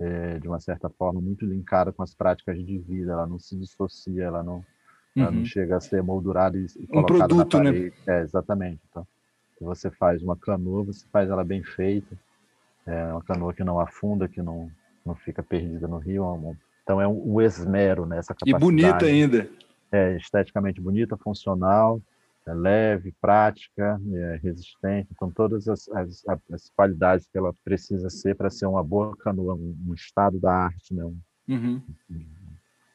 é, 0.00 0.38
de 0.38 0.48
uma 0.48 0.58
certa 0.58 0.88
forma 0.88 1.20
muito 1.20 1.46
linkada 1.46 1.92
com 1.92 2.02
as 2.02 2.14
práticas 2.14 2.58
de 2.58 2.78
vida, 2.78 3.12
ela 3.12 3.26
não 3.26 3.38
se 3.38 3.56
dissocia, 3.56 4.24
ela 4.24 4.42
não, 4.42 4.56
uhum. 4.56 5.22
ela 5.22 5.30
não 5.30 5.38
uhum. 5.38 5.44
chega 5.44 5.76
a 5.76 5.80
ser 5.80 6.02
moldurada 6.02 6.58
e, 6.58 6.66
e 6.76 6.82
um 6.82 7.02
colocada 7.02 7.28
produto, 7.28 7.56
na 7.58 7.64
né? 7.64 7.70
parede. 7.70 7.94
Né? 8.06 8.18
É, 8.18 8.22
exatamente. 8.22 8.80
Então, 8.90 9.06
você 9.60 9.90
faz 9.90 10.22
uma 10.22 10.36
canoa, 10.36 10.84
você 10.84 11.06
faz 11.12 11.30
ela 11.30 11.44
bem 11.44 11.62
feita, 11.62 12.16
é 12.86 13.12
uma 13.12 13.22
canoa 13.22 13.52
que 13.52 13.62
não 13.62 13.78
afunda, 13.78 14.28
que 14.28 14.40
não, 14.40 14.70
não 15.04 15.14
fica 15.14 15.42
perdida 15.42 15.86
no 15.86 15.98
rio. 15.98 16.24
É 16.24 16.56
então 16.82 17.00
é 17.00 17.06
um, 17.06 17.34
um 17.34 17.40
esmero 17.40 18.06
nessa 18.06 18.32
né, 18.32 18.38
capacidade. 18.38 18.64
E 18.64 18.66
bonita 18.66 19.06
ainda. 19.06 19.50
É 19.90 20.16
esteticamente 20.16 20.80
bonita, 20.80 21.16
funcional, 21.16 22.00
é 22.46 22.54
leve, 22.54 23.12
prática, 23.20 24.00
é 24.12 24.40
resistente, 24.42 25.14
com 25.14 25.30
todas 25.30 25.68
as, 25.68 25.88
as, 25.90 26.24
as, 26.50 26.70
qualidades 26.70 27.26
que 27.30 27.36
ela 27.36 27.54
precisa 27.62 28.08
ser 28.08 28.34
para 28.34 28.50
ser 28.50 28.66
uma 28.66 28.82
boa 28.82 29.16
canoa, 29.16 29.54
um, 29.54 29.76
um 29.88 29.94
estado 29.94 30.38
da 30.38 30.52
arte, 30.52 30.94
né? 30.94 31.04
Um, 31.04 31.18
uhum. 31.48 31.82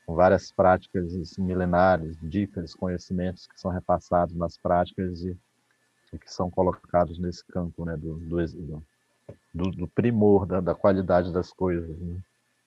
com 0.05 0.15
várias 0.15 0.51
práticas 0.51 1.15
assim, 1.15 1.43
milenares, 1.43 2.17
dicas, 2.21 2.73
conhecimentos 2.73 3.47
que 3.47 3.59
são 3.59 3.71
repassados 3.71 4.35
nas 4.35 4.57
práticas 4.57 5.23
e, 5.23 5.37
e 6.11 6.17
que 6.17 6.31
são 6.31 6.49
colocados 6.49 7.19
nesse 7.19 7.45
campo 7.45 7.85
né? 7.85 7.95
do, 7.95 8.15
do, 8.15 8.37
do, 9.53 9.71
do 9.71 9.87
primor, 9.87 10.45
da, 10.45 10.61
da, 10.61 10.75
qualidade 10.75 11.31
das 11.31 11.51
coisas. 11.51 11.97
Né? 11.99 12.19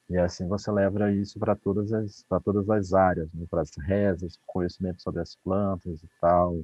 E 0.09 0.17
assim 0.17 0.47
você 0.47 0.71
leva 0.71 1.11
isso 1.13 1.39
para 1.39 1.57
todas 1.57 1.93
as 1.93 2.25
para 2.29 2.39
todas 2.41 2.71
as 2.71 2.93
áreas, 2.93 3.29
né? 3.35 3.45
para 3.51 3.63
as 3.63 3.71
rezas, 3.77 4.39
conhecimento 4.47 5.03
sobre 5.03 5.21
as 5.21 5.35
plantas 5.37 6.03
e 6.03 6.09
tal, 6.21 6.61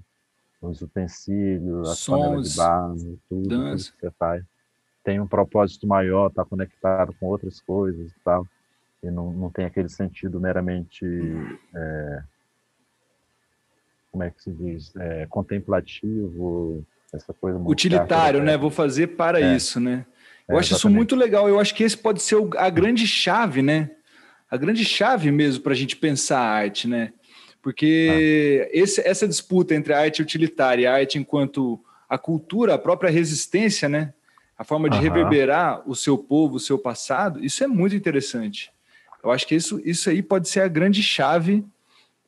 os 0.61 0.81
utensílios, 0.81 1.91
as 1.91 1.99
Sons, 1.99 2.21
panelas 2.21 2.51
de 2.51 2.57
barro, 2.57 3.19
tudo, 3.29 3.49
tudo, 3.49 3.77
que 3.77 4.01
você 4.01 4.11
faz. 4.13 4.45
Tem 5.03 5.19
um 5.19 5.27
propósito 5.27 5.87
maior, 5.87 6.29
está 6.29 6.45
conectado 6.45 7.13
com 7.19 7.27
outras 7.27 7.61
coisas 7.61 8.13
e 8.13 8.21
tal. 8.25 8.47
E 9.03 9.11
não, 9.11 9.33
não 9.33 9.51
tem 9.51 9.65
aquele 9.65 9.89
sentido 9.89 10.39
meramente. 10.39 11.05
É, 11.75 12.23
como 14.13 14.23
é 14.23 14.31
que 14.31 14.43
se 14.43 14.53
diz? 14.53 14.95
É, 14.95 15.27
contemplativo, 15.27 16.87
essa 17.13 17.35
coisa. 17.35 17.59
Utilitário, 17.59 18.43
né? 18.43 18.57
Vou 18.57 18.71
fazer 18.71 19.09
para 19.09 19.41
é. 19.41 19.57
isso, 19.57 19.81
né? 19.81 20.07
Eu 20.49 20.57
é, 20.57 20.59
acho 20.59 20.69
exatamente. 20.69 20.79
isso 20.79 20.91
muito 20.91 21.17
legal. 21.17 21.49
Eu 21.49 21.59
acho 21.59 21.75
que 21.75 21.83
esse 21.83 21.97
pode 21.97 22.23
ser 22.23 22.37
a 22.57 22.71
grande 22.71 23.07
chave, 23.07 23.63
né? 23.63 23.91
A 24.51 24.57
grande 24.57 24.85
chave 24.85 25.31
mesmo 25.31 25.63
para 25.63 25.73
a 25.73 25.77
gente 25.77 25.97
pensar 25.97 26.39
a 26.39 26.51
arte, 26.51 26.87
né? 26.87 27.13
Porque 27.63 28.67
ah. 28.67 28.71
esse, 28.73 29.01
essa 29.01 29.27
disputa 29.27 29.75
entre 29.75 29.93
a 29.93 30.01
arte 30.01 30.21
utilitária 30.21 30.83
e 30.83 30.87
a 30.87 30.95
arte 30.95 31.19
enquanto 31.19 31.81
a 32.09 32.19
cultura, 32.19 32.75
a 32.75 32.79
própria 32.79 33.11
resistência, 33.11 33.89
né? 33.89 34.13
A 34.59 34.65
forma 34.65 34.91
de 34.91 34.99
reverberar 34.99 35.83
o 35.89 35.95
seu 35.95 36.17
povo, 36.19 36.57
o 36.57 36.61
seu 36.61 36.79
passado, 36.79 37.43
isso 37.43 37.65
é 37.65 37.67
muito 37.67 37.97
interessante. 37.97 38.71
Eu 39.25 39.31
acho 39.31 39.47
que 39.47 39.55
isso, 39.55 39.81
isso 39.85 40.11
aí 40.11 40.23
pode 40.23 40.49
ser 40.49 40.61
a 40.61 40.69
grande 40.69 41.03
chave 41.03 41.65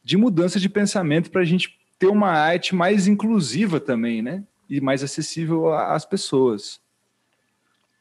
de 0.02 0.16
mudança 0.16 0.58
de 0.58 0.68
pensamento 0.68 1.30
para 1.30 1.42
a 1.42 1.44
gente 1.44 1.78
ter 1.98 2.06
uma 2.06 2.30
arte 2.30 2.74
mais 2.74 3.06
inclusiva 3.06 3.78
também, 3.80 4.22
né? 4.22 4.42
E 4.68 4.80
mais 4.80 5.02
acessível 5.02 5.72
às 5.72 6.04
pessoas. 6.04 6.80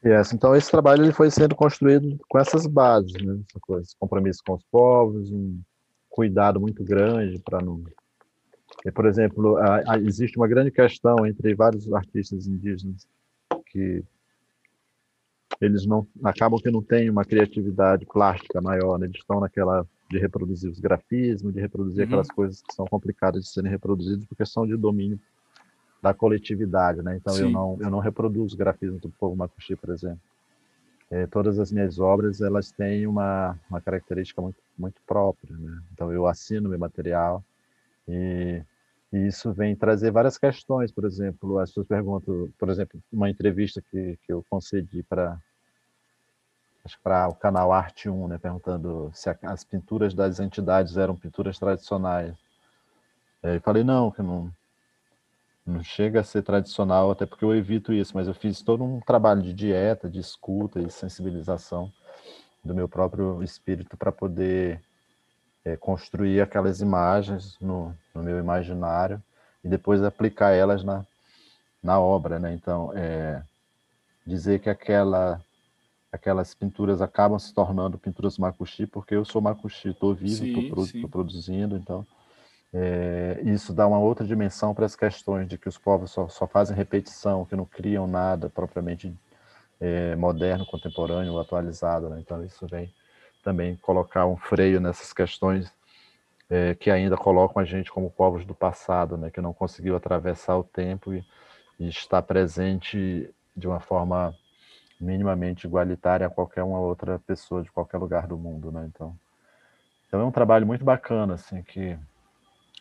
Yes, 0.05 0.33
então 0.33 0.53
esse 0.53 0.69
trabalho 0.69 1.03
ele 1.03 1.13
foi 1.13 1.31
sendo 1.31 1.55
construído 1.55 2.19
com 2.27 2.37
essas 2.37 2.67
bases, 2.67 3.13
né? 3.23 3.39
Essa 3.49 3.59
coisa, 3.61 3.83
esse 3.83 3.95
compromisso 3.97 4.41
com 4.45 4.53
os 4.53 4.63
povos, 4.65 5.31
um 5.31 5.61
cuidado 6.09 6.59
muito 6.59 6.83
grande 6.83 7.39
para 7.39 7.61
não. 7.61 7.81
E, 8.85 8.91
por 8.91 9.05
exemplo, 9.05 9.55
a, 9.57 9.93
a, 9.93 9.99
existe 9.99 10.37
uma 10.37 10.47
grande 10.47 10.71
questão 10.71 11.25
entre 11.25 11.55
vários 11.55 11.91
artistas 11.93 12.47
indígenas 12.47 13.07
que 13.67 14.03
eles 15.61 15.85
não 15.85 16.05
acabam 16.23 16.59
que 16.59 16.69
não 16.69 16.81
têm 16.81 17.09
uma 17.09 17.23
criatividade 17.23 18.05
plástica 18.05 18.59
maior, 18.61 18.99
né? 18.99 19.05
eles 19.05 19.17
estão 19.17 19.39
naquela 19.39 19.87
de 20.09 20.19
reproduzir 20.19 20.69
os 20.69 20.79
grafismos, 20.79 21.53
de 21.53 21.61
reproduzir 21.61 22.01
uhum. 22.01 22.05
aquelas 22.05 22.27
coisas 22.27 22.61
que 22.61 22.73
são 22.73 22.85
complicadas 22.85 23.43
de 23.43 23.49
serem 23.49 23.71
reproduzidas 23.71 24.25
porque 24.25 24.45
são 24.45 24.67
de 24.67 24.75
domínio 24.75 25.19
da 26.03 26.13
coletividade, 26.13 27.01
né? 27.01 27.15
Então 27.15 27.33
Sim. 27.33 27.43
eu 27.43 27.49
não 27.49 27.77
eu 27.79 27.89
não 27.89 27.99
reproduzo 27.99 28.57
grafismo 28.57 28.99
do 28.99 29.09
povo 29.09 29.37
macuxi, 29.37 29.73
por 29.73 29.89
exemplo. 29.89 30.19
é, 31.09 31.25
todas 31.27 31.59
as 31.59 31.71
minhas 31.71 31.97
obras 31.97 32.41
elas 32.41 32.71
têm 32.73 33.07
uma, 33.07 33.57
uma 33.69 33.79
característica 33.79 34.41
muito, 34.41 34.57
muito 34.77 35.01
própria. 35.07 35.55
Né? 35.55 35.81
Então, 35.93 36.11
eu 36.11 36.27
assino 36.27 36.67
meu 36.67 36.77
material 36.77 37.41
e, 38.05 38.61
e, 39.13 39.27
isso 39.27 39.53
vem 39.53 39.75
trazer 39.77 40.11
várias 40.11 40.37
questões. 40.37 40.91
Por 40.91 41.05
exemplo, 41.05 41.57
as 41.59 41.69
pessoas 41.69 41.87
perguntam, 41.87 42.49
por 42.59 42.69
exemplo, 42.69 42.99
uma 43.11 43.29
entrevista 43.29 43.81
que, 43.81 44.19
que 44.25 44.33
eu 44.33 44.43
concedi 44.49 45.03
para 45.03 45.39
acho 46.83 46.99
para 47.01 47.29
o 47.29 47.35
canal 47.35 47.71
Arte 47.71 48.09
1, 48.09 48.27
né, 48.27 48.37
perguntando 48.37 49.09
se 49.13 49.29
a, 49.29 49.37
as 49.43 49.63
pinturas 49.63 50.13
das 50.13 50.41
entidades 50.41 50.97
eram 50.97 51.15
pinturas 51.15 51.57
tradicionais. 51.57 52.35
É, 53.41 53.55
eu 53.55 53.61
falei, 53.61 53.85
não, 53.85 54.11
que 54.11 54.21
não, 54.21 54.51
não 55.65 55.83
chega 55.83 56.19
a 56.19 56.23
ser 56.23 56.43
tradicional, 56.43 57.11
até 57.11 57.25
porque 57.25 57.45
eu 57.45 57.55
evito 57.55 57.93
isso, 57.93 58.11
mas 58.15 58.27
eu 58.27 58.33
fiz 58.33 58.61
todo 58.61 58.83
um 58.83 58.99
trabalho 58.99 59.41
de 59.41 59.53
dieta, 59.53 60.09
de 60.09 60.19
escuta 60.19 60.81
e 60.81 60.89
sensibilização 60.89 61.91
do 62.63 62.75
meu 62.75 62.87
próprio 62.87 63.41
espírito 63.41 63.95
para 63.97 64.11
poder 64.11 64.81
é, 65.63 65.77
construir 65.77 66.41
aquelas 66.41 66.81
imagens 66.81 67.57
no, 67.59 67.95
no, 68.13 68.21
meu 68.23 68.39
imaginário 68.39 69.21
e 69.63 69.67
depois 69.67 70.03
aplicar 70.03 70.51
elas 70.51 70.83
na, 70.83 71.05
na 71.81 71.99
obra, 71.99 72.39
né? 72.39 72.53
Então, 72.53 72.91
é, 72.93 73.41
dizer 74.25 74.59
que 74.59 74.69
aquela 74.69 75.41
aquelas 76.11 76.53
pinturas 76.53 77.01
acabam 77.01 77.39
se 77.39 77.51
tornando 77.51 77.97
pinturas 77.97 78.37
macuxi, 78.37 78.85
porque 78.85 79.15
eu 79.15 79.25
sou 79.25 79.41
macuxi, 79.41 79.89
estou 79.89 80.13
vivo, 80.13 80.45
estou 80.83 81.09
produzindo, 81.09 81.75
então 81.75 82.05
é, 82.73 83.39
isso 83.43 83.71
dá 83.71 83.85
uma 83.87 83.99
outra 83.99 84.25
dimensão 84.25 84.73
para 84.73 84.85
as 84.85 84.95
questões 84.95 85.47
de 85.47 85.59
que 85.59 85.69
os 85.69 85.77
povos 85.77 86.09
só, 86.09 86.27
só 86.27 86.47
fazem 86.47 86.75
repetição, 86.75 87.45
que 87.45 87.55
não 87.55 87.65
criam 87.65 88.07
nada 88.07 88.49
propriamente 88.49 89.13
é, 89.79 90.15
moderno, 90.15 90.65
contemporâneo, 90.65 91.37
atualizado. 91.37 92.09
Né? 92.09 92.19
Então, 92.19 92.43
isso 92.43 92.65
vem 92.65 92.91
também 93.43 93.75
colocar 93.75 94.25
um 94.25 94.35
freio 94.35 94.81
nessas 94.81 95.13
questões 95.13 95.71
é, 96.49 96.73
que 96.73 96.89
ainda 96.89 97.15
colocam 97.15 97.61
a 97.61 97.65
gente 97.65 97.91
como 97.91 98.09
povos 98.09 98.43
do 98.43 98.55
passado, 98.55 99.17
né? 99.17 99.29
que 99.29 99.41
não 99.41 99.53
conseguiu 99.53 99.95
atravessar 99.95 100.57
o 100.57 100.63
tempo 100.63 101.13
e, 101.13 101.23
e 101.79 101.87
está 101.87 102.23
presente 102.23 103.29
de 103.55 103.67
uma 103.67 103.79
forma 103.79 104.35
minimamente 104.99 105.67
igualitária 105.67 106.25
a 106.25 106.29
qualquer 106.29 106.63
uma 106.63 106.79
outra 106.79 107.19
pessoa 107.19 107.61
de 107.61 107.71
qualquer 107.71 107.97
lugar 107.97 108.25
do 108.25 108.37
mundo. 108.37 108.71
Né? 108.71 108.85
Então, 108.87 109.15
então 110.07 110.21
é 110.21 110.23
um 110.23 110.31
trabalho 110.31 110.65
muito 110.65 110.83
bacana, 110.83 111.35
assim, 111.35 111.61
que 111.61 111.97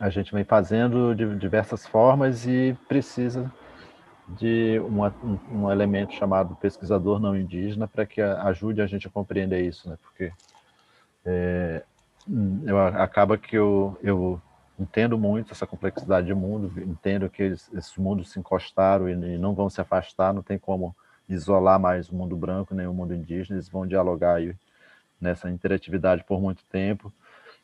a 0.02 0.10
gente 0.10 0.34
vem 0.34 0.42
fazendo 0.42 1.14
de 1.14 1.36
diversas 1.36 1.86
formas 1.86 2.44
e 2.44 2.76
precisa 2.88 3.48
de 4.28 4.80
uma, 4.80 5.14
um, 5.22 5.38
um, 5.60 5.70
elemento 5.70 6.12
chamado 6.14 6.56
pesquisador 6.56 7.20
não 7.20 7.36
indígena 7.36 7.86
para 7.86 8.04
que 8.04 8.20
ajude 8.20 8.82
a 8.82 8.86
gente 8.86 9.06
a 9.06 9.10
compreender 9.10 9.64
isso, 9.64 9.88
né? 9.88 9.96
Porque 10.02 10.32
é, 11.24 11.84
eu, 12.66 12.78
acaba 12.80 13.38
que 13.38 13.56
eu, 13.56 13.96
eu 14.02 14.42
entendo 14.76 15.16
muito 15.16 15.52
essa 15.52 15.68
complexidade 15.68 16.26
de 16.26 16.34
mundo, 16.34 16.72
entendo 16.82 17.30
que 17.30 17.44
eles, 17.44 17.70
esses 17.72 17.96
mundos 17.96 18.32
se 18.32 18.40
encostaram 18.40 19.08
e, 19.08 19.12
e, 19.12 19.38
não 19.38 19.54
vão 19.54 19.70
se 19.70 19.80
afastar, 19.80 20.34
não 20.34 20.42
tem 20.42 20.58
como 20.58 20.96
isolar 21.28 21.78
mais 21.78 22.08
o 22.08 22.16
mundo 22.16 22.36
branco 22.36 22.74
nem 22.74 22.88
o 22.88 22.92
mundo 22.92 23.14
indígena, 23.14 23.56
eles 23.56 23.68
vão 23.68 23.86
dialogar 23.86 24.34
aí 24.34 24.52
nessa 25.20 25.48
interatividade 25.48 26.24
por 26.24 26.40
muito 26.40 26.64
tempo 26.64 27.12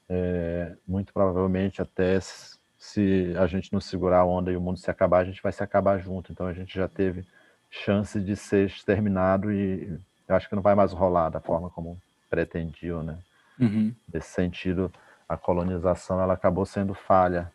é, 0.08 0.74
muito 0.86 1.12
provavelmente 1.12 1.82
até 1.82 2.18
se 2.20 3.34
a 3.38 3.46
gente 3.46 3.72
não 3.72 3.80
segurar 3.80 4.20
a 4.20 4.24
onda 4.24 4.50
e 4.50 4.56
o 4.56 4.60
mundo 4.60 4.78
se 4.78 4.90
acabar, 4.90 5.18
a 5.18 5.24
gente 5.24 5.42
vai 5.42 5.52
se 5.52 5.62
acabar 5.62 5.98
junto. 5.98 6.32
Então 6.32 6.46
a 6.46 6.52
gente 6.52 6.74
já 6.74 6.88
teve 6.88 7.26
chance 7.70 8.18
de 8.20 8.34
ser 8.36 8.66
exterminado 8.66 9.52
e 9.52 9.98
eu 10.26 10.36
acho 10.36 10.48
que 10.48 10.54
não 10.54 10.62
vai 10.62 10.74
mais 10.74 10.92
rolar 10.92 11.28
da 11.28 11.40
forma 11.40 11.68
como 11.70 12.00
pretendiam, 12.30 13.02
né? 13.02 13.18
Uhum. 13.58 13.94
Nesse 14.12 14.28
sentido, 14.28 14.92
a 15.28 15.36
colonização 15.36 16.20
ela 16.20 16.34
acabou 16.34 16.64
sendo 16.64 16.94
falha, 16.94 17.52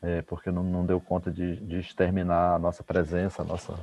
é, 0.00 0.22
porque 0.22 0.50
não, 0.50 0.62
não, 0.62 0.86
deu 0.86 1.00
conta 1.00 1.30
de, 1.30 1.56
de, 1.56 1.78
exterminar 1.78 2.54
a 2.54 2.58
nossa 2.58 2.82
presença, 2.82 3.42
a 3.42 3.44
nossa, 3.44 3.74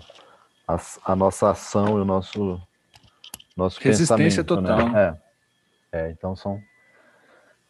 a, 0.68 0.78
a 1.06 1.16
nossa 1.16 1.52
ação 1.52 1.98
e 1.98 2.02
o 2.02 2.06
nosso, 2.06 2.60
nosso 3.56 3.80
Resistência. 3.80 4.42
Né? 4.42 4.48
total. 4.48 4.90
Né? 4.90 5.18
É, 5.92 6.00
é, 6.00 6.12
então 6.12 6.36
são 6.36 6.60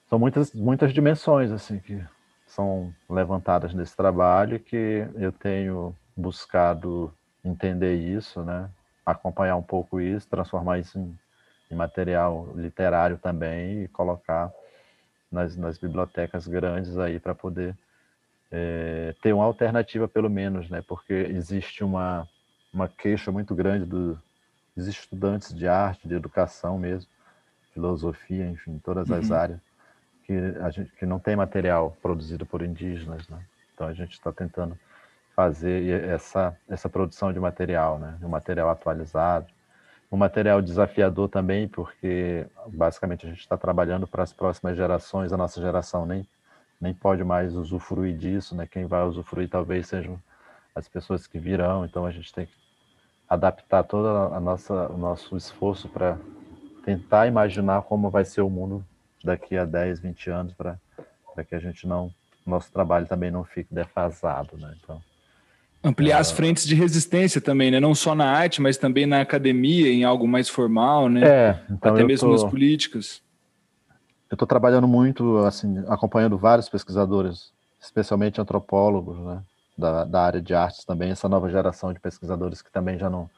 são 0.09 0.17
muitas, 0.19 0.53
muitas 0.53 0.93
dimensões 0.93 1.51
assim 1.51 1.79
que 1.79 2.03
são 2.47 2.93
levantadas 3.09 3.73
nesse 3.73 3.95
trabalho 3.95 4.59
que 4.59 5.07
eu 5.15 5.31
tenho 5.31 5.95
buscado 6.15 7.13
entender 7.43 7.95
isso, 7.95 8.43
né? 8.43 8.69
acompanhar 9.05 9.55
um 9.55 9.63
pouco 9.63 9.99
isso, 9.99 10.27
transformar 10.27 10.79
isso 10.79 10.99
em, 10.99 11.17
em 11.71 11.75
material 11.75 12.51
literário 12.55 13.17
também 13.17 13.83
e 13.83 13.87
colocar 13.87 14.51
nas, 15.31 15.55
nas 15.55 15.77
bibliotecas 15.77 16.47
grandes 16.47 16.97
aí 16.97 17.19
para 17.19 17.33
poder 17.33 17.75
é, 18.51 19.15
ter 19.21 19.33
uma 19.33 19.45
alternativa 19.45 20.07
pelo 20.07 20.29
menos, 20.29 20.69
né? 20.69 20.83
Porque 20.87 21.13
existe 21.13 21.83
uma 21.83 22.27
uma 22.73 22.87
queixa 22.87 23.31
muito 23.31 23.55
grande 23.55 23.85
dos 23.85 24.87
estudantes 24.87 25.53
de 25.53 25.67
arte, 25.67 26.07
de 26.07 26.13
educação 26.13 26.77
mesmo, 26.77 27.09
filosofia, 27.73 28.45
enfim, 28.49 28.79
todas 28.83 29.09
as 29.11 29.29
uhum. 29.29 29.35
áreas, 29.35 29.59
que, 30.29 30.61
a 30.61 30.69
gente, 30.69 30.91
que 30.91 31.07
não 31.07 31.17
tem 31.17 31.35
material 31.35 31.97
produzido 32.03 32.45
por 32.45 32.61
indígenas, 32.61 33.27
né? 33.27 33.39
Então 33.73 33.87
a 33.87 33.93
gente 33.93 34.11
está 34.11 34.31
tentando 34.31 34.77
fazer 35.35 36.07
essa, 36.07 36.55
essa 36.69 36.87
produção 36.87 37.33
de 37.33 37.39
material, 37.39 37.97
né? 37.97 38.15
Um 38.21 38.27
material 38.27 38.69
atualizado, 38.69 39.47
um 40.11 40.17
material 40.17 40.61
desafiador 40.61 41.29
também, 41.29 41.67
porque 41.67 42.45
basicamente 42.67 43.25
a 43.25 43.29
gente 43.29 43.39
está 43.39 43.57
trabalhando 43.57 44.05
para 44.05 44.21
as 44.21 44.31
próximas 44.31 44.77
gerações, 44.77 45.33
a 45.33 45.37
nossa 45.37 45.59
geração 45.59 46.05
nem, 46.05 46.27
nem 46.79 46.93
pode 46.93 47.23
mais 47.23 47.55
usufruir 47.55 48.15
disso, 48.15 48.55
né? 48.55 48.67
Quem 48.69 48.85
vai 48.85 49.03
usufruir 49.05 49.49
talvez 49.49 49.87
sejam 49.87 50.21
as 50.75 50.87
pessoas 50.87 51.25
que 51.25 51.39
virão, 51.39 51.85
então 51.85 52.05
a 52.05 52.11
gente 52.11 52.31
tem 52.31 52.45
que 52.45 52.53
adaptar 53.27 53.83
todo 53.83 54.07
a 54.07 54.39
nossa, 54.39 54.91
o 54.91 54.97
nosso 54.97 55.35
esforço 55.35 55.89
para 55.89 56.19
tentar 56.85 57.25
imaginar 57.25 57.81
como 57.81 58.11
vai 58.11 58.23
ser 58.25 58.41
o 58.41 58.49
mundo 58.49 58.85
daqui 59.23 59.57
a 59.57 59.65
10, 59.65 59.99
20 59.99 60.29
anos 60.29 60.53
para 60.53 60.77
que 61.47 61.55
a 61.55 61.59
gente 61.59 61.87
não, 61.87 62.11
nosso 62.45 62.71
trabalho 62.71 63.05
também 63.05 63.31
não 63.31 63.43
fique 63.43 63.73
defasado, 63.73 64.57
né? 64.57 64.75
Então, 64.81 65.01
Ampliar 65.83 66.17
é... 66.17 66.21
as 66.21 66.31
frentes 66.31 66.65
de 66.65 66.75
resistência 66.75 67.39
também, 67.39 67.71
né? 67.71 67.79
Não 67.79 67.95
só 67.95 68.13
na 68.13 68.29
arte, 68.29 68.61
mas 68.61 68.77
também 68.77 69.05
na 69.05 69.21
academia, 69.21 69.89
em 69.89 70.03
algo 70.03 70.27
mais 70.27 70.49
formal, 70.49 71.07
né? 71.07 71.21
É, 71.23 71.59
então 71.71 71.93
Até 71.93 72.03
mesmo 72.03 72.27
tô... 72.27 72.33
nas 72.33 72.43
políticas. 72.43 73.21
Eu 74.29 74.35
estou 74.35 74.47
trabalhando 74.47 74.87
muito, 74.87 75.37
assim, 75.39 75.83
acompanhando 75.87 76.37
vários 76.37 76.69
pesquisadores, 76.69 77.51
especialmente 77.81 78.39
antropólogos, 78.39 79.17
né? 79.19 79.41
Da, 79.77 80.03
da 80.03 80.21
área 80.21 80.41
de 80.41 80.53
artes 80.53 80.83
também, 80.83 81.11
essa 81.11 81.29
nova 81.29 81.49
geração 81.49 81.93
de 81.93 82.01
pesquisadores 82.01 82.61
que 82.61 82.69
também 82.69 82.99
já 82.99 83.09
não, 83.09 83.29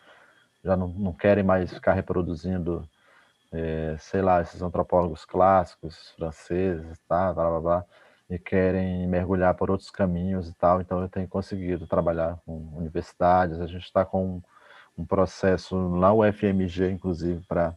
já 0.65 0.75
não, 0.75 0.87
não 0.87 1.13
querem 1.13 1.43
mais 1.43 1.71
ficar 1.71 1.93
reproduzindo 1.93 2.83
é, 3.51 3.95
sei 3.99 4.21
lá, 4.21 4.41
esses 4.41 4.61
antropólogos 4.61 5.25
clássicos, 5.25 6.11
franceses, 6.15 6.97
tá, 7.07 7.33
blá, 7.33 7.49
blá, 7.49 7.59
blá, 7.59 7.85
e 8.29 8.39
querem 8.39 9.05
mergulhar 9.07 9.53
por 9.55 9.69
outros 9.69 9.91
caminhos 9.91 10.47
e 10.49 10.53
tal. 10.53 10.81
Então, 10.81 11.01
eu 11.01 11.09
tenho 11.09 11.27
conseguido 11.27 11.85
trabalhar 11.85 12.39
com 12.45 12.57
universidades. 12.77 13.59
A 13.59 13.67
gente 13.67 13.83
está 13.83 14.05
com 14.05 14.41
um, 14.97 15.05
processo 15.05 15.75
na 15.89 16.13
UFMG, 16.13 16.91
inclusive, 16.91 17.41
para 17.47 17.75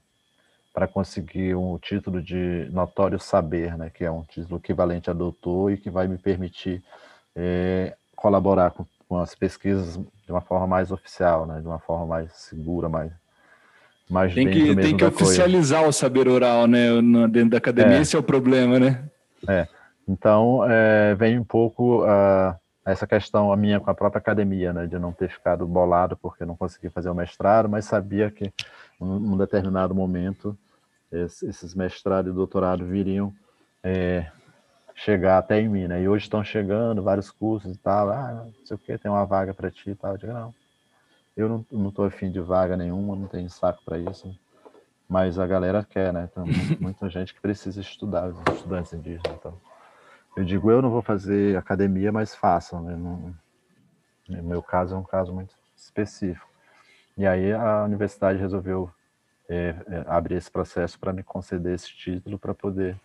para 0.72 0.88
conseguir 0.88 1.54
um 1.54 1.78
título 1.78 2.20
de 2.20 2.68
notório 2.72 3.16
saber, 3.20 3.78
né, 3.78 3.90
que 3.90 4.04
é 4.04 4.10
um 4.10 4.24
título 4.24 4.56
equivalente 4.58 5.08
a 5.08 5.12
doutor 5.12 5.70
e 5.70 5.76
que 5.76 5.88
vai 5.88 6.08
me 6.08 6.18
permitir 6.18 6.82
é, 7.36 7.96
colaborar 8.16 8.72
com, 8.72 8.84
com, 9.08 9.18
as 9.18 9.36
pesquisas 9.36 9.96
de 9.96 10.32
uma 10.32 10.40
forma 10.40 10.66
mais 10.66 10.90
oficial, 10.90 11.46
né, 11.46 11.60
de 11.60 11.66
uma 11.68 11.78
forma 11.78 12.06
mais 12.06 12.32
segura, 12.32 12.88
mais 12.88 13.12
tem 14.34 14.50
que, 14.50 14.76
tem 14.76 14.96
que 14.96 15.04
oficializar 15.04 15.80
coisa. 15.82 15.90
o 15.90 15.92
saber 15.92 16.28
oral, 16.28 16.66
né? 16.66 16.88
Dentro 17.30 17.50
da 17.50 17.58
academia, 17.58 17.98
é. 17.98 18.00
esse 18.00 18.14
é 18.14 18.18
o 18.18 18.22
problema, 18.22 18.78
né? 18.78 19.04
É. 19.48 19.66
Então, 20.06 20.60
é, 20.68 21.14
vem 21.14 21.38
um 21.38 21.44
pouco 21.44 22.04
uh, 22.04 22.54
essa 22.84 23.06
questão 23.06 23.50
a 23.50 23.56
minha 23.56 23.80
com 23.80 23.90
a 23.90 23.94
própria 23.94 24.18
academia, 24.18 24.72
né? 24.72 24.86
De 24.86 24.98
não 24.98 25.12
ter 25.12 25.30
ficado 25.30 25.66
bolado 25.66 26.16
porque 26.16 26.44
não 26.44 26.56
consegui 26.56 26.90
fazer 26.90 27.08
o 27.08 27.14
mestrado, 27.14 27.68
mas 27.68 27.86
sabia 27.86 28.30
que 28.30 28.52
num 29.00 29.36
determinado 29.36 29.94
momento 29.94 30.56
esses 31.10 31.74
mestrado 31.74 32.28
e 32.28 32.32
doutorado 32.32 32.84
viriam 32.84 33.32
é, 33.82 34.26
chegar 34.94 35.38
até 35.38 35.60
em 35.60 35.68
mim, 35.68 35.86
né? 35.86 36.02
E 36.02 36.08
hoje 36.08 36.24
estão 36.24 36.42
chegando 36.44 37.02
vários 37.02 37.30
cursos 37.30 37.74
e 37.74 37.78
tal. 37.78 38.10
Ah, 38.10 38.44
não 38.46 38.66
sei 38.66 38.74
o 38.74 38.78
que, 38.78 38.98
tem 38.98 39.10
uma 39.10 39.24
vaga 39.24 39.54
para 39.54 39.70
ti 39.70 39.90
e 39.90 39.94
tal. 39.94 40.12
Eu 40.12 40.18
digo, 40.18 40.32
não, 40.32 40.54
eu 41.36 41.48
não, 41.48 41.66
não 41.70 41.90
tô 41.90 42.04
afim 42.04 42.30
de 42.30 42.40
vaga 42.40 42.76
nenhuma, 42.76 43.16
não 43.16 43.26
tenho 43.26 43.50
saco 43.50 43.82
para 43.84 43.98
isso. 43.98 44.38
Mas 45.08 45.38
a 45.38 45.46
galera 45.46 45.84
quer, 45.84 46.12
né? 46.12 46.28
Tem 46.34 46.44
muita 46.80 47.08
gente 47.08 47.34
que 47.34 47.40
precisa 47.40 47.80
estudar, 47.80 48.28
os 48.28 48.38
estudantes 48.54 48.92
indígenas. 48.92 49.36
Então. 49.38 49.58
Eu 50.36 50.44
digo, 50.44 50.70
eu 50.70 50.82
não 50.82 50.90
vou 50.90 51.02
fazer 51.02 51.56
academia, 51.56 52.10
mas 52.10 52.34
façam. 52.34 52.82
Né? 52.82 52.96
No, 52.96 53.34
no 54.28 54.42
meu 54.42 54.62
caso 54.62 54.94
é 54.94 54.98
um 54.98 55.04
caso 55.04 55.32
muito 55.32 55.54
específico. 55.76 56.48
E 57.16 57.26
aí 57.26 57.52
a 57.52 57.84
universidade 57.84 58.38
resolveu 58.38 58.90
é, 59.48 59.76
é, 59.86 60.04
abrir 60.06 60.36
esse 60.36 60.50
processo 60.50 60.98
para 60.98 61.12
me 61.12 61.22
conceder 61.22 61.74
esse 61.74 61.88
título 61.88 62.38
para 62.38 62.54
poder 62.54 62.98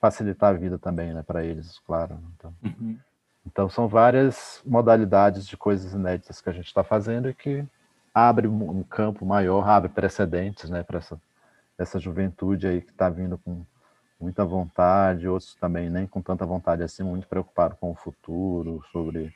facilitar 0.00 0.50
a 0.54 0.58
vida 0.58 0.78
também, 0.78 1.12
né, 1.14 1.22
para 1.22 1.44
eles, 1.44 1.78
claro. 1.80 2.18
Então, 2.36 2.54
uhum. 2.62 2.98
Então, 3.46 3.68
são 3.68 3.86
várias 3.86 4.60
modalidades 4.66 5.46
de 5.46 5.56
coisas 5.56 5.92
inéditas 5.92 6.40
que 6.40 6.50
a 6.50 6.52
gente 6.52 6.66
está 6.66 6.82
fazendo 6.82 7.30
e 7.30 7.34
que 7.34 7.64
abre 8.12 8.48
um 8.48 8.82
campo 8.82 9.24
maior, 9.24 9.68
abre 9.68 9.88
precedentes, 9.88 10.68
né, 10.68 10.82
para 10.82 10.98
essa, 10.98 11.20
essa 11.78 12.00
juventude 12.00 12.66
aí 12.66 12.80
que 12.80 12.90
está 12.90 13.08
vindo 13.08 13.38
com 13.38 13.64
muita 14.18 14.44
vontade, 14.44 15.28
outros 15.28 15.54
também 15.54 15.88
nem 15.90 16.06
com 16.06 16.20
tanta 16.20 16.44
vontade 16.44 16.82
assim, 16.82 17.02
muito 17.02 17.28
preocupado 17.28 17.76
com 17.76 17.90
o 17.90 17.94
futuro, 17.94 18.82
sobre 18.90 19.32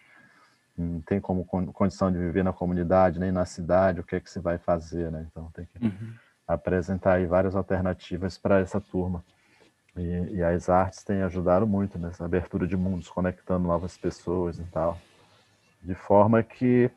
não 0.76 1.00
tem 1.02 1.20
como 1.20 1.44
condição 1.44 2.10
de 2.10 2.18
viver 2.18 2.42
na 2.42 2.54
comunidade 2.54 3.20
nem 3.20 3.30
na 3.30 3.44
cidade, 3.44 4.00
o 4.00 4.04
que 4.04 4.16
é 4.16 4.20
que 4.20 4.30
se 4.30 4.40
vai 4.40 4.56
fazer, 4.56 5.10
né? 5.12 5.26
Então 5.30 5.50
tem 5.52 5.66
que 5.66 5.84
uhum. 5.84 6.14
apresentar 6.48 7.14
aí 7.14 7.26
várias 7.26 7.54
alternativas 7.54 8.38
para 8.38 8.60
essa 8.60 8.80
turma. 8.80 9.22
E, 10.00 10.36
e, 10.36 10.42
as 10.42 10.68
artes 10.70 11.04
têm 11.04 11.22
ajudado 11.22 11.66
muito 11.66 11.98
nessa 11.98 12.24
abertura 12.24 12.66
de 12.66 12.76
mundos, 12.76 13.08
conectando 13.10 13.68
novas 13.68 13.96
pessoas 13.98 14.58
e 14.58 14.64
tal, 14.64 14.98
de 15.82 15.94
forma 15.94 16.42
que 16.42 16.90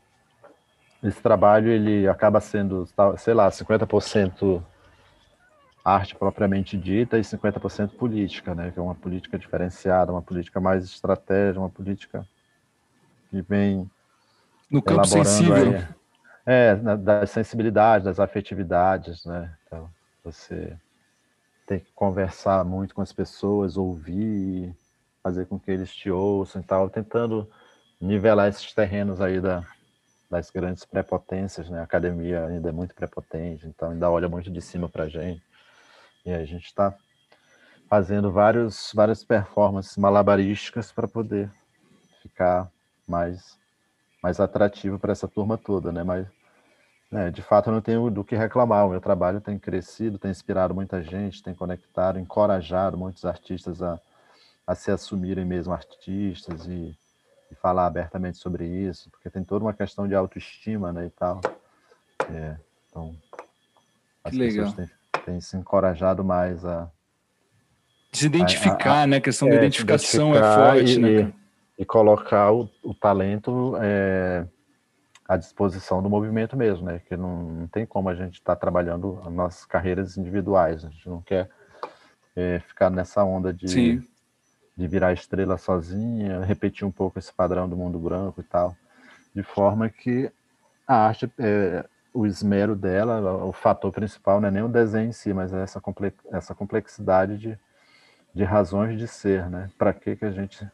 esse 1.03 1.21
trabalho 1.21 1.69
ele 1.69 2.07
acaba 2.07 2.39
sendo, 2.39 2.87
sei 3.17 3.33
lá, 3.33 3.49
50% 3.49 4.63
arte 5.83 6.15
propriamente 6.15 6.77
dita 6.77 7.17
e 7.17 7.21
50% 7.21 7.97
política, 7.97 8.55
né? 8.55 8.71
Que 8.71 8.79
é 8.79 8.81
uma 8.81 8.95
política 8.95 9.37
diferenciada, 9.37 10.13
uma 10.13 10.21
política 10.21 10.61
mais 10.61 10.85
estratégica, 10.85 11.59
uma 11.59 11.69
política 11.69 12.25
que 13.29 13.41
vem 13.41 13.89
no 14.71 14.81
campo 14.81 15.05
sensível. 15.05 15.55
Aí, 15.55 15.87
é, 16.45 16.75
das 16.75 17.31
sensibilidades, 17.31 18.05
das 18.05 18.19
afetividades, 18.19 19.25
né? 19.25 19.53
Então, 19.67 19.89
você 20.23 20.77
tem 21.65 21.79
que 21.79 21.91
conversar 21.93 22.63
muito 22.63 22.93
com 22.93 23.01
as 23.01 23.13
pessoas, 23.13 23.77
ouvir, 23.77 24.75
fazer 25.21 25.45
com 25.45 25.59
que 25.59 25.71
eles 25.71 25.93
te 25.93 26.09
ouçam 26.09 26.61
e 26.61 26.65
tal, 26.65 26.89
tentando 26.89 27.49
nivelar 27.99 28.49
esses 28.49 28.73
terrenos 28.73 29.21
aí 29.21 29.39
da, 29.39 29.65
das 30.29 30.49
grandes 30.49 30.83
prepotências, 30.83 31.69
né? 31.69 31.79
A 31.79 31.83
academia 31.83 32.45
ainda 32.45 32.69
é 32.69 32.71
muito 32.71 32.93
prepotente, 32.93 33.65
então 33.67 33.91
ainda 33.91 34.09
olha 34.09 34.27
muito 34.27 34.51
de 34.51 34.61
cima 34.61 34.89
para 34.89 35.03
a 35.03 35.09
gente. 35.09 35.41
E 36.25 36.31
a 36.31 36.45
gente 36.45 36.65
está 36.65 36.93
fazendo 37.89 38.31
vários, 38.31 38.91
várias 38.93 39.23
performances 39.23 39.95
malabarísticas 39.97 40.91
para 40.91 41.07
poder 41.07 41.51
ficar 42.21 42.69
mais, 43.07 43.57
mais 44.21 44.39
atrativo 44.39 44.97
para 44.97 45.11
essa 45.11 45.27
turma 45.27 45.57
toda, 45.57 45.91
né? 45.91 46.03
Mas, 46.03 46.27
né, 47.13 47.31
de 47.31 47.41
fato, 47.41 47.69
eu 47.69 47.73
não 47.73 47.81
tenho 47.81 48.09
do 48.09 48.23
que 48.23 48.35
reclamar. 48.35 48.85
O 48.85 48.89
meu 48.89 49.01
trabalho 49.01 49.39
tem 49.39 49.57
crescido, 49.57 50.17
tem 50.17 50.31
inspirado 50.31 50.73
muita 50.73 51.01
gente, 51.01 51.43
tem 51.43 51.53
conectado, 51.53 52.19
encorajado 52.19 52.97
muitos 52.97 53.23
artistas 53.23 53.81
a, 53.81 53.99
a 54.65 54.75
se 54.75 54.91
assumirem 54.91 55.45
mesmo 55.45 55.73
artistas 55.73 56.65
e, 56.67 56.97
e 57.51 57.55
falar 57.61 57.85
abertamente 57.85 58.37
sobre 58.37 58.65
isso, 58.65 59.09
porque 59.11 59.29
tem 59.29 59.43
toda 59.43 59.63
uma 59.63 59.73
questão 59.73 60.07
de 60.07 60.15
autoestima, 60.15 60.91
né, 60.91 61.05
e 61.05 61.09
tal. 61.11 61.39
É, 62.33 62.57
então, 62.89 63.15
as 64.23 64.31
que 64.31 64.39
pessoas 64.39 64.73
têm 64.73 64.89
tem 65.25 65.39
se 65.39 65.55
encorajado 65.57 66.23
mais 66.23 66.65
a 66.65 66.89
se 68.11 68.27
identificar, 68.27 68.91
a, 68.91 69.03
a, 69.03 69.07
né? 69.07 69.17
A 69.17 69.21
questão 69.21 69.47
é, 69.47 69.51
da 69.51 69.57
identificação 69.57 70.35
é 70.35 70.55
forte, 70.55 70.93
e, 70.93 70.99
né? 70.99 71.33
E 71.79 71.83
colocar 71.83 72.51
o, 72.51 72.69
o 72.83 72.93
talento 72.93 73.75
é, 73.81 74.45
à 75.33 75.37
disposição 75.37 76.01
do 76.01 76.09
movimento 76.09 76.55
mesmo, 76.55 76.85
né? 76.85 77.01
Que 77.07 77.17
não, 77.17 77.43
não 77.43 77.67
tem 77.67 77.85
como 77.85 78.09
a 78.09 78.15
gente 78.15 78.35
estar 78.35 78.55
tá 78.55 78.59
trabalhando 78.59 79.19
as 79.25 79.33
nossas 79.33 79.65
carreiras 79.65 80.17
individuais. 80.17 80.85
A 80.85 80.89
gente 80.89 81.09
não 81.09 81.21
quer 81.21 81.49
é, 82.35 82.59
ficar 82.59 82.89
nessa 82.89 83.23
onda 83.23 83.53
de, 83.53 84.01
de 84.77 84.87
virar 84.87 85.13
estrela 85.13 85.57
sozinha, 85.57 86.43
repetir 86.43 86.87
um 86.87 86.91
pouco 86.91 87.19
esse 87.19 87.33
padrão 87.33 87.67
do 87.67 87.75
mundo 87.75 87.99
branco 87.99 88.41
e 88.41 88.43
tal, 88.43 88.75
de 89.35 89.43
forma 89.43 89.89
que 89.89 90.31
a 90.87 91.07
arte 91.07 91.31
é, 91.39 91.85
o 92.13 92.27
esmero 92.27 92.75
dela, 92.75 93.43
o 93.43 93.51
fator 93.51 93.91
principal 93.91 94.39
não 94.39 94.47
é 94.47 94.51
nem 94.51 94.61
o 94.61 94.67
desenho 94.67 95.09
em 95.09 95.11
si, 95.11 95.33
mas 95.33 95.51
é 95.51 95.63
essa, 95.63 95.81
essa 96.31 96.53
complexidade 96.53 97.39
de, 97.39 97.59
de 98.35 98.43
razões 98.43 98.99
de 98.99 99.07
ser, 99.07 99.49
né? 99.49 99.71
Para 99.79 99.93
que 99.93 100.15
que 100.15 100.25
a 100.25 100.31
gente 100.31 100.69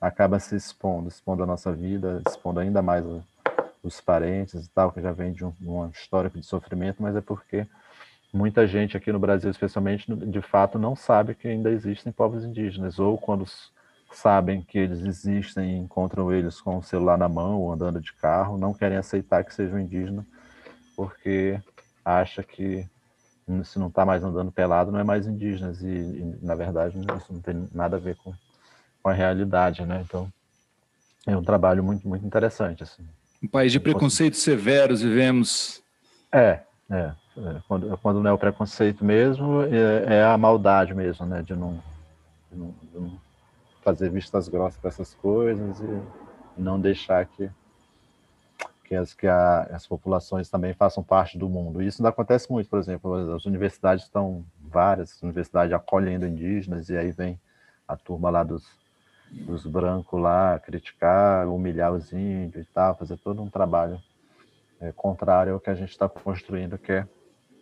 acaba 0.00 0.38
se 0.38 0.54
expondo, 0.54 1.08
expondo 1.08 1.42
a 1.42 1.46
nossa 1.46 1.72
vida, 1.72 2.22
expondo 2.28 2.60
ainda 2.60 2.80
mais 2.82 3.04
os 3.86 4.00
parentes 4.00 4.66
e 4.66 4.70
tal, 4.70 4.92
que 4.92 5.00
já 5.00 5.12
vem 5.12 5.32
de 5.32 5.44
um, 5.44 5.52
um 5.62 5.88
histórico 5.88 6.38
de 6.38 6.46
sofrimento, 6.46 7.02
mas 7.02 7.16
é 7.16 7.20
porque 7.20 7.66
muita 8.32 8.66
gente 8.66 8.96
aqui 8.96 9.12
no 9.12 9.18
Brasil, 9.18 9.50
especialmente, 9.50 10.14
de 10.14 10.42
fato 10.42 10.78
não 10.78 10.96
sabe 10.96 11.34
que 11.34 11.48
ainda 11.48 11.70
existem 11.70 12.12
povos 12.12 12.44
indígenas, 12.44 12.98
ou 12.98 13.16
quando 13.18 13.44
sabem 14.12 14.62
que 14.62 14.78
eles 14.78 15.04
existem 15.04 15.72
e 15.72 15.78
encontram 15.78 16.32
eles 16.32 16.60
com 16.60 16.78
o 16.78 16.82
celular 16.82 17.18
na 17.18 17.28
mão 17.28 17.60
ou 17.60 17.72
andando 17.72 18.00
de 18.00 18.12
carro, 18.14 18.58
não 18.58 18.72
querem 18.72 18.96
aceitar 18.96 19.44
que 19.44 19.54
sejam 19.54 19.78
indígenas 19.78 20.24
porque 20.96 21.60
acha 22.04 22.42
que 22.42 22.88
se 23.64 23.78
não 23.78 23.88
está 23.88 24.04
mais 24.04 24.24
andando 24.24 24.50
pelado, 24.50 24.90
não 24.90 24.98
é 24.98 25.04
mais 25.04 25.26
indígenas. 25.26 25.82
E, 25.82 25.86
e, 25.86 26.38
na 26.42 26.54
verdade, 26.54 26.98
isso 26.98 27.32
não 27.32 27.40
tem 27.40 27.68
nada 27.72 27.96
a 27.96 28.00
ver 28.00 28.16
com, 28.16 28.32
com 29.02 29.08
a 29.08 29.12
realidade, 29.12 29.84
né? 29.84 30.02
Então, 30.04 30.32
é 31.26 31.36
um 31.36 31.44
trabalho 31.44 31.84
muito, 31.84 32.08
muito 32.08 32.26
interessante. 32.26 32.82
Assim. 32.82 33.06
Um 33.46 33.48
país 33.48 33.70
de 33.70 33.78
preconceitos 33.78 34.40
severos 34.42 35.02
vivemos. 35.02 35.80
É, 36.32 36.62
é. 36.90 37.12
é 37.38 37.56
quando, 37.68 37.96
quando 37.98 38.20
não 38.20 38.30
é 38.30 38.32
o 38.32 38.38
preconceito 38.38 39.04
mesmo, 39.04 39.62
é, 39.62 40.16
é 40.16 40.24
a 40.24 40.36
maldade 40.36 40.92
mesmo, 40.92 41.24
né? 41.24 41.42
De 41.42 41.54
não, 41.54 41.80
de 42.50 42.58
não, 42.58 42.74
de 42.82 42.98
não 42.98 43.20
fazer 43.84 44.10
vistas 44.10 44.48
grossas 44.48 44.80
para 44.80 44.88
essas 44.88 45.14
coisas 45.14 45.80
e 45.80 46.60
não 46.60 46.80
deixar 46.80 47.24
que 47.24 47.48
que 48.84 48.94
as, 48.94 49.14
que 49.14 49.26
a, 49.26 49.62
as 49.72 49.86
populações 49.86 50.48
também 50.48 50.72
façam 50.72 51.02
parte 51.02 51.36
do 51.36 51.48
mundo. 51.48 51.82
Isso 51.82 52.00
não 52.00 52.10
acontece 52.10 52.50
muito, 52.50 52.68
por 52.68 52.78
exemplo, 52.78 53.34
as 53.34 53.44
universidades 53.44 54.04
estão, 54.04 54.44
várias 54.60 55.20
universidades 55.22 55.72
acolhendo 55.72 56.24
indígenas, 56.24 56.88
e 56.88 56.96
aí 56.96 57.10
vem 57.10 57.40
a 57.86 57.96
turma 57.96 58.30
lá 58.30 58.44
dos, 58.44 58.64
dos 59.30 59.66
brancos 59.66 60.20
lá 60.20 60.58
criticar, 60.58 61.48
humilhar 61.48 61.92
os 61.92 62.12
índios 62.12 62.64
e 62.64 62.68
tal, 62.72 62.96
fazer 62.96 63.16
todo 63.18 63.42
um 63.42 63.50
trabalho 63.50 64.00
é, 64.80 64.92
contrário 64.92 65.54
ao 65.54 65.60
que 65.60 65.70
a 65.70 65.74
gente 65.74 65.90
está 65.90 66.08
construindo, 66.08 66.78
que 66.78 66.92
é, 66.92 67.06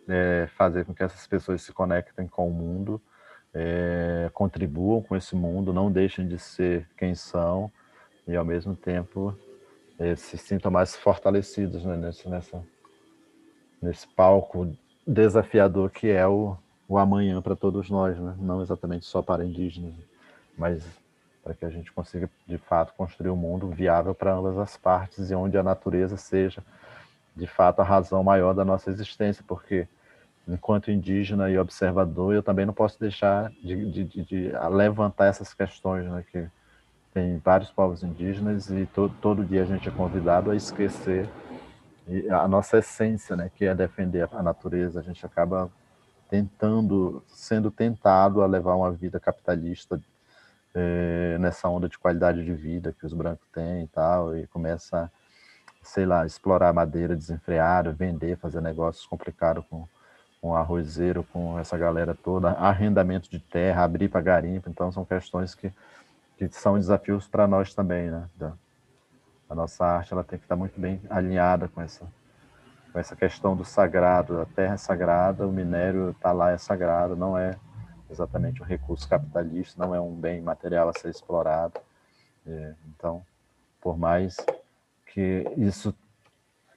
é, 0.07 0.47
fazer 0.55 0.85
com 0.85 0.93
que 0.93 1.03
essas 1.03 1.25
pessoas 1.27 1.61
se 1.61 1.73
conectem 1.73 2.27
com 2.27 2.47
o 2.47 2.53
mundo, 2.53 3.01
é, 3.53 4.29
contribuam 4.33 5.01
com 5.01 5.15
esse 5.15 5.35
mundo, 5.35 5.73
não 5.73 5.91
deixem 5.91 6.27
de 6.27 6.37
ser 6.37 6.87
quem 6.97 7.15
são, 7.15 7.71
e 8.27 8.35
ao 8.35 8.45
mesmo 8.45 8.75
tempo 8.75 9.37
é, 9.97 10.15
se 10.15 10.37
sintam 10.37 10.71
mais 10.71 10.95
fortalecidos 10.95 11.85
né, 11.85 11.95
nesse, 11.95 12.27
nessa, 12.27 12.63
nesse 13.81 14.07
palco 14.07 14.75
desafiador 15.07 15.91
que 15.91 16.09
é 16.09 16.27
o, 16.27 16.57
o 16.87 16.97
amanhã 16.97 17.41
para 17.41 17.55
todos 17.55 17.89
nós, 17.89 18.17
né? 18.19 18.35
não 18.39 18.61
exatamente 18.61 19.05
só 19.05 19.21
para 19.21 19.45
indígenas, 19.45 19.93
mas 20.57 20.85
para 21.45 21.53
que 21.53 21.63
a 21.63 21.69
gente 21.69 21.91
consiga, 21.91 22.27
de 22.47 22.57
fato, 22.57 22.91
construir 22.97 23.29
um 23.29 23.35
mundo 23.35 23.69
viável 23.69 24.15
para 24.15 24.33
ambas 24.33 24.57
as 24.57 24.75
partes 24.75 25.29
e 25.29 25.35
onde 25.35 25.55
a 25.55 25.61
natureza 25.61 26.17
seja, 26.17 26.63
de 27.35 27.45
fato, 27.45 27.81
a 27.81 27.85
razão 27.85 28.23
maior 28.23 28.55
da 28.55 28.65
nossa 28.65 28.89
existência, 28.89 29.43
porque 29.47 29.87
enquanto 30.47 30.89
indígena 30.89 31.47
e 31.47 31.59
observador, 31.59 32.33
eu 32.33 32.41
também 32.41 32.65
não 32.65 32.73
posso 32.73 32.99
deixar 32.99 33.51
de, 33.63 33.91
de, 33.91 34.03
de, 34.03 34.25
de 34.25 34.51
levantar 34.71 35.27
essas 35.27 35.53
questões, 35.53 36.09
né, 36.09 36.25
que 36.31 36.47
tem 37.13 37.37
vários 37.37 37.69
povos 37.69 38.01
indígenas 38.01 38.71
e 38.71 38.87
to, 38.87 39.13
todo 39.21 39.45
dia 39.45 39.61
a 39.61 39.65
gente 39.65 39.87
é 39.87 39.91
convidado 39.91 40.49
a 40.49 40.55
esquecer 40.55 41.29
a 42.31 42.47
nossa 42.47 42.79
essência, 42.79 43.35
né, 43.35 43.51
que 43.55 43.65
é 43.65 43.75
defender 43.75 44.27
a 44.31 44.41
natureza. 44.41 44.99
A 44.99 45.03
gente 45.03 45.23
acaba 45.23 45.69
tentando, 46.27 47.23
sendo 47.27 47.69
tentado 47.69 48.41
a 48.41 48.47
levar 48.47 48.73
uma 48.73 48.91
vida 48.91 49.19
capitalista 49.19 50.01
é, 50.75 51.37
nessa 51.39 51.67
onda 51.69 51.87
de 51.89 51.97
qualidade 51.97 52.43
de 52.43 52.53
vida 52.53 52.95
que 52.99 53.05
os 53.05 53.13
brancos 53.13 53.47
têm 53.53 53.83
e 53.83 53.87
tal, 53.87 54.37
e 54.37 54.45
começa, 54.47 55.11
sei 55.81 56.05
lá, 56.05 56.25
explorar 56.25 56.73
madeira 56.73 57.15
desenfreada, 57.15 57.91
vender, 57.91 58.37
fazer 58.37 58.61
negócios 58.61 59.05
complicados 59.05 59.63
com, 59.69 59.87
com 60.41 60.55
arrozeiro, 60.55 61.23
com 61.31 61.57
essa 61.57 61.77
galera 61.77 62.13
toda, 62.13 62.51
arrendamento 62.51 63.29
de 63.29 63.39
terra, 63.39 63.83
abrir 63.83 64.09
para 64.09 64.21
garimpo, 64.21 64.69
então 64.69 64.91
são 64.91 65.05
questões 65.05 65.55
que 65.55 65.71
que 66.37 66.49
são 66.49 66.77
desafios 66.77 67.27
para 67.27 67.47
nós 67.47 67.73
também, 67.73 68.11
né? 68.11 68.29
Da, 68.35 68.53
a 69.49 69.55
nossa 69.55 69.85
arte 69.85 70.11
ela 70.11 70.23
tem 70.23 70.39
que 70.39 70.45
estar 70.45 70.55
muito 70.55 70.79
bem 70.79 71.01
alinhada 71.09 71.67
com 71.67 71.81
essa 71.81 72.05
com 72.91 72.99
essa 72.99 73.15
questão 73.15 73.57
do 73.57 73.65
sagrado, 73.65 74.39
a 74.39 74.45
terra 74.45 74.75
é 74.75 74.77
sagrada, 74.77 75.45
o 75.45 75.51
minério 75.51 76.11
está 76.11 76.31
lá 76.31 76.51
é 76.51 76.57
sagrado, 76.57 77.13
não 77.13 77.37
é 77.37 77.57
exatamente 78.09 78.61
um 78.61 78.65
recurso 78.65 79.07
capitalista, 79.07 79.83
não 79.83 79.93
é 79.93 79.99
um 79.99 80.13
bem 80.13 80.41
material 80.41 80.89
a 80.89 80.93
ser 80.93 81.09
explorado. 81.09 81.79
É, 82.45 82.73
então, 82.89 83.23
por 83.81 83.97
mais 83.97 84.37
que 85.13 85.45
isso 85.57 85.93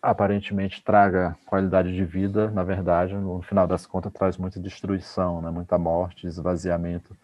aparentemente 0.00 0.82
traga 0.82 1.36
qualidade 1.46 1.92
de 1.92 2.04
vida, 2.04 2.50
na 2.50 2.62
verdade, 2.62 3.14
no 3.14 3.42
final 3.42 3.66
das 3.66 3.84
contas, 3.84 4.12
traz 4.12 4.36
muita 4.36 4.60
destruição, 4.60 5.42
né? 5.42 5.50
muita 5.50 5.76
morte, 5.76 6.26
esvaziamento 6.26 7.16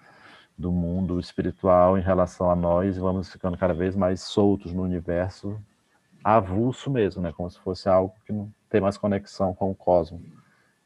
do 0.56 0.70
mundo 0.70 1.18
espiritual 1.18 1.98
em 1.98 2.02
relação 2.02 2.50
a 2.50 2.56
nós, 2.56 2.96
e 2.96 3.00
vamos 3.00 3.30
ficando 3.30 3.56
cada 3.56 3.74
vez 3.74 3.96
mais 3.96 4.22
soltos 4.22 4.72
no 4.72 4.82
universo, 4.82 5.58
avulso 6.22 6.90
mesmo, 6.90 7.22
né? 7.22 7.32
como 7.32 7.50
se 7.50 7.58
fosse 7.60 7.88
algo 7.88 8.14
que 8.26 8.32
não 8.32 8.52
tem 8.68 8.80
mais 8.80 8.98
conexão 8.98 9.54
com 9.54 9.70
o 9.70 9.74
cosmos. 9.74 10.20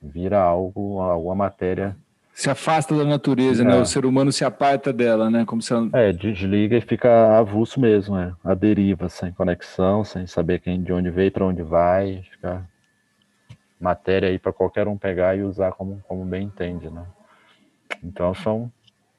Vira 0.00 0.40
algo, 0.40 1.00
alguma 1.00 1.34
matéria 1.34 1.96
se 2.38 2.48
afasta 2.48 2.96
da 2.96 3.04
natureza, 3.04 3.64
né? 3.64 3.72
é. 3.72 3.74
né? 3.74 3.82
O 3.82 3.84
ser 3.84 4.06
humano 4.06 4.30
se 4.30 4.44
aparta 4.44 4.92
dela, 4.92 5.28
né? 5.28 5.44
Como 5.44 5.60
se 5.60 5.72
ela... 5.72 5.88
É, 5.92 6.12
desliga 6.12 6.76
e 6.76 6.80
fica 6.80 7.36
avulso 7.36 7.80
mesmo, 7.80 8.14
né? 8.14 8.32
A 8.44 8.54
deriva, 8.54 9.08
sem 9.08 9.32
conexão, 9.32 10.04
sem 10.04 10.24
saber 10.24 10.60
quem, 10.60 10.80
de 10.80 10.92
onde 10.92 11.10
veio, 11.10 11.32
para 11.32 11.44
onde 11.44 11.64
vai, 11.64 12.22
fica 12.30 12.64
matéria 13.80 14.28
aí 14.28 14.38
para 14.38 14.52
qualquer 14.52 14.86
um 14.86 14.96
pegar 14.96 15.36
e 15.36 15.42
usar 15.42 15.72
como, 15.72 16.00
como 16.06 16.24
bem 16.24 16.44
entende, 16.44 16.88
né? 16.88 17.04
Então 18.04 18.32
são 18.32 18.70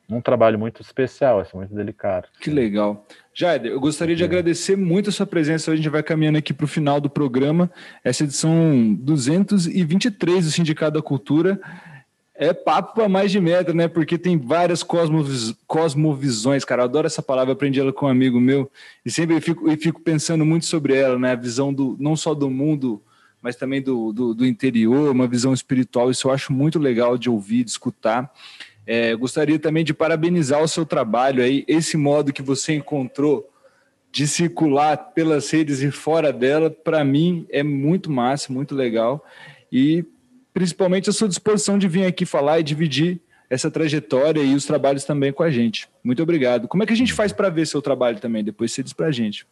um 0.09 0.21
trabalho 0.21 0.57
muito 0.57 0.81
especial, 0.81 1.41
assim, 1.41 1.57
muito 1.57 1.75
delicado. 1.75 2.29
Que 2.39 2.49
legal. 2.49 3.05
Jair, 3.33 3.65
eu 3.65 3.81
gostaria 3.81 4.15
de 4.15 4.23
agradecer 4.23 4.77
muito 4.77 5.09
a 5.09 5.11
sua 5.11 5.27
presença. 5.27 5.71
Hoje 5.71 5.81
a 5.81 5.83
gente 5.83 5.91
vai 5.91 6.03
caminhando 6.03 6.37
aqui 6.37 6.53
para 6.53 6.63
o 6.63 6.69
final 6.69 7.01
do 7.01 7.09
programa, 7.09 7.69
essa 8.01 8.23
edição 8.23 8.95
223 9.01 10.45
do 10.45 10.51
Sindicato 10.51 10.93
da 10.93 11.01
Cultura. 11.01 11.59
É 12.41 12.53
papo 12.53 12.93
para 12.93 13.09
mais 13.09 13.33
de 13.33 13.39
metro, 13.41 13.73
né? 13.73 13.89
Porque 13.89 14.17
tem 14.17 14.37
várias 14.37 14.81
cosmovis, 14.81 15.53
cosmovisões, 15.67 16.63
cara. 16.63 16.83
Eu 16.83 16.85
adoro 16.85 17.05
essa 17.05 17.21
palavra, 17.21 17.51
aprendi 17.51 17.81
ela 17.81 17.91
com 17.91 18.05
um 18.05 18.09
amigo 18.09 18.39
meu 18.39 18.71
e 19.05 19.11
sempre 19.11 19.41
fico, 19.41 19.69
fico 19.75 19.99
pensando 19.99 20.45
muito 20.45 20.65
sobre 20.65 20.95
ela, 20.95 21.19
né? 21.19 21.33
A 21.33 21.35
visão 21.35 21.73
do 21.73 21.97
não 21.99 22.15
só 22.15 22.33
do 22.33 22.49
mundo, 22.49 23.01
mas 23.41 23.57
também 23.57 23.81
do, 23.81 24.13
do, 24.13 24.33
do 24.33 24.45
interior, 24.45 25.11
uma 25.11 25.27
visão 25.27 25.53
espiritual. 25.53 26.09
Isso 26.09 26.29
eu 26.29 26.31
acho 26.31 26.53
muito 26.53 26.79
legal 26.79 27.17
de 27.17 27.29
ouvir, 27.29 27.65
de 27.65 27.71
escutar. 27.71 28.33
É, 28.87 29.13
gostaria 29.15 29.59
também 29.59 29.83
de 29.83 29.93
parabenizar 29.93 30.63
o 30.63 30.67
seu 30.67 30.85
trabalho 30.85 31.43
aí, 31.43 31.65
esse 31.67 31.97
modo 31.97 32.31
que 32.31 32.41
você 32.41 32.73
encontrou 32.73 33.49
de 34.13 34.25
circular 34.25 34.95
pelas 35.13 35.51
redes 35.51 35.81
e 35.81 35.91
fora 35.91 36.31
dela, 36.31 36.69
para 36.69 37.03
mim 37.03 37.45
é 37.49 37.63
muito 37.63 38.09
massa, 38.09 38.53
muito 38.53 38.73
legal. 38.73 39.25
E 39.69 40.05
principalmente 40.59 41.09
a 41.09 41.13
sua 41.13 41.29
disposição 41.29 41.77
de 41.77 41.87
vir 41.87 42.05
aqui 42.05 42.25
falar 42.25 42.59
e 42.59 42.63
dividir 42.63 43.21
essa 43.49 43.71
trajetória 43.71 44.41
e 44.41 44.53
os 44.53 44.65
trabalhos 44.65 45.05
também 45.05 45.31
com 45.31 45.41
a 45.41 45.49
gente. 45.49 45.87
Muito 46.03 46.21
obrigado. 46.21 46.67
Como 46.67 46.83
é 46.83 46.85
que 46.85 46.91
a 46.91 46.95
gente 46.97 47.13
faz 47.13 47.31
para 47.31 47.49
ver 47.49 47.65
seu 47.65 47.81
trabalho 47.81 48.19
também? 48.19 48.43
Depois 48.43 48.73
você 48.73 48.83
diz 48.83 48.91
para 48.91 49.07
a 49.07 49.11
gente. 49.11 49.47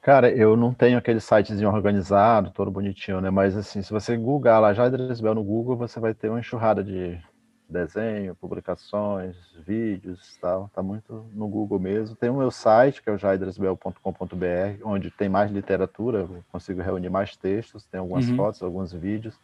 Cara, 0.00 0.30
eu 0.30 0.56
não 0.56 0.72
tenho 0.72 0.96
aquele 0.96 1.18
sitezinho 1.18 1.68
organizado, 1.68 2.52
todo 2.52 2.70
bonitinho, 2.70 3.20
né? 3.20 3.28
Mas 3.28 3.56
assim, 3.56 3.82
se 3.82 3.90
você 3.90 4.16
googar 4.16 4.60
lá 4.60 4.72
Jadres 4.72 5.20
Bell 5.20 5.34
no 5.34 5.42
Google, 5.42 5.76
você 5.76 5.98
vai 5.98 6.14
ter 6.14 6.28
uma 6.28 6.38
enxurrada 6.38 6.84
de 6.84 7.20
desenho, 7.68 8.36
publicações, 8.36 9.34
vídeos 9.66 10.38
tal. 10.40 10.70
Tá 10.72 10.80
muito 10.80 11.26
no 11.34 11.48
Google 11.48 11.80
mesmo. 11.80 12.14
Tem 12.14 12.30
o 12.30 12.38
meu 12.38 12.52
site, 12.52 13.02
que 13.02 13.10
é 13.10 13.12
o 13.12 13.18
jaidresbel.com.br, 13.18 14.84
onde 14.84 15.10
tem 15.10 15.28
mais 15.28 15.50
literatura, 15.50 16.28
consigo 16.52 16.80
reunir 16.80 17.10
mais 17.10 17.36
textos, 17.36 17.84
tem 17.84 17.98
algumas 17.98 18.28
uhum. 18.28 18.36
fotos, 18.36 18.62
alguns 18.62 18.92
vídeos 18.92 19.34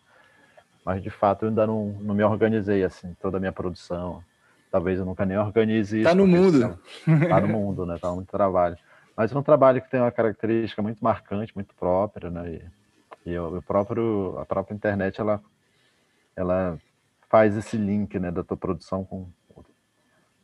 mas 0.84 1.02
de 1.02 1.10
fato 1.10 1.44
eu 1.44 1.48
ainda 1.48 1.66
não, 1.66 1.88
não 2.00 2.14
me 2.14 2.22
organizei 2.22 2.84
assim, 2.84 3.16
toda 3.20 3.38
a 3.38 3.40
minha 3.40 3.52
produção. 3.52 4.22
Talvez 4.70 4.98
eu 4.98 5.04
nunca 5.04 5.24
nem 5.24 5.38
organize 5.38 6.00
isso. 6.00 6.08
Tá 6.08 6.14
no 6.14 6.26
mundo. 6.26 6.78
Tá 7.28 7.40
no 7.40 7.48
mundo, 7.48 7.86
né? 7.86 7.96
Tá 8.00 8.10
muito 8.10 8.28
trabalho. 8.28 8.76
Mas 9.16 9.32
é 9.32 9.38
um 9.38 9.42
trabalho 9.42 9.80
que 9.80 9.88
tem 9.88 10.00
uma 10.00 10.10
característica 10.10 10.82
muito 10.82 10.98
marcante, 10.98 11.54
muito 11.54 11.74
própria, 11.74 12.28
né? 12.28 12.60
E, 13.24 13.30
e 13.30 13.38
o 13.38 13.62
próprio, 13.62 14.36
a 14.38 14.44
própria 14.44 14.74
internet, 14.74 15.20
ela, 15.20 15.40
ela 16.34 16.76
faz 17.30 17.56
esse 17.56 17.76
link, 17.76 18.18
né, 18.18 18.30
da 18.30 18.42
tua 18.42 18.56
produção 18.56 19.04
com 19.04 19.28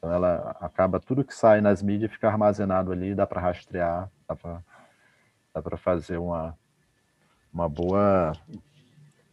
então 0.00 0.10
ela 0.10 0.56
acaba 0.58 0.98
tudo 0.98 1.22
que 1.22 1.34
sai 1.34 1.60
nas 1.60 1.82
mídias 1.82 2.10
fica 2.10 2.26
armazenado 2.26 2.90
ali, 2.90 3.14
dá 3.14 3.26
para 3.26 3.38
rastrear, 3.38 4.10
dá 4.26 4.34
para 4.34 4.62
dá 5.52 5.60
para 5.60 5.76
fazer 5.76 6.16
uma 6.16 6.56
uma 7.52 7.68
boa 7.68 8.32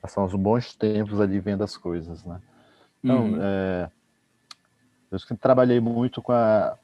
são 0.07 0.25
os 0.25 0.33
bons 0.33 0.75
tempos 0.75 1.19
ali 1.19 1.39
vendo 1.39 1.63
as 1.63 1.77
coisas, 1.77 2.23
né? 2.25 2.41
Então, 3.03 3.31
uhum. 3.31 3.37
é, 3.41 3.89
eu 5.11 5.37
trabalhei 5.37 5.79
muito 5.79 6.21
com 6.21 6.31
a, 6.31 6.77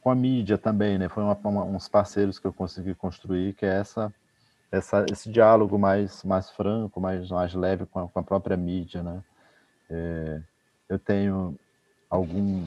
com 0.00 0.10
a 0.10 0.14
mídia 0.14 0.56
também, 0.56 0.98
né? 0.98 1.08
Foi 1.08 1.22
uma, 1.22 1.34
uma, 1.44 1.64
uns 1.64 1.88
parceiros 1.88 2.38
que 2.38 2.46
eu 2.46 2.52
consegui 2.52 2.94
construir, 2.94 3.54
que 3.54 3.66
é 3.66 3.80
essa, 3.80 4.12
essa, 4.70 5.04
esse 5.10 5.30
diálogo 5.30 5.78
mais, 5.78 6.22
mais 6.24 6.50
franco, 6.50 7.00
mais, 7.00 7.30
mais 7.30 7.54
leve 7.54 7.86
com 7.86 8.00
a, 8.00 8.08
com 8.08 8.18
a 8.18 8.22
própria 8.22 8.56
mídia, 8.56 9.02
né? 9.02 9.22
É, 9.90 10.40
eu 10.88 10.98
tenho 10.98 11.58
algum, 12.08 12.66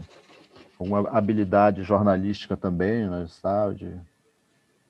alguma 0.80 1.10
habilidade 1.10 1.84
jornalística 1.84 2.56
também, 2.56 3.10
né? 3.10 3.26
Sabe? 3.28 3.76
De 3.76 4.02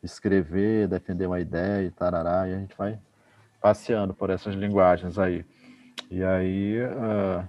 escrever, 0.03 0.88
defender 0.88 1.28
uma 1.28 1.39
ideia 1.39 1.86
e 1.86 1.91
tarará, 1.91 2.47
e 2.47 2.53
a 2.53 2.57
gente 2.57 2.76
vai 2.76 2.99
passeando 3.62 4.14
por 4.14 4.30
essas 4.30 4.55
linguagens 4.55 5.20
aí. 5.20 5.45
E 6.09 6.24
aí, 6.24 6.82
uh, 6.82 7.47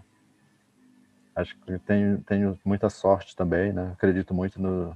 acho 1.34 1.56
que 1.60 1.78
tenho, 1.80 2.20
tenho 2.20 2.58
muita 2.64 2.90
sorte 2.90 3.34
também, 3.34 3.72
né? 3.72 3.92
Acredito 3.92 4.34
muito 4.34 4.60
no, 4.60 4.94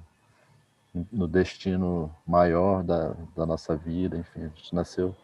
no 1.11 1.27
destino 1.27 2.15
maior 2.27 2.85
da, 2.85 3.15
da 3.35 3.47
nossa 3.47 3.75
vida, 3.75 4.17
enfim, 4.17 4.45
a 4.45 4.49
gente 4.49 4.75
nasceu, 4.75 5.17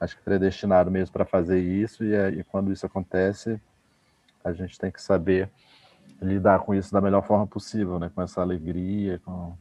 acho 0.00 0.16
que 0.16 0.22
predestinado 0.22 0.90
mesmo 0.90 1.12
para 1.12 1.24
fazer 1.24 1.60
isso, 1.60 2.04
e, 2.04 2.14
e 2.38 2.44
quando 2.44 2.72
isso 2.72 2.86
acontece, 2.86 3.60
a 4.44 4.52
gente 4.52 4.78
tem 4.78 4.90
que 4.90 5.02
saber 5.02 5.50
lidar 6.20 6.60
com 6.60 6.74
isso 6.74 6.92
da 6.92 7.00
melhor 7.00 7.22
forma 7.26 7.46
possível, 7.46 7.98
né? 7.98 8.10
Com 8.14 8.22
essa 8.22 8.40
alegria, 8.40 9.18
com 9.24 9.56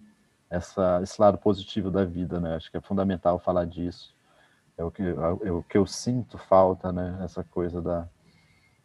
essa, 0.49 0.99
esse 1.01 1.19
lado 1.19 1.39
positivo 1.39 1.89
da 1.89 2.05
vida, 2.05 2.39
né? 2.39 2.55
Acho 2.55 2.69
que 2.69 2.77
é 2.77 2.81
fundamental 2.81 3.39
falar 3.39 3.65
disso 3.65 4.13
é 4.81 4.85
o 4.85 4.91
que, 4.91 5.03
é 5.03 5.51
o 5.51 5.63
que 5.63 5.77
eu 5.77 5.85
sinto 5.85 6.37
falta, 6.37 6.91
né? 6.91 7.19
Essa 7.23 7.43
coisa 7.43 7.81
da, 7.81 8.07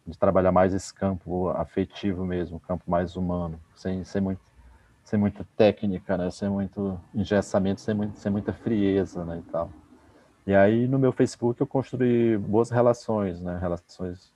de 0.05 0.17
trabalhar 0.17 0.51
mais 0.51 0.73
esse 0.73 0.93
campo 0.93 1.49
afetivo 1.49 2.25
mesmo, 2.25 2.59
campo 2.59 2.89
mais 2.89 3.15
humano, 3.15 3.59
sem, 3.75 4.03
sem, 4.03 4.21
muito, 4.21 4.41
sem 5.03 5.19
muita 5.19 5.45
técnica, 5.55 6.17
né? 6.17 6.29
Sem 6.31 6.49
muito 6.49 6.99
engessamento, 7.13 7.81
sem, 7.81 7.95
muito, 7.95 8.17
sem 8.17 8.31
muita 8.31 8.53
frieza, 8.53 9.25
né? 9.25 9.39
E 9.39 9.51
tal. 9.51 9.69
E 10.45 10.55
aí 10.55 10.87
no 10.87 10.97
meu 10.97 11.11
Facebook 11.11 11.59
eu 11.59 11.67
construí 11.67 12.37
boas 12.37 12.69
relações, 12.69 13.41
né? 13.41 13.57
Relações 13.59 14.31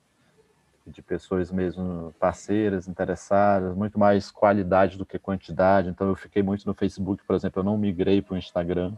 de 0.86 1.02
pessoas 1.02 1.52
mesmo 1.52 2.14
parceiras, 2.20 2.88
interessadas, 2.88 3.76
muito 3.76 4.00
mais 4.00 4.32
qualidade 4.32 4.98
do 4.98 5.06
que 5.06 5.20
quantidade. 5.20 5.90
Então 5.90 6.08
eu 6.08 6.16
fiquei 6.16 6.42
muito 6.42 6.66
no 6.66 6.74
Facebook, 6.74 7.24
por 7.24 7.36
exemplo, 7.36 7.60
eu 7.60 7.64
não 7.64 7.78
migrei 7.78 8.22
para 8.22 8.34
o 8.34 8.38
Instagram 8.38 8.94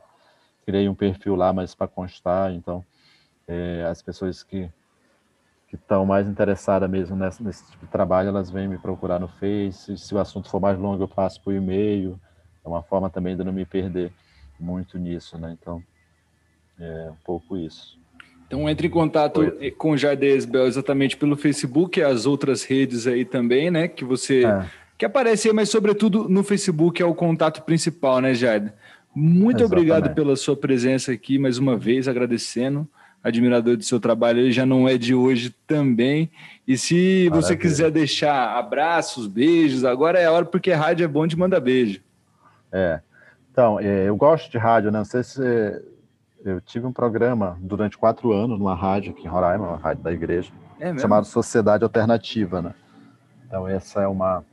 criei 0.65 0.87
um 0.89 0.95
perfil 0.95 1.35
lá, 1.35 1.51
mas 1.53 1.75
para 1.75 1.87
constar, 1.87 2.53
então 2.53 2.83
é, 3.47 3.85
as 3.89 4.01
pessoas 4.01 4.43
que 4.43 4.69
que 5.73 5.77
estão 5.77 6.05
mais 6.05 6.27
interessadas 6.27 6.87
mesmo 6.87 7.15
nesse, 7.15 7.41
nesse, 7.41 7.65
tipo 7.71 7.83
de 7.83 7.91
trabalho, 7.91 8.29
elas 8.29 8.51
vêm 8.51 8.67
me 8.67 8.77
procurar 8.77 9.19
no 9.19 9.27
Face. 9.27 9.97
Se 9.97 10.13
o 10.13 10.19
assunto 10.19 10.47
for 10.47 10.59
mais 10.59 10.77
longo, 10.77 11.01
eu 11.01 11.07
passo 11.07 11.41
por 11.41 11.51
e-mail. 11.51 12.19
É 12.63 12.67
uma 12.67 12.83
forma 12.83 13.09
também 13.09 13.35
de 13.35 13.43
não 13.43 13.51
me 13.51 13.65
perder 13.65 14.11
muito 14.59 14.99
nisso, 14.99 15.35
né? 15.35 15.57
Então, 15.59 15.81
é 16.79 17.09
um 17.09 17.15
pouco 17.25 17.57
isso. 17.57 17.97
Então, 18.45 18.69
entre 18.69 18.85
em 18.85 18.91
contato 18.91 19.39
Oi. 19.39 19.71
com 19.71 19.91
o 19.93 19.97
Jardez 19.97 20.45
Bel 20.45 20.67
exatamente 20.67 21.17
pelo 21.17 21.35
Facebook 21.35 21.99
e 21.99 22.03
as 22.03 22.27
outras 22.27 22.63
redes 22.63 23.07
aí 23.07 23.25
também, 23.25 23.71
né? 23.71 23.87
Que 23.87 24.05
você. 24.05 24.45
É. 24.45 24.69
Que 24.95 25.05
aparece 25.05 25.47
aí, 25.47 25.55
mas 25.55 25.69
sobretudo 25.69 26.29
no 26.29 26.43
Facebook 26.43 27.01
é 27.01 27.05
o 27.05 27.15
contato 27.15 27.63
principal, 27.63 28.21
né, 28.21 28.35
Jardim? 28.35 28.71
Muito 29.15 29.61
Exatamente. 29.61 29.91
obrigado 29.91 30.15
pela 30.15 30.35
sua 30.35 30.55
presença 30.55 31.11
aqui 31.11 31.37
mais 31.37 31.57
uma 31.57 31.77
vez, 31.77 32.07
agradecendo. 32.07 32.87
Admirador 33.23 33.77
do 33.77 33.83
seu 33.83 34.01
trabalho, 34.01 34.39
ele 34.39 34.51
já 34.51 34.65
não 34.65 34.85
é 34.87 34.97
de 34.97 35.15
hoje 35.15 35.55
também. 35.65 36.29
E 36.67 36.77
se 36.77 37.27
Maravilha. 37.29 37.31
você 37.31 37.55
quiser 37.55 37.89
deixar 37.89 38.57
abraços, 38.57 39.27
beijos, 39.27 39.85
agora 39.85 40.19
é 40.19 40.25
a 40.25 40.31
hora, 40.31 40.45
porque 40.45 40.73
rádio 40.73 41.05
é 41.05 41.07
bom 41.07 41.25
de 41.25 41.37
mandar 41.37 41.61
beijo. 41.61 42.01
É. 42.69 42.99
Então, 43.49 43.79
é, 43.79 44.09
eu 44.09 44.15
gosto 44.17 44.51
de 44.51 44.57
rádio, 44.57 44.91
né? 44.91 44.97
Não 44.97 45.05
sei 45.05 45.23
se. 45.23 45.41
Eu 46.43 46.59
tive 46.59 46.85
um 46.85 46.91
programa 46.91 47.57
durante 47.61 47.97
quatro 47.97 48.33
anos 48.33 48.59
numa 48.59 48.75
rádio 48.75 49.13
aqui 49.13 49.23
em 49.23 49.29
Roraima, 49.29 49.69
uma 49.69 49.77
rádio 49.77 50.03
da 50.03 50.11
igreja, 50.11 50.51
é 50.77 50.97
chamado 50.97 51.25
Sociedade 51.25 51.85
Alternativa, 51.85 52.61
né? 52.61 52.73
Então, 53.47 53.65
essa 53.65 54.01
é 54.01 54.07
uma 54.07 54.43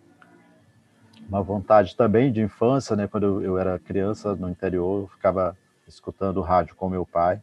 uma 1.30 1.42
vontade 1.42 1.96
também 1.96 2.32
de 2.32 2.42
infância, 2.42 2.96
né? 2.96 3.06
Quando 3.06 3.24
eu, 3.24 3.42
eu 3.42 3.58
era 3.58 3.78
criança 3.78 4.34
no 4.34 4.48
interior, 4.48 5.02
eu 5.02 5.08
ficava 5.08 5.56
escutando 5.86 6.40
rádio 6.40 6.74
com 6.74 6.88
meu 6.88 7.06
pai. 7.06 7.40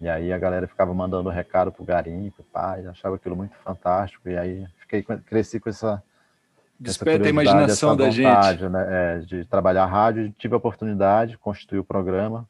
E 0.00 0.08
aí 0.08 0.32
a 0.32 0.38
galera 0.38 0.66
ficava 0.66 0.92
mandando 0.92 1.28
recado 1.28 1.70
pro 1.70 1.84
garimpo, 1.84 2.36
pro 2.36 2.44
pai, 2.44 2.86
achava 2.86 3.16
aquilo 3.16 3.36
muito 3.36 3.54
fantástico. 3.56 4.28
E 4.28 4.36
aí 4.36 4.66
fiquei 4.78 5.02
cresci 5.02 5.60
com 5.60 5.68
essa 5.68 6.02
Desperta 6.80 7.26
a 7.26 7.30
imaginação 7.30 7.96
da 7.96 8.06
vontade, 8.06 8.58
gente. 8.58 8.68
Né, 8.68 8.86
é, 8.88 9.18
de 9.20 9.44
trabalhar 9.44 9.86
rádio, 9.86 10.34
tive 10.36 10.54
a 10.54 10.56
oportunidade, 10.56 11.38
constituir 11.38 11.78
o 11.78 11.84
programa. 11.84 12.48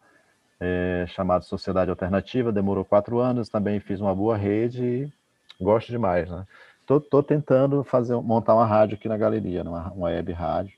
é, 0.63 1.07
chamado 1.09 1.45
Sociedade 1.45 1.91
Alternativa, 1.91 2.53
demorou 2.53 2.85
quatro 2.85 3.19
anos, 3.19 3.49
também 3.49 3.81
fiz 3.81 4.01
uma 4.01 4.15
boa 4.15 4.37
rede 4.37 4.85
e 4.85 5.13
gosto 5.61 5.91
demais, 5.91 6.31
né? 6.31 6.47
Tô, 6.87 7.01
tô 7.01 7.23
tentando 7.23 7.85
fazer, 7.85 8.15
montar 8.17 8.55
uma 8.55 8.67
rádio 8.67 8.97
aqui 8.97 9.09
na 9.09 9.17
galeria, 9.17 9.63
uma, 9.63 9.91
uma 9.93 10.07
web 10.07 10.33
rádio. 10.33 10.73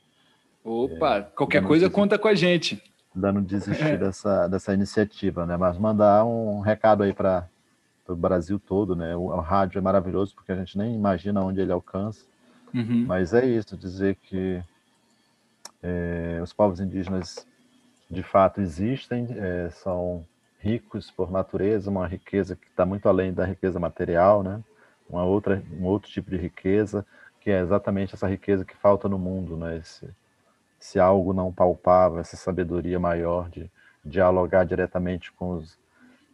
Opa, 0.65 1.17
é, 1.17 1.23
qualquer 1.23 1.63
coisa 1.63 1.87
desistir, 1.87 1.95
conta 1.95 2.19
com 2.19 2.29
a 2.29 2.35
gente. 2.35 2.83
Dando 3.15 3.41
desistir 3.41 3.85
é. 3.85 3.97
dessa, 3.97 4.49
dessa 4.49 4.73
iniciativa, 4.73 5.45
né? 5.45 5.57
Mas 5.57 5.79
mandar 5.79 6.25
um 6.25 6.61
recado 6.61 7.03
aí 7.03 7.13
para 7.13 7.47
o 8.09 8.15
Brasil 8.15 8.59
todo, 8.59 8.97
né? 8.97 9.15
O, 9.15 9.25
o, 9.25 9.41
rádio 9.41 9.79
é 9.79 9.83
maravilhoso 9.83 10.35
porque 10.35 10.53
a 10.53 10.57
gente 10.57 10.77
nem 10.79 10.95
imagina 10.95 11.43
onde 11.43 11.61
ele 11.61 11.73
alcança. 11.73 12.25
Uhum. 12.73 13.05
Mas 13.07 13.33
é 13.33 13.47
isso, 13.47 13.77
dizer 13.77 14.17
que 14.17 14.61
é, 15.83 16.41
os 16.43 16.53
povos 16.53 16.81
indígenas 16.81 17.47
de 18.11 18.23
fato 18.23 18.61
existem, 18.61 19.29
é, 19.31 19.71
são 19.71 20.25
ricos 20.59 21.11
por 21.11 21.31
natureza, 21.31 21.91
uma 21.91 22.07
riqueza 22.07 22.57
que 22.57 22.67
está 22.67 22.87
muito 22.87 23.09
além 23.09 23.33
da 23.33 23.45
riqueza 23.45 23.79
material, 23.79 24.43
né? 24.43 24.61
Uma 25.09 25.25
outra, 25.25 25.63
um 25.73 25.85
outro 25.85 26.11
tipo 26.11 26.31
de 26.31 26.37
riqueza 26.37 27.05
que 27.45 27.51
é 27.51 27.61
exatamente 27.61 28.15
essa 28.15 28.27
riqueza 28.27 28.65
que 28.65 28.75
falta 28.75 29.07
no 29.07 29.19
mundo, 29.19 29.55
né? 29.55 29.77
Esse, 29.77 30.09
esse 30.81 30.99
algo 30.99 31.35
não 31.35 31.53
palpável, 31.53 32.19
essa 32.19 32.39
sabedoria 32.39 32.99
maior 32.99 33.51
de 33.51 33.71
dialogar 34.03 34.65
diretamente 34.65 35.31
com 35.33 35.59
os, 35.59 35.79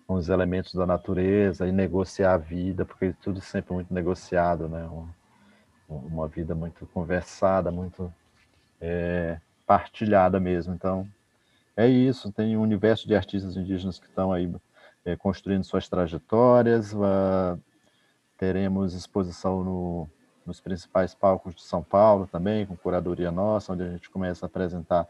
com 0.07 0.15
os 0.15 0.29
elementos 0.29 0.73
da 0.73 0.87
natureza 0.87 1.67
e 1.67 1.73
negociar 1.73 2.35
a 2.35 2.37
vida, 2.37 2.85
porque 2.85 3.13
tudo 3.21 3.39
é 3.39 3.43
sempre 3.43 3.75
muito 3.75 3.93
negociado, 3.93 4.69
né? 4.69 4.89
uma 5.89 6.29
vida 6.29 6.55
muito 6.55 6.87
conversada, 6.87 7.73
muito 7.73 8.13
é, 8.81 9.41
partilhada 9.67 10.39
mesmo. 10.39 10.73
Então, 10.73 11.09
é 11.77 11.89
isso. 11.89 12.31
Tem 12.31 12.57
um 12.57 12.63
universo 12.63 13.09
de 13.09 13.17
artistas 13.17 13.57
indígenas 13.57 13.99
que 13.99 14.07
estão 14.07 14.33
aí 14.33 14.53
é, 15.05 15.17
construindo 15.17 15.65
suas 15.65 15.89
trajetórias. 15.89 16.93
Uh, 16.93 17.61
teremos 18.41 18.95
exposição 18.95 19.63
no, 19.63 20.09
nos 20.47 20.63
principais 20.63 21.15
palcos 21.15 21.55
de 21.55 21.61
São 21.61 21.83
Paulo 21.83 22.27
também, 22.27 22.65
com 22.65 22.75
curadoria 22.75 23.31
nossa, 23.31 23.75
onde 23.75 23.83
a 23.83 23.91
gente 23.91 24.09
começa 24.09 24.47
a 24.47 24.49
apresentar 24.49 25.07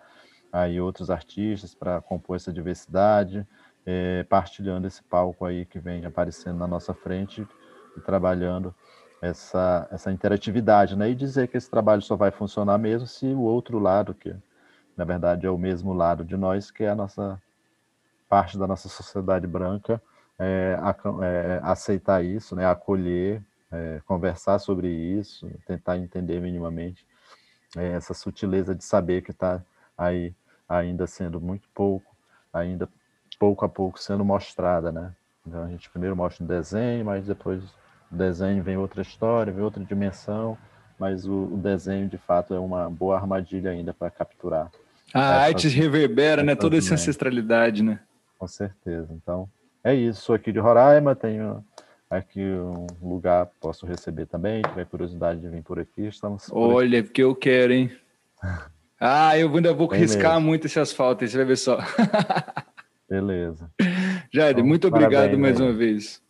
aí 0.53 0.81
outros 0.81 1.11
artistas 1.11 1.72
para 1.72 2.01
compor 2.01 2.35
essa 2.35 2.53
diversidade, 2.53 3.47
é, 3.87 4.24
partilhando 4.24 4.89
esse 4.89 5.01
palco 5.05 5.45
aí 5.45 5.64
que 5.64 5.78
vem 5.78 6.05
aparecendo 6.05 6.59
na 6.59 6.66
nossa 6.66 6.93
frente 6.93 7.47
e 7.97 8.01
trabalhando 8.01 8.74
essa, 9.22 9.87
essa 9.93 10.11
interatividade, 10.11 10.97
né? 10.97 11.09
E 11.09 11.14
dizer 11.14 11.47
que 11.47 11.57
esse 11.57 11.70
trabalho 11.70 12.03
só 12.03 12.16
vai 12.16 12.33
funcionar 12.33 12.78
mesmo 12.78 13.07
se 13.07 13.26
o 13.26 13.43
outro 13.43 13.78
lado, 13.78 14.12
que 14.12 14.35
na 14.97 15.05
verdade 15.05 15.47
é 15.47 15.51
o 15.51 15.57
mesmo 15.57 15.93
lado 15.93 16.24
de 16.24 16.37
nós, 16.37 16.72
que 16.72 16.83
é 16.83 16.91
a 16.91 16.97
nossa 16.97 17.41
parte 18.28 18.59
da 18.59 18.66
nossa 18.66 18.89
sociedade 18.89 19.47
branca, 19.47 20.03
é, 20.41 20.78
é, 21.22 21.61
aceitar 21.62 22.24
isso, 22.24 22.57
né? 22.57 22.66
Acolher, 22.66 23.43
é, 23.70 24.01
conversar 24.07 24.59
sobre 24.59 24.88
isso, 24.88 25.49
tentar 25.66 25.99
entender 25.99 26.41
minimamente 26.41 27.07
é, 27.76 27.93
essa 27.93 28.14
sutileza 28.14 28.74
de 28.74 28.82
saber 28.82 29.22
que 29.22 29.32
está 29.32 29.62
aí 29.97 30.34
ainda 30.66 31.07
sendo 31.07 31.41
muito 31.41 31.68
pouco, 31.74 32.16
ainda 32.53 32.88
pouco 33.38 33.64
a 33.66 33.68
pouco 33.68 34.01
sendo 34.01 34.24
mostrada, 34.24 34.91
né? 34.91 35.12
Então 35.47 35.62
a 35.62 35.68
gente 35.68 35.91
primeiro 35.91 36.16
mostra 36.16 36.43
um 36.43 36.47
desenho, 36.47 37.05
mas 37.05 37.26
depois 37.26 37.62
o 38.11 38.16
desenho 38.16 38.62
vem 38.62 38.78
outra 38.78 39.03
história, 39.03 39.53
vem 39.53 39.62
outra 39.62 39.84
dimensão, 39.84 40.57
mas 40.99 41.26
o, 41.26 41.45
o 41.45 41.57
desenho 41.57 42.09
de 42.09 42.18
fato 42.18 42.55
é 42.55 42.59
uma 42.59 42.88
boa 42.88 43.16
armadilha 43.16 43.70
ainda 43.70 43.93
para 43.93 44.11
capturar. 44.11 44.70
A 45.12 45.43
arte 45.43 45.68
reverbera, 45.68 46.43
né? 46.43 46.55
Toda 46.55 46.76
essa 46.76 46.95
ancestralidade, 46.95 47.82
né? 47.82 48.01
Com 48.38 48.47
certeza. 48.47 49.12
Então, 49.12 49.49
é 49.85 49.95
isso. 49.95 50.22
Sou 50.22 50.35
aqui 50.35 50.53
de 50.53 50.59
Roraima, 50.59 51.14
tenho 51.14 51.64
aqui 52.09 52.41
um 52.41 52.87
lugar 53.01 53.47
posso 53.61 53.87
receber 53.87 54.26
também. 54.26 54.62
Tiver 54.62 54.87
curiosidade 54.87 55.41
de 55.41 55.49
vir 55.49 55.62
por 55.62 55.78
aqui, 55.78 56.07
estamos. 56.07 56.47
Por 56.47 56.74
Olha, 56.74 57.03
porque 57.03 57.22
eu 57.22 57.35
quero, 57.35 57.72
hein? 57.72 57.91
Ah, 59.03 59.39
eu 59.39 59.49
ainda 59.57 59.72
vou 59.72 59.87
riscar 59.87 60.35
mesmo. 60.35 60.47
muito 60.47 60.66
esse 60.66 60.78
asfalto, 60.78 61.26
você 61.26 61.35
vai 61.35 61.47
ver 61.47 61.57
só. 61.57 61.78
Beleza. 63.09 63.70
Jair, 64.31 64.53
então, 64.53 64.66
muito 64.66 64.89
obrigado 64.89 65.39
mais 65.39 65.59
uma 65.59 65.72
vez. 65.72 66.22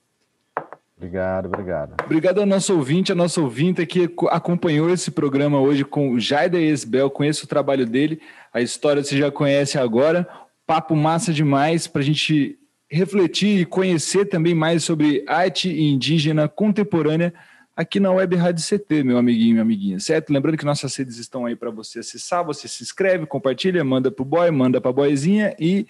Obrigado, 0.97 1.47
obrigado. 1.47 1.95
Obrigado 2.05 2.39
ao 2.39 2.47
nosso 2.47 2.73
ouvinte, 2.77 3.11
a 3.11 3.15
nossa 3.17 3.41
ouvinte 3.41 3.85
que 3.85 4.09
acompanhou 4.29 4.89
esse 4.89 5.11
programa 5.11 5.59
hoje 5.59 5.85
com 5.85 6.13
o 6.13 6.21
Jaida 6.21 6.61
Esbel. 6.61 7.11
Conheço 7.11 7.45
o 7.45 7.49
trabalho 7.49 7.85
dele, 7.85 8.21
a 8.55 8.61
história 8.61 9.03
você 9.03 9.19
já 9.19 9.33
conhece 9.33 9.77
agora. 9.77 10.29
Papo 10.65 10.95
massa 10.95 11.33
demais 11.33 11.89
para 11.89 12.03
a 12.03 12.05
gente 12.05 12.60
refletir 12.91 13.61
e 13.61 13.65
conhecer 13.65 14.27
também 14.27 14.55
mais 14.55 14.83
sobre 14.83 15.25
arte 15.29 15.71
indígena 15.71 16.49
contemporânea 16.49 17.33
aqui 17.77 18.01
na 18.01 18.11
Web 18.11 18.37
Rádio 18.37 18.65
CT, 18.65 19.05
meu 19.05 19.17
amiguinho 19.17 19.53
minha 19.53 19.63
amiguinha, 19.63 20.01
certo? 20.01 20.33
Lembrando 20.33 20.59
que 20.59 20.65
nossas 20.65 20.95
redes 20.97 21.17
estão 21.17 21.47
aí 21.47 21.55
para 21.55 21.71
você 21.71 22.01
acessar, 22.01 22.45
você 22.45 22.67
se 22.67 22.83
inscreve, 22.83 23.27
compartilha, 23.27 23.83
manda 23.85 24.11
pro 24.11 24.25
boy, 24.25 24.51
manda 24.51 24.81
pra 24.81 24.93
boyzinha 24.93 25.55
e 25.59 25.87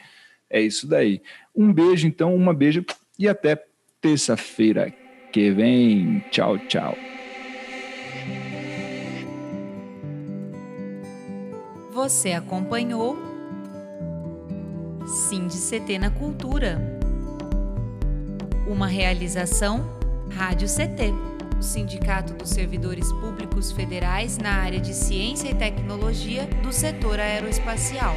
é 0.48 0.60
isso 0.60 0.86
daí. 0.86 1.22
Um 1.56 1.72
beijo, 1.72 2.06
então, 2.06 2.34
uma 2.34 2.52
beijo 2.52 2.84
e 3.18 3.28
até 3.28 3.64
terça-feira 4.00 4.92
que 5.32 5.50
vem. 5.50 6.24
Tchau, 6.30 6.58
tchau. 6.58 6.96
Você 11.92 12.32
acompanhou 12.32 13.29
CT 15.10 15.98
na 15.98 16.08
Cultura. 16.08 16.80
Uma 18.68 18.86
realização 18.86 19.84
Rádio 20.30 20.68
CT, 20.68 21.12
Sindicato 21.60 22.34
dos 22.34 22.50
Servidores 22.50 23.10
Públicos 23.14 23.72
Federais 23.72 24.38
na 24.38 24.52
área 24.52 24.78
de 24.78 24.94
Ciência 24.94 25.50
e 25.50 25.54
Tecnologia 25.54 26.46
do 26.62 26.72
setor 26.72 27.18
aeroespacial. 27.18 28.14